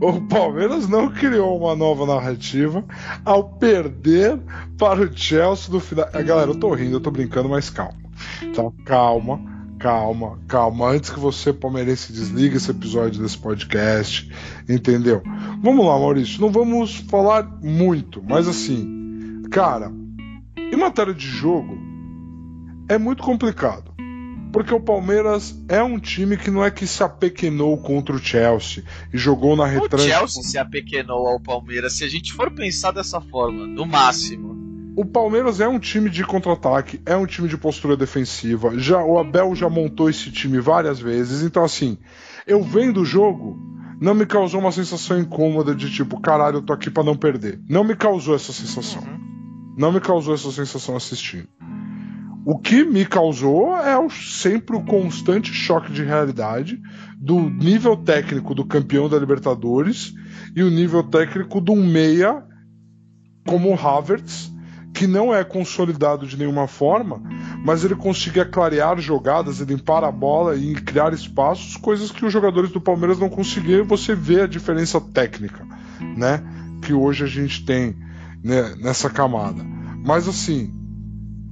O 0.00 0.20
Palmeiras 0.22 0.88
não 0.88 1.10
criou 1.10 1.58
uma 1.58 1.76
nova 1.76 2.06
narrativa 2.06 2.82
ao 3.22 3.44
perder 3.44 4.40
para 4.78 5.02
o 5.02 5.16
Chelsea 5.16 5.72
no 5.72 5.78
final. 5.78 6.08
Ah, 6.12 6.22
Galera, 6.22 6.50
eu 6.50 6.58
tô 6.58 6.72
rindo, 6.74 6.96
eu 6.96 7.00
tô 7.00 7.10
brincando, 7.10 7.50
mas 7.50 7.68
calma. 7.68 7.98
Tá? 8.54 8.62
Calma, 8.86 9.40
calma, 9.78 10.38
calma. 10.48 10.88
Antes 10.88 11.10
que 11.10 11.20
você, 11.20 11.52
palmeirense, 11.52 12.14
desligue 12.14 12.56
esse 12.56 12.70
episódio 12.70 13.22
desse 13.22 13.36
podcast, 13.36 14.32
entendeu? 14.66 15.22
Vamos 15.62 15.84
lá, 15.84 15.98
Maurício. 15.98 16.40
Não 16.40 16.50
vamos 16.50 16.96
falar 17.10 17.46
muito, 17.62 18.22
mas 18.26 18.48
assim, 18.48 19.42
cara, 19.50 19.92
em 20.56 20.76
matéria 20.76 21.12
de 21.12 21.26
jogo, 21.26 21.78
é 22.88 22.96
muito 22.96 23.22
complicado. 23.22 23.94
Porque 24.54 24.72
o 24.72 24.78
Palmeiras 24.78 25.52
é 25.68 25.82
um 25.82 25.98
time 25.98 26.36
que 26.36 26.48
não 26.48 26.64
é 26.64 26.70
que 26.70 26.86
se 26.86 27.02
apequenou 27.02 27.76
contra 27.76 28.14
o 28.14 28.20
Chelsea 28.20 28.84
e 29.12 29.18
jogou 29.18 29.56
na 29.56 29.64
O 29.64 29.66
retranca. 29.66 29.98
Chelsea 29.98 30.44
se 30.44 30.56
apequenou 30.56 31.26
ao 31.26 31.40
Palmeiras, 31.40 31.94
se 31.94 32.04
a 32.04 32.08
gente 32.08 32.32
for 32.32 32.52
pensar 32.52 32.92
dessa 32.92 33.20
forma, 33.20 33.66
no 33.66 33.84
máximo. 33.84 34.54
O 34.96 35.04
Palmeiras 35.04 35.58
é 35.58 35.66
um 35.66 35.80
time 35.80 36.08
de 36.08 36.22
contra-ataque, 36.22 37.00
é 37.04 37.16
um 37.16 37.26
time 37.26 37.48
de 37.48 37.58
postura 37.58 37.96
defensiva. 37.96 38.78
Já 38.78 39.02
o 39.02 39.18
Abel 39.18 39.56
já 39.56 39.68
montou 39.68 40.08
esse 40.08 40.30
time 40.30 40.60
várias 40.60 41.00
vezes. 41.00 41.42
Então 41.42 41.64
assim, 41.64 41.98
eu 42.46 42.62
vendo 42.62 43.00
o 43.00 43.04
jogo, 43.04 43.58
não 44.00 44.14
me 44.14 44.24
causou 44.24 44.60
uma 44.60 44.70
sensação 44.70 45.18
incômoda 45.18 45.74
de 45.74 45.90
tipo, 45.90 46.20
caralho, 46.20 46.58
eu 46.58 46.62
tô 46.62 46.72
aqui 46.72 46.92
pra 46.92 47.02
não 47.02 47.16
perder. 47.16 47.60
Não 47.68 47.82
me 47.82 47.96
causou 47.96 48.36
essa 48.36 48.52
sensação. 48.52 49.02
Não 49.76 49.90
me 49.90 50.00
causou 50.00 50.32
essa 50.32 50.52
sensação 50.52 50.94
assistindo. 50.94 51.48
O 52.46 52.58
que 52.58 52.84
me 52.84 53.06
causou 53.06 53.74
é 53.76 53.98
o, 53.98 54.10
sempre 54.10 54.76
o 54.76 54.84
constante 54.84 55.52
choque 55.52 55.90
de 55.90 56.04
realidade 56.04 56.78
do 57.16 57.40
nível 57.40 57.96
técnico 57.96 58.54
do 58.54 58.66
campeão 58.66 59.08
da 59.08 59.18
Libertadores 59.18 60.12
e 60.54 60.62
o 60.62 60.70
nível 60.70 61.02
técnico 61.02 61.58
de 61.58 61.70
um 61.70 61.86
meia 61.86 62.44
como 63.46 63.70
o 63.70 63.74
Havertz, 63.74 64.52
que 64.92 65.06
não 65.06 65.34
é 65.34 65.42
consolidado 65.42 66.26
de 66.26 66.36
nenhuma 66.36 66.68
forma, 66.68 67.22
mas 67.64 67.82
ele 67.82 67.94
conseguia 67.94 68.44
clarear 68.44 68.98
jogadas, 68.98 69.60
limpar 69.60 70.04
a 70.04 70.12
bola 70.12 70.54
e 70.54 70.74
criar 70.74 71.12
espaços, 71.14 71.76
coisas 71.76 72.10
que 72.10 72.24
os 72.24 72.32
jogadores 72.32 72.70
do 72.70 72.80
Palmeiras 72.80 73.18
não 73.18 73.28
conseguiam, 73.28 73.84
você 73.84 74.14
vê 74.14 74.42
a 74.42 74.46
diferença 74.46 75.00
técnica, 75.00 75.66
né? 76.16 76.42
Que 76.82 76.92
hoje 76.92 77.24
a 77.24 77.26
gente 77.26 77.64
tem 77.64 77.96
né, 78.42 78.74
nessa 78.76 79.08
camada. 79.08 79.64
Mas 80.04 80.28
assim, 80.28 80.72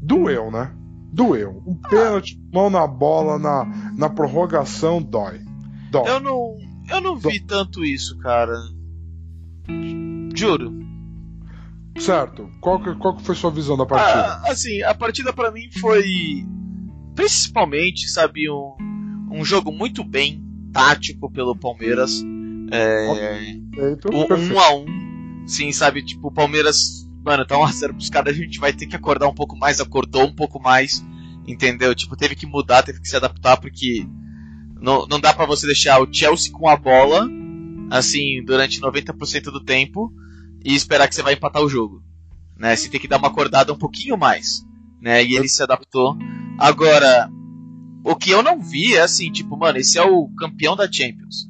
doeu, 0.02 0.50
né? 0.50 0.70
Doeu. 1.12 1.62
Um 1.66 1.74
pênalti, 1.74 2.40
mão 2.52 2.70
na 2.70 2.86
bola, 2.86 3.38
na, 3.38 3.92
na 3.94 4.08
prorrogação, 4.08 5.02
dói. 5.02 5.40
dói. 5.90 6.08
Eu 6.08 6.20
não, 6.20 6.56
eu 6.88 7.00
não 7.00 7.16
vi 7.16 7.38
tanto 7.40 7.84
isso, 7.84 8.16
cara. 8.18 8.54
Juro. 10.34 10.72
Certo. 11.98 12.48
Qual 12.60 12.82
que, 12.82 12.94
qual 12.94 13.16
que 13.16 13.22
foi 13.22 13.34
sua 13.34 13.50
visão 13.50 13.76
da 13.76 13.84
partida? 13.84 14.40
Ah, 14.42 14.50
assim, 14.50 14.82
a 14.82 14.94
partida 14.94 15.32
para 15.32 15.50
mim 15.50 15.70
foi 15.78 16.46
principalmente, 17.14 18.08
sabe, 18.08 18.50
um, 18.50 18.74
um 19.30 19.44
jogo 19.44 19.70
muito 19.70 20.02
bem 20.02 20.42
tático 20.72 21.30
pelo 21.30 21.54
Palmeiras. 21.54 22.22
É, 22.70 23.54
Perfeito, 23.70 24.08
um, 24.10 24.54
um 24.54 24.58
a 24.60 24.74
um. 24.74 25.46
Sim, 25.46 25.72
sabe, 25.72 26.02
tipo, 26.02 26.28
o 26.28 26.32
Palmeiras, 26.32 27.01
mano, 27.24 27.46
tá 27.46 27.56
1x0 27.56 27.94
pros 27.94 28.10
caras, 28.10 28.34
a 28.34 28.38
gente 28.38 28.58
vai 28.58 28.72
ter 28.72 28.86
que 28.86 28.96
acordar 28.96 29.28
um 29.28 29.34
pouco 29.34 29.56
mais, 29.56 29.80
acordou 29.80 30.24
um 30.26 30.34
pouco 30.34 30.60
mais, 30.60 31.04
entendeu? 31.46 31.94
Tipo, 31.94 32.16
teve 32.16 32.34
que 32.34 32.46
mudar, 32.46 32.82
teve 32.82 33.00
que 33.00 33.08
se 33.08 33.16
adaptar, 33.16 33.56
porque 33.58 34.06
não, 34.80 35.06
não 35.06 35.20
dá 35.20 35.32
pra 35.32 35.46
você 35.46 35.66
deixar 35.66 36.00
o 36.00 36.12
Chelsea 36.12 36.52
com 36.52 36.68
a 36.68 36.76
bola, 36.76 37.28
assim, 37.90 38.44
durante 38.44 38.80
90% 38.80 39.44
do 39.44 39.62
tempo, 39.62 40.12
e 40.64 40.74
esperar 40.74 41.08
que 41.08 41.14
você 41.14 41.22
vai 41.22 41.34
empatar 41.34 41.62
o 41.62 41.68
jogo. 41.68 42.02
Né? 42.58 42.74
Você 42.74 42.88
tem 42.88 43.00
que 43.00 43.08
dar 43.08 43.18
uma 43.18 43.28
acordada 43.28 43.72
um 43.72 43.78
pouquinho 43.78 44.16
mais. 44.16 44.64
Né? 45.00 45.24
E 45.24 45.36
ele 45.36 45.48
se 45.48 45.62
adaptou. 45.62 46.16
Agora, 46.58 47.30
o 48.04 48.14
que 48.14 48.30
eu 48.30 48.42
não 48.42 48.60
vi 48.60 48.94
é 48.94 49.02
assim, 49.02 49.30
tipo, 49.30 49.56
mano, 49.56 49.78
esse 49.78 49.98
é 49.98 50.02
o 50.02 50.28
campeão 50.36 50.76
da 50.76 50.90
Champions. 50.90 51.46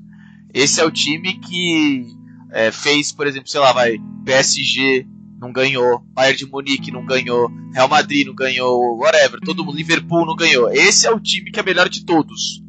Esse 0.52 0.80
é 0.80 0.84
o 0.84 0.90
time 0.90 1.38
que 1.38 2.06
é, 2.50 2.70
fez, 2.70 3.12
por 3.12 3.26
exemplo, 3.26 3.48
sei 3.48 3.60
lá, 3.60 3.72
vai, 3.72 3.98
PSG 4.24 5.06
não 5.42 5.52
ganhou, 5.52 5.98
Bayern 6.14 6.38
de 6.38 6.46
Munique 6.46 6.92
não 6.92 7.04
ganhou, 7.04 7.50
Real 7.74 7.88
Madrid 7.88 8.26
não 8.26 8.34
ganhou, 8.34 8.96
whatever, 8.96 9.40
todo 9.40 9.64
mundo, 9.64 9.76
Liverpool 9.76 10.24
não 10.24 10.36
ganhou. 10.36 10.70
Esse 10.70 11.06
é 11.06 11.10
o 11.10 11.18
time 11.18 11.50
que 11.50 11.58
é 11.58 11.62
melhor 11.64 11.88
de 11.88 12.04
todos. 12.06 12.62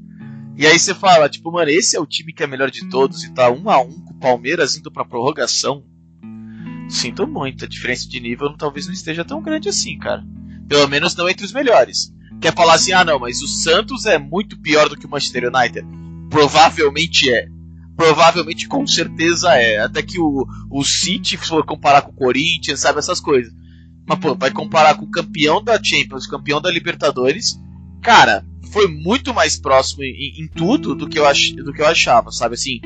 E 0.58 0.66
aí 0.66 0.78
você 0.78 0.96
fala, 0.96 1.30
tipo, 1.30 1.52
mano, 1.52 1.70
esse 1.70 1.96
é 1.96 2.00
o 2.00 2.06
time 2.06 2.34
que 2.34 2.42
é 2.42 2.48
melhor 2.48 2.72
de 2.72 2.90
todos 2.90 3.24
e 3.24 3.32
tá 3.32 3.52
um 3.52 3.70
a 3.70 3.80
um 3.80 3.92
com 4.04 4.14
o 4.14 4.20
Palmeiras 4.20 4.76
indo 4.76 4.92
pra 4.92 5.06
prorrogação. 5.06 5.84
Sinto 6.90 7.28
muito, 7.28 7.64
a 7.64 7.68
diferença 7.68 8.10
de 8.10 8.20
nível 8.20 8.56
talvez 8.58 8.88
não 8.88 8.94
esteja 8.94 9.24
tão 9.24 9.42
grande 9.42 9.70
assim, 9.70 9.98
cara. 10.00 10.24
Pelo 10.68 10.88
menos 10.88 11.16
não 11.16 11.30
entre 11.30 11.46
os 11.46 11.54
melhores. 11.54 12.12
Quer 12.42 12.56
falar 12.56 12.74
assim, 12.74 12.92
ah 12.92 13.06
não, 13.06 13.20
mas 13.20 13.42
o 13.44 13.48
Santos 13.48 14.08
é 14.08 14.18
muito 14.18 14.60
pior 14.60 14.90
do 14.90 14.98
que 14.98 15.06
o 15.06 15.10
Manchester 15.10 15.52
United? 15.54 15.88
Provavelmente 16.30 17.32
é. 17.32 17.48
Provavelmente 17.96 18.68
com 18.68 18.86
certeza 18.88 19.54
é. 19.54 19.80
Até 19.80 20.02
que 20.02 20.20
o, 20.20 20.46
o 20.70 20.84
City, 20.84 21.38
se 21.38 21.48
for 21.48 21.66
comparar 21.66 22.02
com 22.02 22.12
o 22.12 22.16
Corinthians, 22.16 22.80
sabe, 22.80 23.00
essas 23.00 23.20
coisas. 23.20 23.54
Mas, 24.08 24.20
pô, 24.20 24.36
vai 24.36 24.52
comparar 24.52 24.96
com 24.96 25.06
o 25.06 25.12
campeão 25.12 25.64
da 25.64 25.82
Champions, 25.82 26.28
campeão 26.28 26.62
da 26.62 26.70
Libertadores, 26.70 27.60
cara, 28.02 28.46
foi 28.72 28.88
muito 28.88 29.34
mais 29.34 29.58
próximo 29.58 30.04
em, 30.04 30.42
em 30.42 30.48
tudo 30.48 30.96
do 30.96 31.08
que, 31.08 31.20
eu 31.20 31.28
ach, 31.28 31.54
do 31.54 31.72
que 31.72 31.82
eu 31.82 31.88
achava, 31.88 32.32
sabe? 32.32 32.56
Assim, 32.56 32.82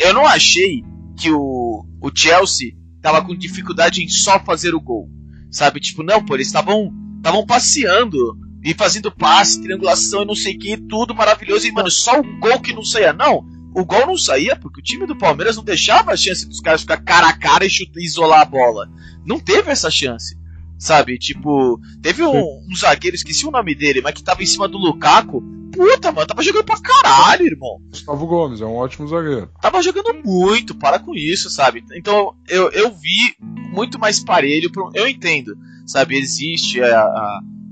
eu, 0.00 0.12
não 0.12 0.26
achei 0.26 0.84
que 1.16 1.30
o, 1.30 1.86
o 2.00 2.10
Chelsea 2.14 2.72
tava 3.00 3.24
com 3.24 3.34
dificuldade 3.34 4.02
em 4.02 4.08
só 4.08 4.38
fazer 4.40 4.74
o 4.74 4.80
gol. 4.80 5.08
Sabe? 5.50 5.80
Tipo, 5.80 6.02
não, 6.02 6.24
pô, 6.24 6.34
eles 6.34 6.46
estavam 6.46 6.92
estavam 7.16 7.46
passeando 7.46 8.18
e 8.64 8.74
fazendo 8.74 9.12
passe, 9.12 9.62
triangulação 9.62 10.22
e 10.22 10.26
não 10.26 10.34
sei 10.34 10.56
o 10.56 10.58
que, 10.58 10.76
tudo 10.76 11.14
maravilhoso. 11.14 11.66
E, 11.66 11.72
mano, 11.72 11.90
só 11.90 12.18
o 12.18 12.38
gol 12.38 12.60
que 12.60 12.72
não 12.72 12.84
saía. 12.84 13.12
Não, 13.12 13.44
o 13.74 13.84
gol 13.84 14.06
não 14.06 14.16
saía 14.16 14.56
porque 14.56 14.80
o 14.80 14.82
time 14.82 15.06
do 15.06 15.16
Palmeiras 15.16 15.56
não 15.56 15.64
deixava 15.64 16.12
a 16.12 16.16
chance 16.16 16.46
dos 16.46 16.60
caras 16.60 16.82
ficar 16.82 17.02
cara 17.02 17.28
a 17.28 17.32
cara 17.32 17.64
e 17.64 17.70
chutar, 17.70 18.00
isolar 18.00 18.40
a 18.40 18.44
bola. 18.44 18.88
Não 19.24 19.38
teve 19.38 19.70
essa 19.70 19.90
chance. 19.90 20.36
Sabe? 20.78 21.16
Tipo, 21.16 21.80
teve 22.02 22.24
um, 22.24 22.66
um 22.68 22.76
zagueiro, 22.76 23.14
esqueci 23.14 23.46
o 23.46 23.52
nome 23.52 23.74
dele, 23.74 24.00
mas 24.00 24.14
que 24.14 24.22
tava 24.22 24.42
em 24.42 24.46
cima 24.46 24.66
do 24.66 24.78
Lukaku. 24.78 25.40
Puta, 25.72 26.12
mano, 26.12 26.26
tava 26.26 26.42
jogando 26.42 26.64
pra 26.64 26.80
caralho, 26.80 27.46
irmão. 27.46 27.80
Gustavo 27.88 28.26
Gomes 28.26 28.60
é 28.60 28.66
um 28.66 28.74
ótimo 28.74 29.08
zagueiro. 29.08 29.48
Tava 29.60 29.80
jogando 29.80 30.12
muito, 30.24 30.74
para 30.74 30.98
com 30.98 31.14
isso, 31.14 31.48
sabe? 31.48 31.84
Então 31.94 32.34
eu, 32.48 32.68
eu 32.72 32.90
vi 32.92 33.36
muito 33.72 33.98
mais 33.98 34.22
parelho. 34.22 34.70
Pro, 34.72 34.90
eu 34.92 35.06
entendo, 35.06 35.56
sabe? 35.86 36.16
Existe 36.16 36.82
a, 36.82 37.00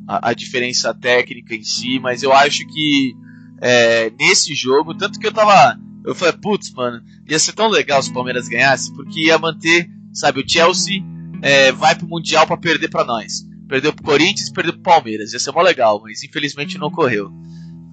a, 0.09 0.31
a 0.31 0.33
diferença 0.33 0.95
técnica 0.95 1.55
em 1.55 1.65
si, 1.65 1.99
mas 1.99 2.23
eu 2.23 2.33
acho 2.33 2.65
que 2.67 3.15
é, 3.61 4.11
nesse 4.19 4.55
jogo, 4.55 4.95
tanto 4.95 5.19
que 5.19 5.27
eu 5.27 5.33
tava. 5.33 5.79
Eu 6.05 6.15
falei, 6.15 6.35
putz, 6.35 6.71
mano, 6.73 7.03
ia 7.29 7.39
ser 7.39 7.53
tão 7.53 7.69
legal 7.69 8.03
se 8.03 8.11
o 8.11 8.15
Palmeiras 8.15 8.49
ganhasse, 8.49 8.93
porque 8.95 9.27
ia 9.27 9.39
manter, 9.39 9.89
sabe, 10.13 10.41
o 10.41 10.49
Chelsea 10.49 11.03
é, 11.43 11.73
vai 11.73 11.95
pro 11.95 12.09
Mundial 12.09 12.47
para 12.47 12.57
perder 12.57 12.89
para 12.89 13.05
nós. 13.05 13.45
Perdeu 13.69 13.93
pro 13.93 14.05
Corinthians, 14.05 14.51
perdeu 14.51 14.73
pro 14.73 14.83
Palmeiras. 14.83 15.33
Ia 15.33 15.39
ser 15.39 15.53
mó 15.53 15.63
legal, 15.63 16.01
mas 16.03 16.25
infelizmente 16.25 16.79
não 16.79 16.89
ocorreu. 16.89 17.31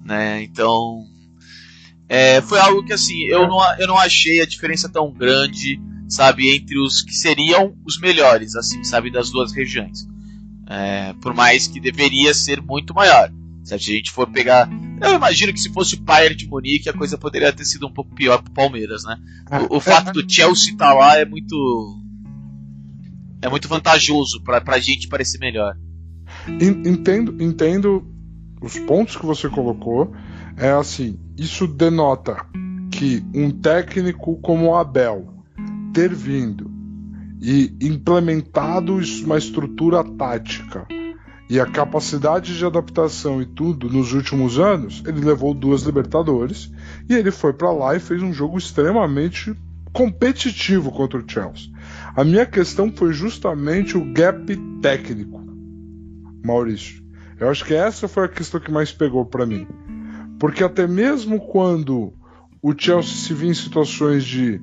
Né? 0.04 0.42
Então. 0.42 1.04
É, 2.08 2.40
foi 2.40 2.58
algo 2.58 2.82
que 2.82 2.92
assim, 2.92 3.24
eu 3.24 3.46
não, 3.46 3.58
eu 3.78 3.86
não 3.86 3.98
achei 3.98 4.40
a 4.40 4.46
diferença 4.46 4.88
tão 4.88 5.12
grande, 5.12 5.78
sabe, 6.08 6.48
entre 6.48 6.78
os 6.78 7.02
que 7.02 7.12
seriam 7.12 7.76
os 7.86 8.00
melhores, 8.00 8.56
assim, 8.56 8.82
sabe, 8.82 9.10
das 9.10 9.30
duas 9.30 9.52
regiões. 9.52 10.08
É, 10.66 11.12
por 11.20 11.34
mais 11.34 11.66
que 11.66 11.78
deveria 11.78 12.32
ser 12.32 12.62
muito 12.62 12.94
maior. 12.94 13.30
Se 13.68 13.74
a 13.74 13.76
gente 13.76 14.10
for 14.10 14.26
pegar. 14.26 14.66
Eu 14.98 15.16
imagino 15.16 15.52
que 15.52 15.60
se 15.60 15.70
fosse 15.70 15.94
o 15.94 16.00
Bayern 16.00 16.34
de 16.34 16.48
Munique, 16.48 16.88
a 16.88 16.94
coisa 16.94 17.18
poderia 17.18 17.52
ter 17.52 17.66
sido 17.66 17.86
um 17.86 17.92
pouco 17.92 18.14
pior 18.14 18.42
pro 18.42 18.50
Palmeiras, 18.50 19.04
né? 19.04 19.18
O, 19.68 19.76
o 19.76 19.80
fato 19.80 20.10
do 20.10 20.24
Chelsea 20.26 20.72
estar 20.72 20.88
tá 20.88 20.94
lá 20.94 21.18
é 21.18 21.26
muito. 21.26 22.02
É 23.42 23.48
muito 23.50 23.68
vantajoso 23.68 24.42
pra, 24.42 24.58
pra 24.62 24.78
gente 24.78 25.06
parecer 25.06 25.38
melhor. 25.38 25.76
Entendo, 26.48 27.36
entendo 27.42 28.10
os 28.62 28.78
pontos 28.78 29.18
que 29.18 29.26
você 29.26 29.50
colocou. 29.50 30.14
É 30.56 30.70
assim, 30.70 31.20
isso 31.36 31.66
denota 31.66 32.46
que 32.90 33.22
um 33.34 33.50
técnico 33.50 34.40
como 34.40 34.68
o 34.68 34.74
Abel 34.74 35.44
ter 35.92 36.14
vindo 36.14 36.70
e 37.38 37.76
implementado 37.82 38.98
uma 39.24 39.36
estrutura 39.36 40.02
tática 40.02 40.88
e 41.48 41.58
a 41.58 41.66
capacidade 41.66 42.56
de 42.56 42.64
adaptação 42.64 43.40
e 43.40 43.46
tudo 43.46 43.88
nos 43.88 44.12
últimos 44.12 44.58
anos, 44.58 45.02
ele 45.06 45.24
levou 45.24 45.54
duas 45.54 45.82
Libertadores 45.82 46.70
e 47.08 47.14
ele 47.14 47.30
foi 47.30 47.52
para 47.52 47.72
lá 47.72 47.96
e 47.96 48.00
fez 48.00 48.22
um 48.22 48.32
jogo 48.32 48.58
extremamente 48.58 49.56
competitivo 49.92 50.92
contra 50.92 51.18
o 51.18 51.24
Chelsea. 51.26 51.70
A 52.14 52.22
minha 52.22 52.44
questão 52.44 52.92
foi 52.94 53.12
justamente 53.12 53.96
o 53.96 54.12
gap 54.12 54.54
técnico, 54.82 55.42
Maurício. 56.44 57.02
Eu 57.40 57.48
acho 57.48 57.64
que 57.64 57.74
essa 57.74 58.06
foi 58.06 58.24
a 58.24 58.28
questão 58.28 58.60
que 58.60 58.70
mais 58.70 58.92
pegou 58.92 59.24
para 59.24 59.46
mim. 59.46 59.66
Porque 60.38 60.62
até 60.62 60.86
mesmo 60.86 61.40
quando 61.40 62.12
o 62.60 62.74
Chelsea 62.76 63.14
se 63.14 63.32
vê 63.32 63.46
em 63.46 63.54
situações 63.54 64.24
de 64.24 64.60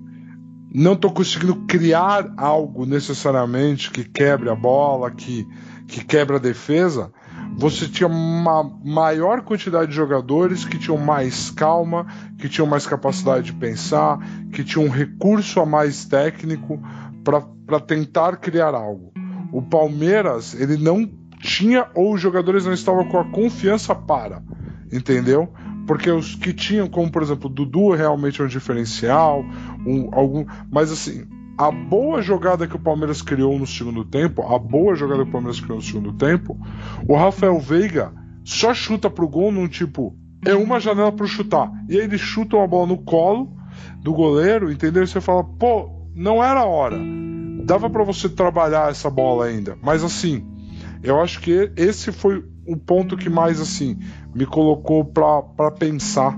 não 0.73 0.95
tô 0.95 1.09
conseguindo 1.09 1.55
criar 1.67 2.33
algo 2.35 2.85
necessariamente 2.85 3.89
que 3.89 4.03
quebre 4.03 4.49
a 4.49 4.55
bola, 4.55 5.09
que, 5.09 5.47
que 5.87 6.03
quebra 6.03 6.37
a 6.37 6.39
defesa, 6.39 7.11
você 7.57 7.87
tinha 7.87 8.07
uma 8.07 8.63
maior 8.83 9.41
quantidade 9.41 9.91
de 9.91 9.95
jogadores 9.95 10.65
que 10.65 10.77
tinham 10.77 10.97
mais 10.97 11.49
calma, 11.51 12.05
que 12.37 12.49
tinham 12.49 12.67
mais 12.67 12.85
capacidade 12.85 13.47
de 13.47 13.53
pensar, 13.53 14.19
que 14.51 14.63
tinham 14.63 14.85
um 14.85 14.89
recurso 14.89 15.59
a 15.59 15.65
mais 15.65 16.05
técnico 16.05 16.81
para 17.23 17.79
tentar 17.79 18.37
criar 18.37 18.73
algo. 18.73 19.13
O 19.51 19.61
Palmeiras, 19.61 20.53
ele 20.53 20.77
não 20.77 21.09
tinha 21.39 21.87
ou 21.93 22.13
os 22.13 22.21
jogadores 22.21 22.65
não 22.65 22.73
estavam 22.73 23.07
com 23.07 23.19
a 23.19 23.31
confiança 23.31 23.93
para, 23.95 24.43
entendeu? 24.91 25.51
Porque 25.87 26.09
os 26.09 26.35
que 26.35 26.51
tinham, 26.51 26.87
como 26.89 27.11
por 27.11 27.21
exemplo, 27.21 27.49
Dudu 27.49 27.91
realmente 27.91 28.41
é 28.41 28.43
um 28.43 28.47
diferencial, 28.47 29.45
um, 29.85 30.09
algum, 30.11 30.45
mas 30.71 30.91
assim, 30.91 31.25
a 31.57 31.71
boa 31.71 32.21
jogada 32.21 32.67
que 32.67 32.75
o 32.75 32.79
Palmeiras 32.79 33.21
criou 33.21 33.57
no 33.57 33.65
segundo 33.65 34.03
tempo, 34.03 34.41
a 34.41 34.59
boa 34.59 34.95
jogada 34.95 35.23
que 35.23 35.29
o 35.29 35.31
Palmeiras 35.31 35.59
criou 35.59 35.77
no 35.77 35.83
segundo 35.83 36.13
tempo, 36.13 36.57
o 37.07 37.15
Rafael 37.15 37.59
Veiga 37.59 38.13
só 38.43 38.73
chuta 38.73 39.09
pro 39.09 39.27
gol 39.27 39.51
num 39.51 39.67
tipo, 39.67 40.15
é 40.45 40.53
uma 40.53 40.79
janela 40.79 41.11
para 41.11 41.25
chutar. 41.25 41.71
E 41.89 41.97
aí 41.97 42.03
ele 42.03 42.17
chuta 42.17 42.57
uma 42.57 42.67
bola 42.67 42.87
no 42.87 42.97
colo 42.97 43.55
do 44.01 44.13
goleiro, 44.13 44.71
entendeu? 44.71 45.03
E 45.03 45.07
você 45.07 45.21
fala, 45.21 45.43
pô, 45.43 45.89
não 46.13 46.43
era 46.43 46.59
a 46.61 46.65
hora. 46.65 46.99
Dava 47.63 47.89
para 47.89 48.03
você 48.03 48.29
trabalhar 48.29 48.91
essa 48.91 49.09
bola 49.09 49.45
ainda. 49.45 49.77
Mas 49.81 50.03
assim, 50.03 50.45
eu 51.01 51.19
acho 51.21 51.39
que 51.41 51.71
esse 51.75 52.11
foi 52.11 52.43
o 52.67 52.77
ponto 52.77 53.17
que 53.17 53.29
mais 53.29 53.59
assim 53.61 53.97
me 54.33 54.45
colocou 54.45 55.05
para 55.05 55.71
pensar 55.71 56.37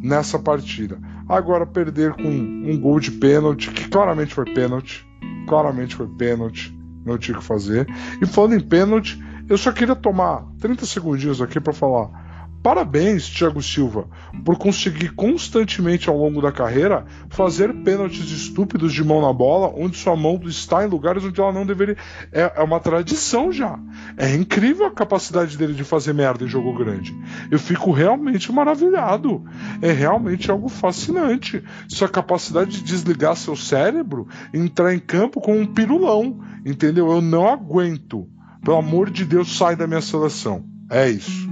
nessa 0.00 0.38
partida. 0.38 0.98
Agora 1.28 1.66
perder 1.66 2.14
com 2.14 2.28
um 2.28 2.80
gol 2.80 2.98
de 2.98 3.10
pênalti, 3.10 3.70
que 3.70 3.88
claramente 3.88 4.34
foi 4.34 4.46
pênalti, 4.46 5.06
claramente 5.46 5.94
foi 5.94 6.08
pênalti, 6.08 6.74
não 7.04 7.18
tinha 7.18 7.36
o 7.36 7.40
que 7.40 7.46
fazer. 7.46 7.86
E 8.22 8.26
falando 8.26 8.54
em 8.54 8.60
pênalti, 8.60 9.22
eu 9.48 9.58
só 9.58 9.72
queria 9.72 9.94
tomar 9.94 10.44
30 10.58 10.86
segundinhos 10.86 11.42
aqui 11.42 11.60
para 11.60 11.72
falar 11.72 12.27
Parabéns, 12.68 13.30
Thiago 13.30 13.62
Silva, 13.62 14.06
por 14.44 14.58
conseguir 14.58 15.14
constantemente 15.14 16.10
ao 16.10 16.18
longo 16.18 16.42
da 16.42 16.52
carreira 16.52 17.06
fazer 17.30 17.72
pênaltis 17.82 18.30
estúpidos 18.30 18.92
de 18.92 19.02
mão 19.02 19.22
na 19.22 19.32
bola, 19.32 19.72
onde 19.74 19.96
sua 19.96 20.14
mão 20.14 20.38
está 20.44 20.84
em 20.84 20.86
lugares 20.86 21.24
onde 21.24 21.40
ela 21.40 21.50
não 21.50 21.64
deveria. 21.64 21.96
É, 22.30 22.52
é 22.56 22.62
uma 22.62 22.78
tradição 22.78 23.50
já. 23.50 23.80
É 24.18 24.34
incrível 24.34 24.84
a 24.84 24.90
capacidade 24.90 25.56
dele 25.56 25.72
de 25.72 25.82
fazer 25.82 26.12
merda 26.12 26.44
em 26.44 26.46
jogo 26.46 26.74
grande. 26.74 27.16
Eu 27.50 27.58
fico 27.58 27.90
realmente 27.90 28.52
maravilhado. 28.52 29.42
É 29.80 29.90
realmente 29.90 30.50
algo 30.50 30.68
fascinante. 30.68 31.64
Sua 31.88 32.06
capacidade 32.06 32.72
de 32.72 32.82
desligar 32.82 33.34
seu 33.34 33.56
cérebro, 33.56 34.28
entrar 34.52 34.92
em 34.92 34.98
campo 34.98 35.40
com 35.40 35.58
um 35.58 35.64
pirulão. 35.64 36.38
Entendeu? 36.66 37.10
Eu 37.10 37.22
não 37.22 37.48
aguento. 37.48 38.28
Pelo 38.62 38.76
amor 38.76 39.08
de 39.08 39.24
Deus, 39.24 39.56
sai 39.56 39.74
da 39.74 39.86
minha 39.86 40.02
seleção. 40.02 40.66
É 40.90 41.08
isso. 41.08 41.47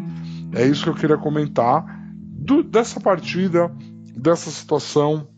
É 0.57 0.67
isso 0.67 0.85
que 0.85 0.91
eu 0.91 0.95
queria 0.95 1.17
comentar 1.17 1.85
do, 2.13 2.63
dessa 2.63 3.01
partida, 3.01 3.71
dessa 4.17 4.51
situação 4.51 5.29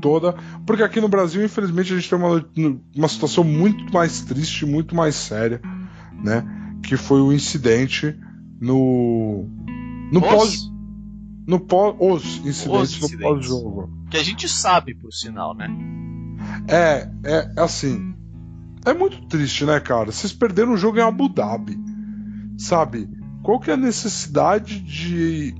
toda, 0.00 0.34
porque 0.66 0.82
aqui 0.82 1.00
no 1.00 1.08
Brasil, 1.08 1.44
infelizmente, 1.44 1.92
a 1.92 1.96
gente 1.96 2.10
tem 2.10 2.18
uma, 2.18 2.44
uma 2.96 3.08
situação 3.08 3.44
muito 3.44 3.92
mais 3.92 4.22
triste, 4.22 4.66
muito 4.66 4.94
mais 4.94 5.14
séria, 5.14 5.60
né? 6.22 6.44
Que 6.82 6.96
foi 6.96 7.20
o 7.20 7.32
incidente 7.32 8.18
no 8.60 9.46
no 10.12 10.20
os? 10.20 10.26
pós 10.26 10.72
no 11.46 11.60
pós 11.60 11.96
os 12.00 12.46
incidentes 12.46 13.02
os 13.02 13.12
no 13.12 13.18
pós-jogo. 13.18 13.90
Que 14.10 14.16
a 14.16 14.22
gente 14.22 14.48
sabe, 14.48 14.94
por 14.94 15.12
sinal, 15.12 15.54
né? 15.54 15.68
É, 16.68 17.08
é 17.24 17.52
assim. 17.56 18.14
É 18.84 18.92
muito 18.92 19.24
triste, 19.28 19.64
né, 19.64 19.78
cara? 19.78 20.10
Vocês 20.10 20.32
perderam 20.32 20.72
o 20.72 20.76
jogo 20.76 20.98
em 20.98 21.02
Abu 21.02 21.28
Dhabi, 21.28 21.78
sabe? 22.58 23.08
Qual 23.42 23.58
que 23.58 23.70
é 23.70 23.74
a 23.74 23.76
necessidade 23.76 24.78
de. 24.80 25.54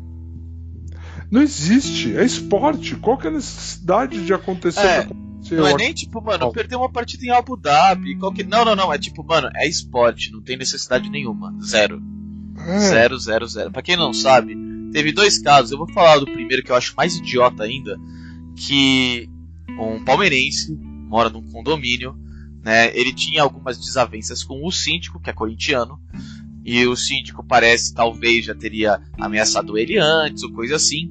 Não 1.31 1.41
existe, 1.43 2.17
é 2.17 2.25
esporte. 2.25 2.95
Qual 2.97 3.17
que 3.17 3.27
é 3.27 3.31
a 3.31 3.33
necessidade 3.33 4.25
de 4.25 4.35
acontecer? 4.35 4.81
É, 4.81 5.09
não 5.51 5.67
é 5.67 5.75
nem 5.75 5.93
tipo, 5.93 6.23
mano, 6.23 6.53
perder 6.53 6.77
uma 6.77 6.91
partida 6.91 7.25
em 7.25 7.31
Abu 7.31 7.57
Dhabi. 7.57 8.17
Que... 8.35 8.45
Não, 8.45 8.65
não, 8.65 8.77
não. 8.77 8.93
É 8.93 8.99
tipo, 8.99 9.25
mano, 9.25 9.51
é 9.57 9.67
esporte, 9.67 10.31
não 10.31 10.41
tem 10.41 10.57
necessidade 10.57 11.11
nenhuma. 11.11 11.55
Zero. 11.63 12.01
É. 12.59 12.79
Zero, 12.79 13.19
zero, 13.19 13.47
zero. 13.47 13.73
Pra 13.73 13.83
quem 13.83 13.97
não 13.97 14.13
sabe, 14.13 14.57
teve 14.93 15.11
dois 15.11 15.39
casos. 15.39 15.73
Eu 15.73 15.79
vou 15.79 15.91
falar 15.93 16.19
do 16.19 16.27
primeiro 16.27 16.63
que 16.63 16.71
eu 16.71 16.77
acho 16.77 16.95
mais 16.97 17.17
idiota 17.17 17.65
ainda. 17.65 17.99
Que 18.55 19.29
um 19.71 20.05
palmeirense 20.05 20.73
mora 20.73 21.29
num 21.29 21.43
condomínio, 21.51 22.15
né? 22.63 22.97
Ele 22.97 23.13
tinha 23.13 23.43
algumas 23.43 23.79
desavenças 23.79 24.45
com 24.45 24.65
o 24.65 24.71
síndico, 24.71 25.21
que 25.21 25.31
é 25.31 25.33
corintiano. 25.33 26.01
E 26.65 26.87
o 26.87 26.97
síndico 26.97 27.45
parece 27.45 27.95
talvez 27.95 28.45
já 28.45 28.55
teria 28.55 29.01
ameaçado 29.19 29.77
ele 29.77 29.99
antes 29.99 30.43
ou 30.43 30.53
coisa 30.53 30.77
assim. 30.77 31.11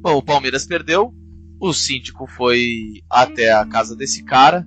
Bom, 0.00 0.16
o 0.16 0.22
Palmeiras 0.22 0.64
perdeu. 0.64 1.14
O 1.60 1.72
síndico 1.72 2.26
foi 2.26 3.02
até 3.10 3.52
a 3.52 3.64
casa 3.64 3.96
desse 3.96 4.22
cara 4.22 4.66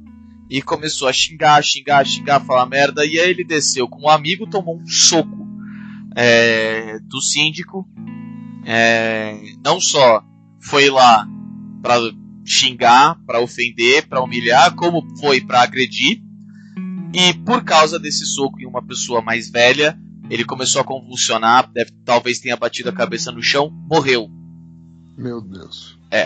e 0.49 0.61
começou 0.61 1.07
a 1.07 1.13
xingar, 1.13 1.63
xingar, 1.63 2.05
xingar, 2.05 2.41
falar 2.41 2.65
merda. 2.65 3.05
E 3.05 3.17
aí 3.17 3.29
ele 3.29 3.43
desceu 3.43 3.87
com 3.87 4.03
um 4.03 4.09
amigo, 4.09 4.45
tomou 4.45 4.77
um 4.77 4.85
soco 4.85 5.47
é, 6.15 6.99
do 6.99 7.21
síndico. 7.21 7.87
É, 8.65 9.37
não 9.63 9.79
só 9.79 10.23
foi 10.61 10.89
lá 10.89 11.25
para 11.81 11.95
xingar, 12.45 13.17
para 13.25 13.39
ofender, 13.39 14.07
para 14.07 14.21
humilhar, 14.21 14.75
como 14.75 15.03
foi 15.17 15.39
para 15.41 15.61
agredir. 15.61 16.21
E 17.13 17.33
por 17.45 17.63
causa 17.63 17.97
desse 17.97 18.25
soco 18.25 18.59
em 18.59 18.65
uma 18.65 18.81
pessoa 18.81 19.21
mais 19.21 19.49
velha, 19.49 19.97
ele 20.31 20.45
começou 20.45 20.79
a 20.79 20.85
convulsionar, 20.85 21.69
deve, 21.73 21.91
talvez 22.05 22.39
tenha 22.39 22.55
batido 22.55 22.87
a 22.87 22.93
cabeça 22.93 23.33
no 23.33 23.43
chão, 23.43 23.69
morreu. 23.69 24.29
Meu 25.17 25.41
Deus. 25.41 25.99
É. 26.09 26.25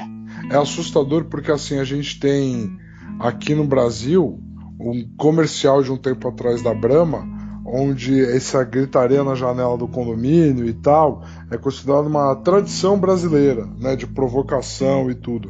É 0.51 0.55
assustador 0.55 1.25
porque 1.25 1.51
assim 1.51 1.79
a 1.79 1.83
gente 1.83 2.19
tem 2.19 2.77
aqui 3.19 3.55
no 3.55 3.65
Brasil 3.65 4.39
um 4.79 5.09
comercial 5.17 5.81
de 5.81 5.91
um 5.91 5.97
tempo 5.97 6.27
atrás 6.27 6.61
da 6.61 6.71
Brahma, 6.71 7.25
onde 7.65 8.21
essa 8.21 8.63
gritaria 8.63 9.23
na 9.23 9.33
janela 9.33 9.75
do 9.75 9.87
condomínio 9.87 10.67
e 10.67 10.73
tal 10.73 11.23
é 11.49 11.57
considerada 11.57 12.07
uma 12.07 12.35
tradição 12.35 12.99
brasileira, 12.99 13.65
né, 13.79 13.95
de 13.95 14.05
provocação 14.05 15.09
e 15.09 15.15
tudo. 15.15 15.49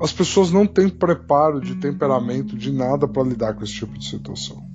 As 0.00 0.12
pessoas 0.12 0.52
não 0.52 0.68
têm 0.68 0.88
preparo 0.88 1.60
de 1.60 1.74
temperamento 1.74 2.56
de 2.56 2.70
nada 2.70 3.08
para 3.08 3.24
lidar 3.24 3.54
com 3.54 3.64
esse 3.64 3.74
tipo 3.74 3.98
de 3.98 4.08
situação. 4.08 4.71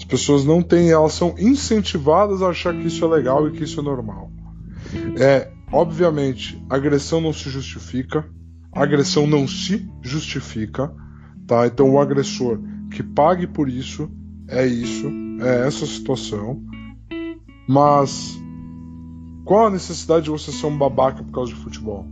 As 0.00 0.04
pessoas 0.04 0.46
não 0.46 0.62
têm, 0.62 0.90
elas 0.90 1.12
são 1.12 1.34
incentivadas 1.38 2.40
a 2.40 2.48
achar 2.48 2.74
que 2.74 2.86
isso 2.86 3.04
é 3.04 3.08
legal 3.08 3.46
e 3.46 3.52
que 3.52 3.64
isso 3.64 3.80
é 3.80 3.82
normal. 3.82 4.32
É, 5.18 5.52
obviamente, 5.70 6.60
agressão 6.70 7.20
não 7.20 7.34
se 7.34 7.50
justifica, 7.50 8.26
agressão 8.72 9.26
não 9.26 9.46
se 9.46 9.86
justifica, 10.00 10.90
tá? 11.46 11.66
Então 11.66 11.90
o 11.90 12.00
agressor 12.00 12.58
que 12.90 13.02
pague 13.02 13.46
por 13.46 13.68
isso 13.68 14.10
é 14.48 14.66
isso, 14.66 15.06
é 15.42 15.66
essa 15.66 15.84
situação. 15.84 16.64
Mas 17.68 18.40
qual 19.44 19.66
a 19.66 19.70
necessidade 19.70 20.24
de 20.24 20.30
você 20.30 20.50
ser 20.50 20.64
um 20.64 20.78
babaca 20.78 21.22
por 21.22 21.30
causa 21.30 21.52
de 21.52 21.60
futebol? 21.60 22.06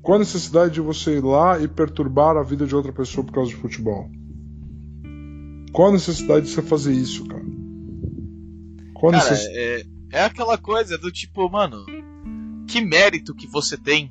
Qual 0.00 0.16
a 0.16 0.20
necessidade 0.20 0.72
de 0.72 0.80
você 0.80 1.18
ir 1.18 1.22
lá 1.22 1.60
e 1.60 1.68
perturbar 1.68 2.38
a 2.38 2.42
vida 2.42 2.66
de 2.66 2.74
outra 2.74 2.92
pessoa 2.92 3.22
por 3.22 3.34
causa 3.34 3.50
de 3.50 3.56
futebol? 3.56 4.10
Qual 5.76 5.90
a 5.90 5.92
necessidade 5.92 6.46
de 6.46 6.52
você 6.52 6.62
fazer 6.62 6.94
isso, 6.94 7.26
cara? 7.26 7.44
Qual 8.94 9.12
cara, 9.12 9.22
necess... 9.22 9.46
é, 9.50 9.84
é 10.10 10.24
aquela 10.24 10.56
coisa 10.56 10.96
do 10.96 11.12
tipo, 11.12 11.50
mano, 11.50 11.84
que 12.66 12.80
mérito 12.80 13.34
que 13.34 13.46
você 13.46 13.76
tem 13.76 14.10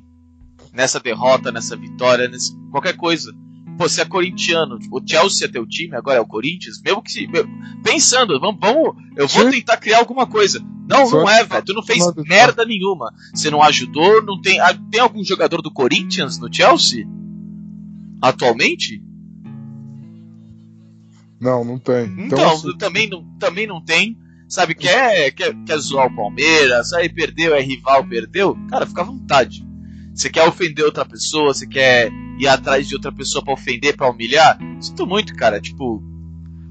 nessa 0.72 1.00
derrota, 1.00 1.50
nessa 1.50 1.74
vitória, 1.74 2.28
nesse, 2.28 2.56
qualquer 2.70 2.96
coisa. 2.96 3.34
Pô, 3.76 3.88
você 3.88 4.02
é 4.02 4.04
corintiano, 4.04 4.78
o 4.92 5.02
Chelsea 5.04 5.48
é 5.48 5.50
teu 5.50 5.66
time, 5.66 5.96
agora 5.96 6.18
é 6.18 6.20
o 6.20 6.26
Corinthians, 6.26 6.80
mesmo 6.80 7.02
que 7.02 7.10
se. 7.10 7.28
Pensando, 7.82 8.38
vamos, 8.38 8.60
vamos 8.60 8.94
eu 9.16 9.26
vou 9.26 9.46
Sim. 9.46 9.50
tentar 9.50 9.78
criar 9.78 9.98
alguma 9.98 10.24
coisa. 10.24 10.64
Não, 10.88 11.04
Só 11.08 11.16
não 11.16 11.28
é, 11.28 11.42
velho. 11.42 11.64
Tu 11.64 11.74
não 11.74 11.82
fez 11.82 11.98
merda 12.28 12.64
nenhuma. 12.64 13.12
Você 13.34 13.50
não 13.50 13.60
ajudou, 13.60 14.24
não 14.24 14.40
tem. 14.40 14.60
Ah, 14.60 14.72
tem 14.88 15.00
algum 15.00 15.24
jogador 15.24 15.60
do 15.62 15.72
Corinthians 15.72 16.38
no 16.38 16.48
Chelsea? 16.48 17.04
Atualmente? 18.22 19.02
Não, 21.40 21.64
não 21.64 21.78
tem. 21.78 22.04
Então, 22.04 22.24
então 22.26 22.52
assim... 22.52 22.76
também, 22.78 23.08
não, 23.08 23.24
também 23.38 23.66
não 23.66 23.82
tem. 23.84 24.16
Sabe, 24.48 24.74
quer, 24.74 25.32
quer, 25.32 25.52
quer 25.64 25.78
zoar 25.78 26.06
o 26.06 26.14
Palmeiras, 26.14 26.92
aí 26.92 27.08
perdeu, 27.08 27.54
é 27.54 27.60
rival, 27.60 28.06
perdeu. 28.06 28.56
Cara, 28.70 28.86
fica 28.86 29.02
à 29.02 29.04
vontade. 29.04 29.66
Você 30.14 30.30
quer 30.30 30.46
ofender 30.46 30.84
outra 30.84 31.04
pessoa, 31.04 31.52
você 31.52 31.66
quer 31.66 32.10
ir 32.38 32.46
atrás 32.46 32.86
de 32.86 32.94
outra 32.94 33.12
pessoa 33.12 33.44
para 33.44 33.52
ofender, 33.52 33.96
para 33.96 34.08
humilhar? 34.08 34.58
Sinto 34.80 35.06
muito, 35.06 35.34
cara. 35.34 35.60
Tipo, 35.60 36.00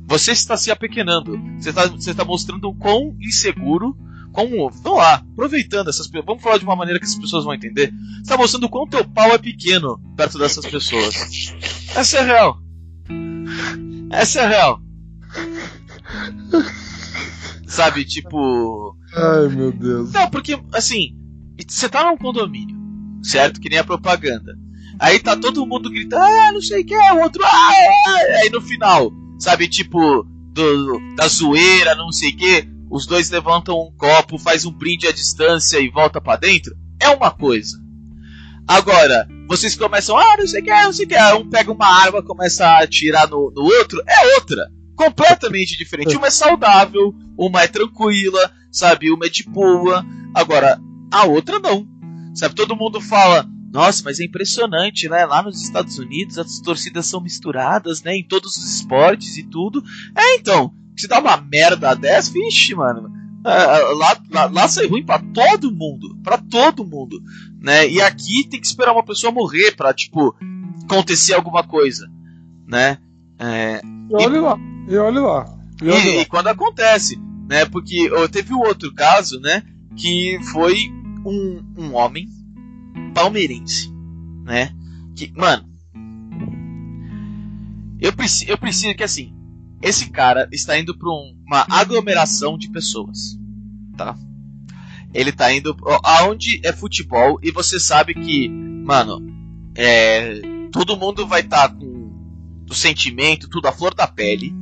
você 0.08 0.32
está 0.32 0.56
se 0.56 0.72
apequenando. 0.72 1.38
Você 1.60 1.70
está, 1.70 1.86
você 1.88 2.12
está 2.12 2.24
mostrando 2.24 2.70
o 2.70 2.76
quão 2.76 3.16
inseguro, 3.20 3.96
como. 4.32 4.70
Vamos 4.70 5.00
lá, 5.00 5.16
aproveitando 5.16 5.90
essas 5.90 6.08
pessoas. 6.08 6.26
Vamos 6.26 6.42
falar 6.42 6.58
de 6.58 6.64
uma 6.64 6.76
maneira 6.76 7.00
que 7.00 7.06
as 7.06 7.16
pessoas 7.16 7.44
vão 7.44 7.54
entender. 7.54 7.92
Você 7.92 8.22
está 8.22 8.38
mostrando 8.38 8.64
o 8.64 8.70
quão 8.70 8.88
teu 8.88 9.06
pau 9.06 9.30
é 9.32 9.38
pequeno 9.38 10.00
perto 10.16 10.40
dessas 10.40 10.66
pessoas. 10.66 11.54
Essa 11.96 12.18
é 12.20 12.22
real. 12.24 12.65
Essa 14.16 14.42
é 14.42 14.46
a 14.46 14.48
real. 14.48 14.82
Sabe, 17.68 18.06
tipo. 18.06 18.96
Ai, 19.14 19.48
meu 19.50 19.72
Deus. 19.72 20.12
Não, 20.12 20.30
porque, 20.30 20.60
assim, 20.74 21.16
você 21.68 21.90
tá 21.90 22.06
num 22.06 22.18
condomínio, 22.18 22.78
certo? 23.24 23.60
Que 23.60 23.70
nem 23.70 23.80
a 23.80 23.84
propaganda. 23.84 24.56
Aí 25.00 25.20
tá 25.20 25.36
todo 25.36 25.66
mundo 25.66 25.90
gritando, 25.90 26.24
ah, 26.24 26.52
não 26.54 26.62
sei 26.62 26.82
o 26.82 26.86
que, 26.86 26.94
é, 26.94 27.14
o 27.14 27.22
outro, 27.22 27.44
ah, 27.44 27.74
é. 27.74 28.42
aí 28.42 28.50
no 28.50 28.62
final, 28.62 29.12
sabe, 29.38 29.68
tipo, 29.68 30.26
do, 30.54 31.16
da 31.18 31.28
zoeira, 31.28 31.96
não 31.96 32.14
sei 32.14 32.30
o 32.30 32.38
que, 32.38 32.68
os 32.90 33.06
dois 33.06 33.30
levantam 33.30 33.76
um 33.78 33.92
copo, 33.98 34.38
faz 34.38 34.64
um 34.64 34.72
brinde 34.72 35.06
à 35.06 35.12
distância 35.12 35.80
e 35.80 35.90
volta 35.90 36.22
para 36.22 36.40
dentro, 36.40 36.74
é 37.02 37.10
uma 37.10 37.30
coisa. 37.30 37.78
Agora, 38.66 39.28
vocês 39.48 39.76
começam, 39.76 40.18
ah, 40.18 40.36
não 40.38 40.48
sei 40.48 40.62
o 40.62 40.64
que, 40.64 40.72
não 40.72 40.94
sei 40.94 41.06
o 41.06 41.10
que. 41.10 41.34
Um 41.34 41.50
pega 41.50 41.72
uma 41.72 41.88
arma, 41.88 42.24
começa 42.24 42.66
a 42.66 42.84
atirar 42.84 43.30
no, 43.30 43.52
no 43.56 43.64
outro, 43.64 44.02
é 44.08 44.36
outra. 44.36 44.72
Completamente 44.96 45.78
diferente. 45.78 46.16
Uma 46.16 46.28
é 46.28 46.32
saudável, 46.32 47.14
uma 47.38 47.62
é 47.62 47.68
tranquila, 47.68 48.52
sabe? 48.72 49.12
Uma 49.12 49.26
é 49.26 49.30
de 49.30 49.44
boa. 49.44 50.06
Agora, 50.34 50.80
a 51.12 51.26
outra 51.26 51.60
não. 51.60 51.88
Sabe? 52.34 52.56
Todo 52.56 52.76
mundo 52.76 53.00
fala, 53.02 53.46
nossa, 53.72 54.02
mas 54.06 54.20
é 54.20 54.24
impressionante, 54.24 55.10
né? 55.10 55.26
Lá 55.26 55.44
nos 55.44 55.62
Estados 55.62 56.00
Unidos 56.00 56.38
as 56.38 56.60
torcidas 56.60 57.06
são 57.06 57.22
misturadas, 57.22 58.02
né? 58.04 58.16
Em 58.16 58.26
todos 58.26 58.56
os 58.58 58.76
esportes 58.76 59.38
e 59.38 59.44
tudo. 59.44 59.84
É, 60.18 60.36
então, 60.36 60.74
se 60.96 61.08
dá 61.08 61.20
uma 61.20 61.38
merda 61.38 61.94
dessa, 61.94 62.32
vixe, 62.32 62.74
mano. 62.74 63.10
É, 63.46 63.94
lá, 63.94 64.18
lá, 64.32 64.46
lá 64.46 64.68
sai 64.68 64.88
ruim 64.88 65.06
para 65.06 65.20
todo 65.20 65.72
mundo, 65.72 66.18
para 66.24 66.40
todo 66.40 66.84
mundo, 66.84 67.22
né? 67.62 67.88
E 67.88 68.02
aqui 68.02 68.48
tem 68.50 68.60
que 68.60 68.66
esperar 68.66 68.92
uma 68.92 69.06
pessoa 69.06 69.32
morrer 69.32 69.76
para 69.76 69.94
tipo 69.94 70.36
acontecer 70.84 71.36
alguma 71.36 71.64
coisa, 71.64 72.10
né? 72.68 72.98
É, 73.38 73.82
e 73.84 74.16
olhe 74.16 74.40
lá, 74.40 74.58
e 74.88 74.98
olhe 74.98 75.20
lá. 75.20 75.46
E, 75.80 75.86
e, 75.86 76.22
e, 76.22 76.26
quando 76.26 76.48
acontece, 76.48 77.22
né? 77.48 77.66
Porque 77.66 78.12
oh, 78.12 78.28
teve 78.28 78.52
um 78.52 78.62
outro 78.62 78.92
caso, 78.96 79.40
né? 79.40 79.62
Que 79.96 80.40
foi 80.52 80.90
um, 81.24 81.64
um 81.78 81.94
homem 81.94 82.28
palmeirense, 83.14 83.94
né? 84.44 84.74
Que, 85.16 85.32
mano, 85.38 85.70
eu 88.02 88.12
preciso, 88.12 88.50
eu 88.50 88.58
preciso 88.58 88.96
que 88.96 89.04
assim, 89.04 89.36
esse 89.84 90.10
cara 90.10 90.50
está 90.52 90.80
indo 90.80 90.98
para 90.98 91.10
um, 91.12 91.35
uma 91.46 91.66
aglomeração 91.70 92.58
de 92.58 92.70
pessoas, 92.70 93.38
tá? 93.96 94.18
Ele 95.14 95.30
está 95.30 95.54
indo 95.54 95.76
aonde 96.04 96.60
é 96.64 96.74
futebol 96.74 97.40
e 97.42 97.52
você 97.52 97.80
sabe 97.80 98.14
que, 98.14 98.50
mano, 98.50 99.22
é, 99.76 100.42
todo 100.72 100.98
mundo 100.98 101.26
vai 101.26 101.42
estar 101.42 101.70
tá 101.70 101.76
com 101.76 102.66
o 102.70 102.74
sentimento, 102.74 103.50
tudo 103.50 103.68
a 103.68 103.72
flor 103.72 103.94
da 103.94 104.08
pele. 104.08 104.54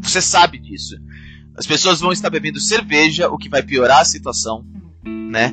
Você 0.00 0.20
sabe 0.20 0.58
disso. 0.58 0.96
As 1.56 1.66
pessoas 1.66 2.00
vão 2.00 2.12
estar 2.12 2.30
bebendo 2.30 2.60
cerveja, 2.60 3.28
o 3.28 3.36
que 3.36 3.48
vai 3.48 3.62
piorar 3.62 4.00
a 4.00 4.04
situação, 4.04 4.64
né? 5.04 5.52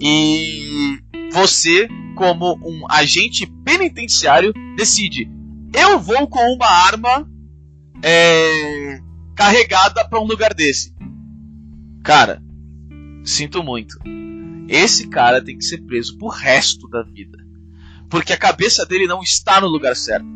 E 0.00 0.98
você, 1.32 1.88
como 2.16 2.58
um 2.62 2.86
agente 2.90 3.46
penitenciário, 3.64 4.52
decide: 4.76 5.30
eu 5.72 6.00
vou 6.00 6.26
com 6.26 6.54
uma 6.54 6.66
arma 6.66 7.30
é, 8.02 9.00
carregada 9.40 10.06
para 10.06 10.20
um 10.20 10.26
lugar 10.26 10.52
desse. 10.52 10.94
Cara, 12.04 12.42
sinto 13.24 13.64
muito. 13.64 13.98
Esse 14.68 15.08
cara 15.08 15.42
tem 15.42 15.56
que 15.56 15.64
ser 15.64 15.78
preso 15.78 16.18
pro 16.18 16.28
resto 16.28 16.86
da 16.90 17.02
vida. 17.02 17.38
Porque 18.10 18.34
a 18.34 18.38
cabeça 18.38 18.84
dele 18.84 19.06
não 19.06 19.22
está 19.22 19.58
no 19.58 19.66
lugar 19.66 19.96
certo. 19.96 20.26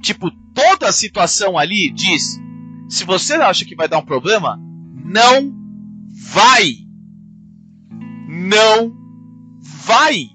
Tipo, 0.00 0.30
toda 0.54 0.88
a 0.88 0.92
situação 0.92 1.58
ali 1.58 1.92
diz: 1.92 2.40
se 2.88 3.04
você 3.04 3.34
acha 3.34 3.66
que 3.66 3.76
vai 3.76 3.86
dar 3.86 3.98
um 3.98 4.04
problema, 4.04 4.58
não 5.04 5.54
vai. 6.32 6.74
Não 8.28 8.96
vai. 9.60 10.30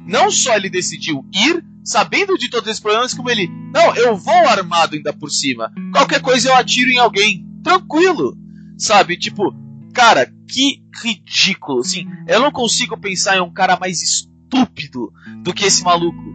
Não 0.00 0.28
só 0.28 0.56
ele 0.56 0.68
decidiu 0.68 1.24
ir, 1.32 1.64
sabendo 1.84 2.38
de 2.38 2.48
todos 2.48 2.68
esses 2.68 2.80
problemas, 2.80 3.14
como 3.14 3.30
ele, 3.30 3.48
não, 3.72 3.94
eu 3.96 4.16
vou 4.16 4.48
armado 4.48 4.94
ainda 4.94 5.12
por 5.12 5.30
cima. 5.30 5.72
Qualquer 5.92 6.20
coisa 6.20 6.48
eu 6.48 6.54
atiro 6.54 6.90
em 6.90 6.98
alguém. 6.98 7.46
Tranquilo. 7.62 8.36
Sabe? 8.78 9.16
Tipo, 9.16 9.54
cara, 9.92 10.32
que 10.48 10.82
ridículo. 11.02 11.80
Assim, 11.80 12.06
eu 12.28 12.40
não 12.40 12.50
consigo 12.50 12.98
pensar 12.98 13.36
em 13.36 13.40
um 13.40 13.52
cara 13.52 13.78
mais 13.78 14.02
estúpido 14.02 15.12
do 15.42 15.52
que 15.52 15.64
esse 15.64 15.82
maluco. 15.82 16.32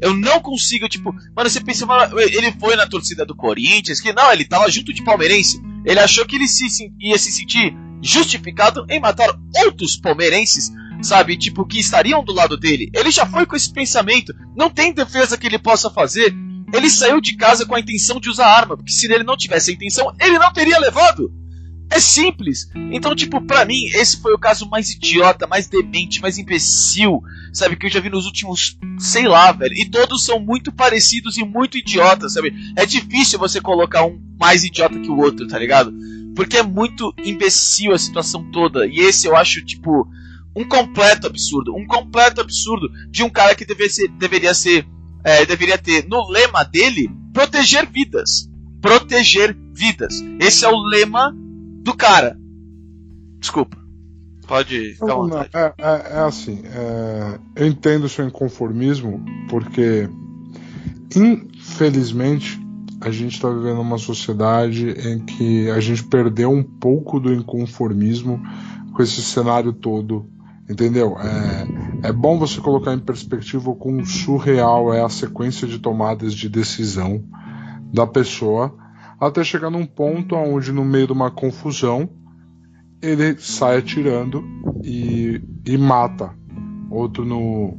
Eu 0.00 0.14
não 0.14 0.40
consigo, 0.40 0.88
tipo, 0.88 1.12
mano, 1.12 1.50
você 1.50 1.60
pensa, 1.60 1.84
ele 2.30 2.52
foi 2.52 2.76
na 2.76 2.86
torcida 2.86 3.26
do 3.26 3.34
Corinthians, 3.34 4.00
que 4.00 4.12
não, 4.12 4.32
ele 4.32 4.44
tava 4.44 4.70
junto 4.70 4.92
de 4.92 5.02
palmeirense. 5.02 5.60
Ele 5.84 5.98
achou 5.98 6.24
que 6.24 6.36
ele 6.36 6.46
se, 6.46 6.66
ia 7.00 7.18
se 7.18 7.32
sentir 7.32 7.74
justificado 8.00 8.86
em 8.88 9.00
matar 9.00 9.28
outros 9.64 9.96
palmeirenses 9.96 10.70
sabe? 11.02 11.36
Tipo, 11.36 11.66
que 11.66 11.78
estariam 11.78 12.24
do 12.24 12.32
lado 12.32 12.56
dele. 12.56 12.90
Ele 12.94 13.10
já 13.10 13.26
foi 13.26 13.46
com 13.46 13.56
esse 13.56 13.72
pensamento. 13.72 14.34
Não 14.56 14.70
tem 14.70 14.92
defesa 14.92 15.36
que 15.36 15.46
ele 15.46 15.58
possa 15.58 15.90
fazer. 15.90 16.34
Ele 16.72 16.90
saiu 16.90 17.20
de 17.20 17.36
casa 17.36 17.64
com 17.64 17.74
a 17.74 17.80
intenção 17.80 18.20
de 18.20 18.28
usar 18.28 18.46
arma, 18.46 18.76
porque 18.76 18.92
se 18.92 19.10
ele 19.10 19.24
não 19.24 19.36
tivesse 19.36 19.70
a 19.70 19.74
intenção, 19.74 20.14
ele 20.20 20.38
não 20.38 20.52
teria 20.52 20.78
levado. 20.78 21.32
É 21.90 22.00
simples. 22.00 22.68
Então, 22.92 23.14
tipo, 23.14 23.40
pra 23.40 23.64
mim, 23.64 23.86
esse 23.86 24.20
foi 24.20 24.34
o 24.34 24.38
caso 24.38 24.68
mais 24.68 24.90
idiota, 24.90 25.46
mais 25.46 25.68
demente, 25.68 26.20
mais 26.20 26.36
imbecil, 26.36 27.22
sabe? 27.52 27.76
Que 27.76 27.86
eu 27.86 27.90
já 27.90 28.00
vi 28.00 28.10
nos 28.10 28.26
últimos, 28.26 28.78
sei 28.98 29.26
lá, 29.26 29.50
velho. 29.52 29.74
E 29.74 29.88
todos 29.88 30.24
são 30.24 30.38
muito 30.38 30.70
parecidos 30.70 31.38
e 31.38 31.44
muito 31.44 31.78
idiotas, 31.78 32.34
sabe? 32.34 32.52
É 32.76 32.84
difícil 32.84 33.38
você 33.38 33.60
colocar 33.60 34.04
um 34.04 34.20
mais 34.38 34.64
idiota 34.64 34.98
que 34.98 35.10
o 35.10 35.16
outro, 35.16 35.48
tá 35.48 35.58
ligado? 35.58 35.92
Porque 36.36 36.58
é 36.58 36.62
muito 36.62 37.14
imbecil 37.24 37.92
a 37.92 37.98
situação 37.98 38.44
toda. 38.52 38.86
E 38.86 38.98
esse 38.98 39.26
eu 39.26 39.34
acho, 39.34 39.64
tipo, 39.64 40.06
um 40.58 40.68
completo 40.68 41.28
absurdo. 41.28 41.74
Um 41.74 41.86
completo 41.86 42.40
absurdo 42.40 42.88
de 43.10 43.22
um 43.22 43.30
cara 43.30 43.54
que 43.54 43.64
deveria 43.64 43.92
ser, 43.92 44.08
deveria, 44.08 44.54
ser 44.54 44.86
é, 45.22 45.46
deveria 45.46 45.78
ter 45.78 46.04
no 46.08 46.28
lema 46.28 46.64
dele 46.64 47.08
proteger 47.32 47.88
vidas. 47.88 48.50
Proteger 48.82 49.56
vidas. 49.72 50.20
Esse 50.40 50.64
é 50.64 50.68
o 50.68 50.76
lema 50.76 51.32
do 51.84 51.96
cara. 51.96 52.36
Desculpa. 53.38 53.78
Pode 54.48 54.94
ficar 54.94 55.06
não, 55.06 55.26
não, 55.28 55.40
é, 55.40 55.48
é, 55.52 55.74
é, 55.78 56.18
assim, 56.20 56.62
é, 56.64 57.38
eu 57.54 57.66
entendo 57.66 58.04
o 58.04 58.08
seu 58.08 58.26
inconformismo, 58.26 59.22
porque 59.50 60.08
infelizmente 61.14 62.58
a 63.00 63.10
gente 63.10 63.34
está 63.34 63.50
vivendo 63.50 63.80
uma 63.80 63.98
sociedade 63.98 64.88
em 64.88 65.20
que 65.20 65.70
a 65.70 65.78
gente 65.80 66.02
perdeu 66.02 66.50
um 66.50 66.62
pouco 66.62 67.20
do 67.20 67.32
inconformismo 67.32 68.42
com 68.94 69.02
esse 69.02 69.20
cenário 69.20 69.72
todo 69.72 70.26
Entendeu? 70.68 71.16
É, 71.18 72.08
é 72.08 72.12
bom 72.12 72.38
você 72.38 72.60
colocar 72.60 72.92
em 72.92 72.98
perspectiva 72.98 73.70
o 73.70 73.76
quão 73.76 74.04
surreal 74.04 74.92
é 74.92 75.02
a 75.02 75.08
sequência 75.08 75.66
de 75.66 75.78
tomadas 75.78 76.34
de 76.34 76.48
decisão 76.48 77.24
da 77.92 78.06
pessoa 78.06 78.76
até 79.18 79.42
chegar 79.42 79.70
num 79.70 79.86
ponto 79.86 80.36
onde, 80.36 80.70
no 80.70 80.84
meio 80.84 81.06
de 81.06 81.12
uma 81.12 81.30
confusão, 81.30 82.08
ele 83.02 83.36
sai 83.38 83.78
atirando 83.78 84.44
e, 84.84 85.42
e 85.66 85.76
mata 85.76 86.34
outro 86.90 87.24
no, 87.24 87.76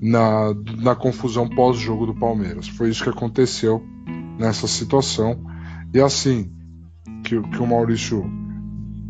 na, 0.00 0.54
na 0.78 0.94
confusão 0.94 1.48
pós-jogo 1.48 2.06
do 2.06 2.14
Palmeiras. 2.14 2.68
Foi 2.68 2.88
isso 2.88 3.02
que 3.02 3.10
aconteceu 3.10 3.82
nessa 4.38 4.66
situação. 4.66 5.44
E 5.92 6.00
assim 6.00 6.50
que, 7.24 7.40
que 7.40 7.58
o 7.58 7.66
Maurício 7.66 8.24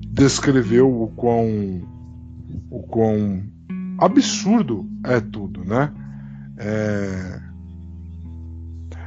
descreveu 0.09 0.91
o 0.91 1.09
quão 1.09 1.83
o 2.71 2.83
quão 2.83 3.43
absurdo 3.99 4.89
é 5.05 5.21
tudo, 5.21 5.65
né? 5.65 5.93
É... 6.59 7.41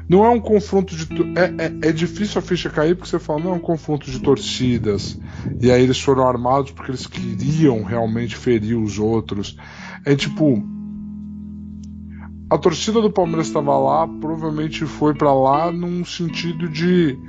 Não 0.09 0.23
é 0.23 0.29
um 0.29 0.39
confronto 0.39 0.95
de. 0.95 1.05
É, 1.37 1.65
é, 1.65 1.89
é, 1.89 1.91
difícil 1.91 2.39
a 2.39 2.41
ficha 2.41 2.69
cair 2.69 2.95
porque 2.95 3.09
você 3.09 3.19
fala, 3.19 3.41
não 3.41 3.51
é 3.51 3.53
um 3.55 3.59
confronto 3.59 4.09
de 4.09 4.19
torcidas. 4.21 5.19
E 5.59 5.69
aí 5.69 5.83
eles 5.83 5.99
foram 5.99 6.25
armados 6.25 6.71
porque 6.71 6.91
eles 6.91 7.05
queriam 7.05 7.83
realmente 7.83 8.35
ferir 8.37 8.77
os 8.77 8.97
outros. 8.99 9.57
É 10.05 10.15
tipo. 10.15 10.63
A 12.49 12.57
torcida 12.57 13.01
do 13.01 13.11
Palmeiras 13.11 13.47
estava 13.47 13.77
lá, 13.77 14.07
provavelmente 14.07 14.85
foi 14.85 15.13
para 15.13 15.33
lá 15.33 15.69
num 15.69 16.05
sentido 16.05 16.69
de 16.69 17.19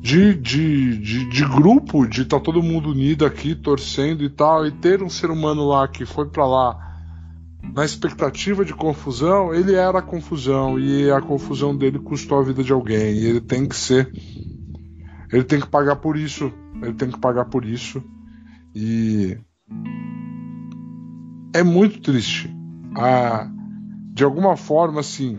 de, 0.00 0.34
de, 0.34 0.98
de, 0.98 1.28
de, 1.28 1.44
grupo, 1.44 2.06
de 2.06 2.22
estar 2.22 2.38
tá 2.38 2.44
todo 2.44 2.62
mundo 2.62 2.90
unido 2.90 3.24
aqui, 3.24 3.54
torcendo 3.54 4.24
e 4.24 4.30
tal, 4.30 4.66
e 4.66 4.70
ter 4.70 5.02
um 5.02 5.10
ser 5.10 5.30
humano 5.30 5.68
lá 5.68 5.86
que 5.86 6.04
foi 6.04 6.26
para 6.28 6.46
lá 6.46 6.90
na 7.74 7.84
expectativa 7.84 8.64
de 8.64 8.74
confusão, 8.74 9.54
ele 9.54 9.74
era 9.74 9.98
a 9.98 10.02
confusão 10.02 10.78
e 10.78 11.10
a 11.10 11.20
confusão 11.20 11.76
dele 11.76 11.98
custou 11.98 12.38
a 12.38 12.42
vida 12.42 12.64
de 12.64 12.72
alguém 12.72 13.14
e 13.14 13.26
ele 13.26 13.40
tem 13.40 13.68
que 13.68 13.76
ser 13.76 14.10
ele 15.32 15.44
tem 15.44 15.60
que 15.60 15.68
pagar 15.68 15.96
por 15.96 16.16
isso, 16.16 16.52
ele 16.82 16.94
tem 16.94 17.10
que 17.10 17.18
pagar 17.18 17.44
por 17.44 17.64
isso 17.64 18.02
e 18.74 19.38
é 21.54 21.62
muito 21.62 22.00
triste. 22.00 22.54
Ah, 22.96 23.48
de 24.12 24.24
alguma 24.24 24.56
forma 24.56 25.00
assim, 25.00 25.38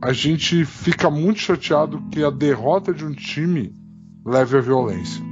a 0.00 0.12
gente 0.12 0.64
fica 0.64 1.10
muito 1.10 1.40
chateado 1.40 2.02
que 2.10 2.22
a 2.22 2.30
derrota 2.30 2.92
de 2.92 3.04
um 3.04 3.12
time 3.12 3.74
leve 4.24 4.58
à 4.58 4.60
violência. 4.60 5.24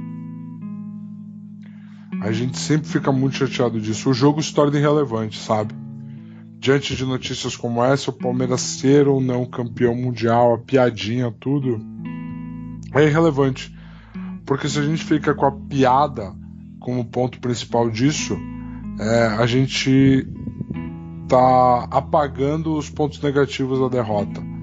A 2.21 2.31
gente 2.31 2.57
sempre 2.57 2.87
fica 2.87 3.11
muito 3.11 3.35
chateado 3.35 3.79
disso. 3.79 4.09
O 4.09 4.13
jogo 4.13 4.41
se 4.41 4.53
torna 4.53 4.77
irrelevante, 4.77 5.37
sabe? 5.37 5.75
Diante 6.57 6.95
de 6.95 7.05
notícias 7.05 7.55
como 7.55 7.83
essa, 7.83 8.09
o 8.09 8.13
Palmeiras 8.13 8.61
ser 8.61 9.07
ou 9.07 9.21
não 9.21 9.45
campeão 9.45 9.93
mundial, 9.93 10.55
a 10.55 10.57
piadinha, 10.57 11.31
tudo, 11.39 11.79
é 12.93 13.05
irrelevante. 13.05 13.75
Porque 14.45 14.67
se 14.67 14.79
a 14.79 14.81
gente 14.81 15.03
fica 15.03 15.35
com 15.35 15.45
a 15.45 15.51
piada 15.51 16.33
como 16.79 17.05
ponto 17.05 17.39
principal 17.39 17.89
disso, 17.89 18.35
é, 18.99 19.27
a 19.27 19.45
gente 19.45 20.27
tá 21.27 21.87
apagando 21.91 22.75
os 22.75 22.89
pontos 22.89 23.21
negativos 23.21 23.79
da 23.79 23.87
derrota. 23.87 24.54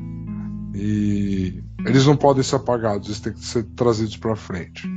E 0.74 1.62
eles 1.84 2.06
não 2.06 2.16
podem 2.16 2.42
ser 2.42 2.56
apagados, 2.56 3.08
eles 3.08 3.20
têm 3.20 3.32
que 3.32 3.44
ser 3.44 3.64
trazidos 3.76 4.16
para 4.16 4.34
frente. 4.36 4.88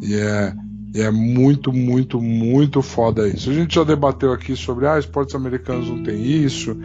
E 0.00 0.14
é, 0.14 0.54
e 0.94 1.00
é 1.00 1.10
muito, 1.10 1.72
muito, 1.72 2.20
muito 2.20 2.82
foda 2.82 3.26
isso. 3.26 3.50
A 3.50 3.54
gente 3.54 3.74
já 3.74 3.84
debateu 3.84 4.32
aqui 4.32 4.54
sobre 4.54 4.86
ah, 4.86 4.98
esportes 4.98 5.34
americanos 5.34 5.88
não 5.88 6.02
tem 6.02 6.22
isso. 6.22 6.76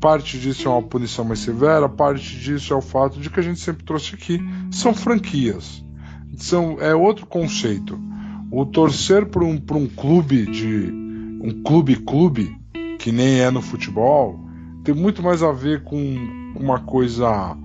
Parte 0.00 0.38
disso 0.38 0.66
é 0.66 0.70
uma 0.70 0.82
punição 0.82 1.24
mais 1.24 1.40
severa, 1.40 1.88
parte 1.88 2.36
disso 2.38 2.72
é 2.72 2.76
o 2.76 2.80
fato 2.80 3.20
de 3.20 3.28
que 3.28 3.38
a 3.38 3.42
gente 3.42 3.60
sempre 3.60 3.84
trouxe 3.84 4.14
aqui 4.14 4.40
são 4.70 4.94
franquias. 4.94 5.84
São, 6.36 6.80
é 6.80 6.94
outro 6.94 7.26
conceito. 7.26 8.00
o 8.50 8.64
torcer 8.64 9.26
por 9.26 9.42
um, 9.42 9.58
por 9.58 9.76
um 9.76 9.86
clube 9.86 10.46
de 10.46 10.90
um 11.42 11.62
clube 11.62 11.96
clube 11.96 12.56
que 12.98 13.12
nem 13.12 13.40
é 13.40 13.50
no 13.50 13.60
futebol 13.60 14.40
tem 14.82 14.94
muito 14.94 15.22
mais 15.22 15.42
a 15.42 15.52
ver 15.52 15.82
com 15.82 16.41
uma 16.54 16.80
coisa 16.80 17.56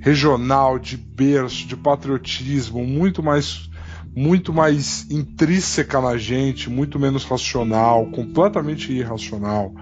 regional 0.00 0.78
de 0.78 0.96
berço 0.96 1.66
de 1.66 1.76
patriotismo 1.76 2.84
muito 2.86 3.22
mais 3.22 3.68
muito 4.14 4.52
mais 4.52 5.10
intrínseca 5.10 6.00
na 6.00 6.16
gente 6.16 6.70
muito 6.70 6.98
menos 6.98 7.24
racional 7.24 8.06
completamente 8.06 8.92
irracional 8.92 9.74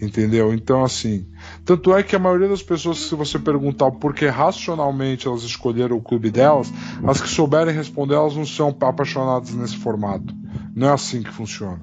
entendeu 0.00 0.52
então 0.52 0.84
assim 0.84 1.26
tanto 1.64 1.94
é 1.94 2.02
que 2.02 2.16
a 2.16 2.18
maioria 2.18 2.48
das 2.48 2.62
pessoas, 2.62 2.98
se 2.98 3.14
você 3.14 3.38
perguntar 3.38 3.90
por 3.92 4.14
que 4.14 4.26
racionalmente 4.26 5.28
elas 5.28 5.42
escolheram 5.42 5.96
o 5.96 6.02
clube 6.02 6.30
delas, 6.30 6.72
as 7.06 7.20
que 7.20 7.28
souberem 7.28 7.74
responder, 7.74 8.14
elas 8.14 8.34
não 8.34 8.44
são 8.44 8.76
apaixonadas 8.80 9.54
nesse 9.54 9.76
formato. 9.76 10.34
Não 10.74 10.88
é 10.88 10.92
assim 10.92 11.22
que 11.22 11.30
funciona. 11.30 11.80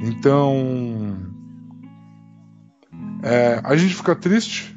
Então. 0.00 1.16
É, 3.22 3.60
a 3.64 3.76
gente 3.76 3.94
fica 3.94 4.14
triste. 4.14 4.75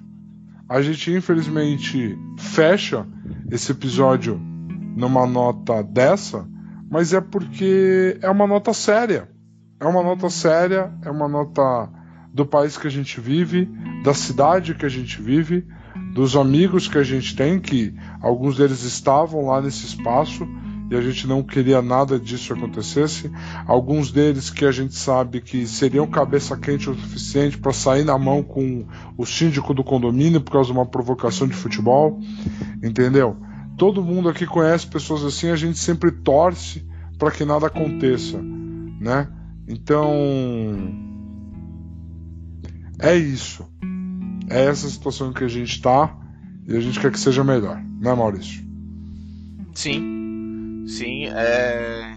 A 0.69 0.83
gente, 0.83 1.11
infelizmente, 1.11 2.15
fecha 2.37 3.03
esse 3.49 3.71
episódio 3.71 4.39
numa 4.95 5.25
nota 5.25 5.81
dessa, 5.81 6.47
mas 6.91 7.11
é 7.11 7.19
porque 7.19 8.19
é 8.21 8.29
uma 8.29 8.45
nota 8.45 8.71
séria. 8.71 9.27
É 9.79 9.85
uma 9.85 10.03
nota 10.03 10.29
séria, 10.29 10.93
é 11.03 11.09
uma 11.09 11.27
nota 11.27 11.89
do 12.31 12.45
país 12.45 12.77
que 12.77 12.85
a 12.85 12.91
gente 12.91 13.19
vive, 13.19 13.67
da 14.03 14.13
cidade 14.13 14.75
que 14.75 14.85
a 14.85 14.89
gente 14.89 15.19
vive, 15.19 15.65
dos 16.13 16.35
amigos 16.35 16.87
que 16.87 16.97
a 16.97 17.03
gente 17.03 17.35
tem, 17.35 17.59
que 17.59 17.95
alguns 18.21 18.57
deles 18.57 18.83
estavam 18.83 19.47
lá 19.47 19.61
nesse 19.61 19.87
espaço 19.87 20.47
e 20.89 20.95
a 20.95 21.01
gente 21.01 21.27
não 21.27 21.43
queria 21.43 21.81
nada 21.81 22.19
disso 22.19 22.53
acontecesse. 22.53 23.31
Alguns 23.65 24.11
deles 24.11 24.49
que 24.49 24.65
a 24.65 24.71
gente 24.71 24.95
sabe 24.95 25.39
que 25.39 25.67
seriam 25.67 26.07
cabeça 26.07 26.57
quente 26.57 26.89
o 26.89 26.95
suficiente 26.95 27.57
para 27.57 27.71
sair 27.71 28.03
na 28.03 28.17
mão 28.17 28.41
com 28.41 28.85
o 29.17 29.25
síndico 29.25 29.73
do 29.73 29.83
condomínio 29.83 30.41
por 30.41 30.51
causa 30.51 30.71
de 30.71 30.77
uma 30.77 30.85
provocação 30.85 31.47
de 31.47 31.53
futebol, 31.53 32.19
entendeu? 32.83 33.37
Todo 33.77 34.03
mundo 34.03 34.29
aqui 34.29 34.45
conhece 34.45 34.87
pessoas 34.87 35.23
assim, 35.23 35.49
a 35.49 35.55
gente 35.55 35.77
sempre 35.77 36.11
torce 36.11 36.85
para 37.17 37.31
que 37.31 37.45
nada 37.45 37.67
aconteça, 37.67 38.39
né? 38.99 39.27
Então, 39.67 40.11
é 42.99 43.15
isso. 43.15 43.63
É 44.49 44.65
essa 44.65 44.89
situação 44.89 45.31
que 45.31 45.43
a 45.43 45.47
gente 45.47 45.69
está 45.69 46.17
e 46.67 46.75
a 46.75 46.79
gente 46.79 46.99
quer 46.99 47.11
que 47.11 47.19
seja 47.19 47.43
melhor, 47.43 47.79
né, 48.01 48.13
Maurício? 48.13 48.67
Sim, 49.75 50.18
sim. 50.89 51.25
É... 51.25 52.15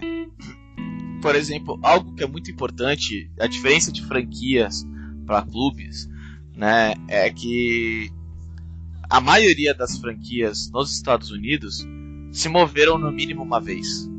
Por 1.21 1.35
exemplo, 1.35 1.79
algo 1.81 2.13
que 2.15 2.23
é 2.23 2.27
muito 2.27 2.51
importante, 2.51 3.31
a 3.39 3.47
diferença 3.47 3.91
de 3.91 4.03
franquias 4.03 4.85
para 5.25 5.41
clubes, 5.41 6.09
né, 6.55 6.93
é 7.07 7.29
que 7.29 8.11
a 9.09 9.21
maioria 9.21 9.73
das 9.73 9.97
franquias 9.97 10.69
nos 10.71 10.93
Estados 10.93 11.31
Unidos 11.31 11.85
se 12.31 12.49
moveram 12.49 12.97
no 12.97 13.11
mínimo 13.11 13.43
uma 13.43 13.61
vez. 13.61 14.09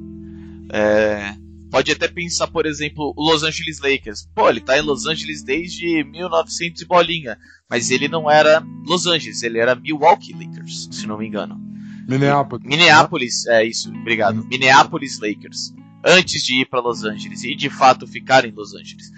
É, 0.71 1.35
pode 1.71 1.91
até 1.91 2.09
pensar, 2.09 2.47
por 2.47 2.65
exemplo, 2.65 3.13
o 3.17 3.23
Los 3.23 3.43
Angeles 3.43 3.81
Lakers. 3.81 4.29
Pô, 4.35 4.49
ele 4.49 4.61
tá 4.61 4.79
em 4.79 4.83
Los 4.83 5.07
Angeles 5.07 5.43
desde 5.43 6.05
1900 6.05 6.81
e 6.81 6.87
bolinha, 6.87 7.37
mas 7.69 7.91
ele 7.91 8.09
não 8.09 8.31
era 8.31 8.65
Los 8.87 9.07
Angeles, 9.07 9.43
ele 9.43 9.59
era 9.59 9.75
Milwaukee 9.75 10.33
Lakers, 10.33 10.89
se 10.91 11.07
não 11.07 11.19
me 11.19 11.27
engano. 11.27 11.61
Minneapolis. 12.09 12.67
Minneapolis, 12.67 13.47
é 13.47 13.65
isso, 13.65 13.91
obrigado. 13.91 14.45
Minneapolis 14.47 15.19
Lakers. 15.19 15.75
Antes 16.05 16.43
de 16.43 16.61
ir 16.61 16.67
para 16.67 16.81
Los 16.81 17.03
Angeles 17.03 17.45
e 17.45 17.55
de 17.55 17.71
fato 17.71 18.07
ficar 18.07 18.45
em 18.45 18.53
Los 18.53 18.75
Angeles. 18.75 19.11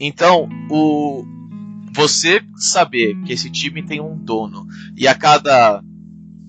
Então, 0.00 0.48
o 0.68 1.24
você 1.94 2.42
saber 2.56 3.14
que 3.22 3.32
esse 3.32 3.50
time 3.50 3.82
tem 3.82 4.00
um 4.00 4.16
dono 4.16 4.66
e 4.96 5.06
a 5.06 5.14
cada 5.14 5.82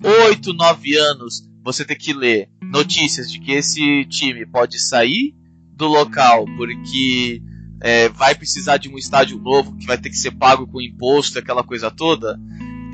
8, 0.02 0.52
9 0.54 0.96
anos 0.96 1.48
você 1.62 1.84
ter 1.84 1.96
que 1.96 2.12
ler 2.12 2.48
notícias 2.62 3.30
de 3.30 3.38
que 3.38 3.52
esse 3.52 4.04
time 4.06 4.46
pode 4.46 4.78
sair 4.78 5.34
do 5.76 5.86
local, 5.86 6.46
porque 6.56 7.42
é, 7.80 8.08
vai 8.08 8.34
precisar 8.34 8.78
de 8.78 8.88
um 8.88 8.96
estádio 8.96 9.38
novo 9.38 9.76
que 9.76 9.86
vai 9.86 9.98
ter 9.98 10.08
que 10.08 10.16
ser 10.16 10.30
pago 10.32 10.66
com 10.66 10.80
imposto, 10.80 11.38
aquela 11.38 11.62
coisa 11.62 11.90
toda, 11.90 12.38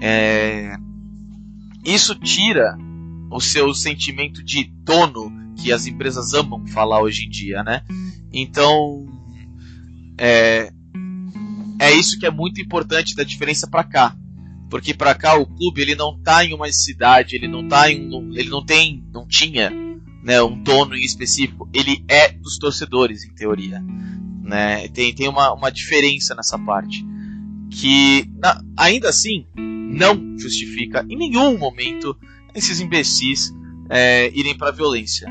é, 0.00 0.74
isso 1.84 2.14
tira 2.14 2.76
o 3.30 3.40
seu 3.40 3.72
sentimento 3.72 4.42
de 4.42 4.64
dono 4.64 5.32
que 5.56 5.72
as 5.72 5.86
empresas 5.86 6.34
amam 6.34 6.66
falar 6.66 7.00
hoje 7.00 7.26
em 7.26 7.30
dia, 7.30 7.62
né? 7.62 7.82
Então 8.32 9.06
é, 10.18 10.72
é 11.78 11.92
isso 11.92 12.18
que 12.18 12.26
é 12.26 12.30
muito 12.30 12.60
importante 12.60 13.14
da 13.14 13.22
diferença 13.22 13.66
para 13.66 13.84
cá, 13.84 14.16
porque 14.68 14.92
para 14.92 15.14
cá 15.14 15.34
o 15.34 15.46
clube 15.46 15.80
ele 15.80 15.94
não 15.94 16.20
tá 16.20 16.44
em 16.44 16.54
uma 16.54 16.70
cidade, 16.72 17.36
ele 17.36 17.48
não 17.48 17.66
tá 17.66 17.90
em 17.90 18.14
um, 18.14 18.32
ele 18.34 18.48
não 18.48 18.64
tem, 18.64 19.04
não 19.12 19.26
tinha 19.26 19.70
né, 20.22 20.42
um 20.42 20.62
dono 20.62 20.94
em 20.94 21.04
específico, 21.04 21.68
ele 21.72 22.04
é 22.08 22.32
dos 22.32 22.58
torcedores, 22.58 23.24
em 23.24 23.34
teoria. 23.34 23.82
Né? 24.42 24.88
Tem, 24.88 25.14
tem 25.14 25.28
uma, 25.28 25.52
uma 25.52 25.70
diferença 25.70 26.34
nessa 26.34 26.58
parte. 26.58 27.04
Que, 27.70 28.28
na, 28.36 28.62
ainda 28.76 29.08
assim, 29.08 29.46
não 29.56 30.38
justifica 30.38 31.06
em 31.08 31.16
nenhum 31.16 31.56
momento 31.56 32.16
esses 32.54 32.80
imbecis 32.80 33.52
é, 33.88 34.30
irem 34.34 34.56
para 34.56 34.70
violência. 34.70 35.28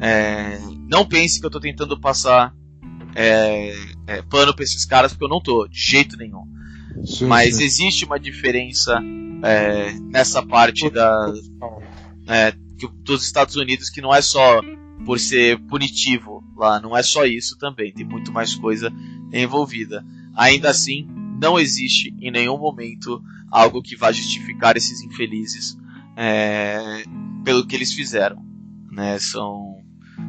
É, 0.00 0.58
não 0.88 1.06
pense 1.06 1.40
que 1.40 1.46
eu 1.46 1.48
estou 1.48 1.60
tentando 1.60 1.98
passar 1.98 2.54
é, 3.14 3.74
é, 4.06 4.22
pano 4.22 4.54
para 4.54 4.64
esses 4.64 4.84
caras, 4.84 5.12
porque 5.12 5.24
eu 5.24 5.28
não 5.28 5.40
tô, 5.40 5.66
de 5.66 5.78
jeito 5.78 6.16
nenhum. 6.16 6.44
Sim, 7.04 7.26
Mas 7.26 7.56
sim. 7.56 7.64
existe 7.64 8.04
uma 8.04 8.18
diferença 8.18 9.00
é, 9.42 9.92
nessa 10.00 10.42
parte 10.44 10.88
da. 10.90 11.32
É, 12.28 12.52
dos 13.02 13.24
Estados 13.24 13.56
Unidos 13.56 13.88
que 13.88 14.02
não 14.02 14.14
é 14.14 14.20
só 14.20 14.60
por 15.06 15.18
ser 15.18 15.58
punitivo 15.66 16.44
lá, 16.54 16.78
não 16.78 16.96
é 16.96 17.02
só 17.02 17.24
isso 17.24 17.56
também, 17.58 17.92
tem 17.92 18.04
muito 18.04 18.30
mais 18.32 18.54
coisa 18.54 18.92
envolvida. 19.32 20.04
Ainda 20.34 20.68
assim, 20.68 21.08
não 21.40 21.58
existe 21.58 22.14
em 22.20 22.30
nenhum 22.30 22.58
momento 22.58 23.22
algo 23.50 23.82
que 23.82 23.96
vá 23.96 24.12
justificar 24.12 24.76
esses 24.76 25.00
infelizes 25.02 25.78
é, 26.16 27.04
pelo 27.44 27.66
que 27.66 27.76
eles 27.76 27.92
fizeram. 27.92 28.44
Né? 28.90 29.18
São, 29.18 29.76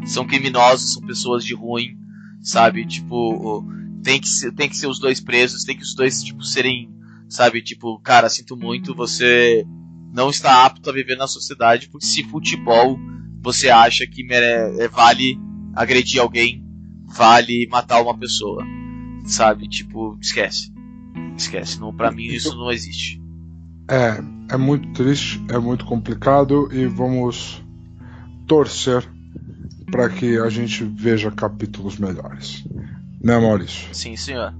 são 0.06 0.28
criminosos, 0.28 0.94
são 0.94 1.02
pessoas 1.02 1.44
de 1.44 1.54
ruim, 1.54 1.98
sabe? 2.42 2.86
Tipo, 2.86 3.66
tem 4.04 4.20
que, 4.20 4.28
ser, 4.28 4.52
tem 4.54 4.68
que 4.68 4.76
ser 4.76 4.88
os 4.88 5.00
dois 5.00 5.20
presos, 5.20 5.64
tem 5.64 5.78
que 5.78 5.84
os 5.84 5.96
dois 5.96 6.22
tipo, 6.22 6.44
serem, 6.44 6.92
sabe? 7.30 7.62
Tipo, 7.62 8.00
cara, 8.00 8.30
sinto 8.30 8.58
muito, 8.58 8.94
você 8.94 9.66
não 10.14 10.30
está 10.30 10.66
apto 10.66 10.90
a 10.90 10.94
viver 10.94 11.16
na 11.16 11.28
sociedade, 11.28 11.90
porque 11.90 12.06
se 12.06 12.24
futebol 12.24 13.00
você 13.42 13.70
acha 13.70 14.06
que 14.06 14.24
mere... 14.24 14.82
É, 14.82 14.88
vale 14.90 15.40
agredir 15.74 16.20
alguém, 16.20 16.66
vale 17.06 17.68
matar 17.70 18.02
uma 18.02 18.18
pessoa, 18.18 18.66
sabe? 19.26 19.70
Tipo, 19.70 20.18
esquece. 20.20 20.74
Esquece. 21.38 21.80
Não, 21.80 21.96
pra 21.96 22.12
mim 22.12 22.26
isso 22.26 22.56
não 22.58 22.72
existe. 22.72 23.22
É, 23.90 24.22
é 24.50 24.58
muito 24.58 24.91
triste, 24.93 25.43
é 25.50 25.58
muito 25.58 25.86
complicado 25.86 26.70
e 26.72 26.86
vamos 26.86 27.64
torcer 28.48 29.08
para 29.91 30.10
que 30.10 30.38
a 30.38 30.50
gente 30.50 30.84
veja 30.84 31.32
capítulos 31.32 31.98
melhores. 31.98 32.66
Né, 33.22 33.38
Maurício? 33.39 33.93
Sim, 33.93 34.16
senhor. 34.16 34.54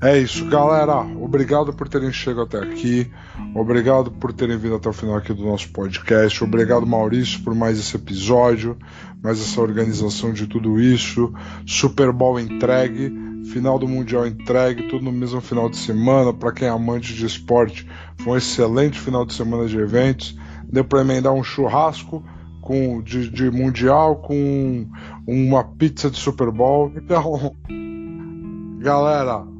É 0.00 0.18
isso, 0.18 0.44
galera. 0.46 0.98
Obrigado 0.98 1.72
por 1.72 1.88
terem 1.88 2.12
chegado 2.12 2.42
até 2.42 2.58
aqui. 2.58 3.10
Obrigado 3.54 4.10
por 4.10 4.32
terem 4.32 4.58
vindo 4.58 4.74
até 4.74 4.88
o 4.90 4.92
final 4.92 5.16
aqui 5.16 5.32
do 5.32 5.44
nosso 5.44 5.70
podcast. 5.70 6.44
Obrigado, 6.44 6.86
Maurício, 6.86 7.42
por 7.42 7.54
mais 7.54 7.78
esse 7.78 7.96
episódio, 7.96 8.76
mais 9.22 9.40
essa 9.40 9.60
organização 9.60 10.32
de 10.32 10.46
tudo 10.46 10.78
isso. 10.78 11.32
Super 11.66 12.12
Bowl 12.12 12.38
entregue, 12.38 13.10
final 13.44 13.78
do 13.78 13.88
Mundial 13.88 14.26
entregue, 14.26 14.88
tudo 14.88 15.04
no 15.04 15.12
mesmo 15.12 15.40
final 15.40 15.68
de 15.68 15.76
semana. 15.76 16.32
Para 16.32 16.52
quem 16.52 16.68
é 16.68 16.70
amante 16.70 17.14
de 17.14 17.26
esporte, 17.26 17.86
foi 18.18 18.34
um 18.34 18.36
excelente 18.36 18.98
final 18.98 19.24
de 19.24 19.34
semana 19.34 19.66
de 19.66 19.78
eventos. 19.78 20.36
Deu 20.64 20.84
para 20.84 21.00
emendar 21.00 21.32
um 21.32 21.44
churrasco 21.44 22.24
com, 22.60 23.00
de, 23.02 23.30
de 23.30 23.50
Mundial 23.50 24.16
com 24.16 24.88
uma 25.26 25.62
pizza 25.62 26.10
de 26.10 26.18
Super 26.18 26.50
Bowl. 26.50 26.92
Então, 26.96 27.54
galera 28.80 29.56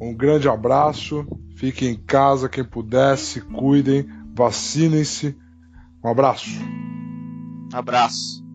um 0.00 0.14
grande 0.14 0.48
abraço, 0.48 1.26
fiquem 1.54 1.90
em 1.90 1.96
casa, 1.96 2.48
quem 2.48 2.64
puder, 2.64 3.18
se 3.18 3.40
cuidem, 3.42 4.08
vacinem-se. 4.34 5.36
Um 6.02 6.08
abraço. 6.08 6.58
Abraço. 7.70 8.49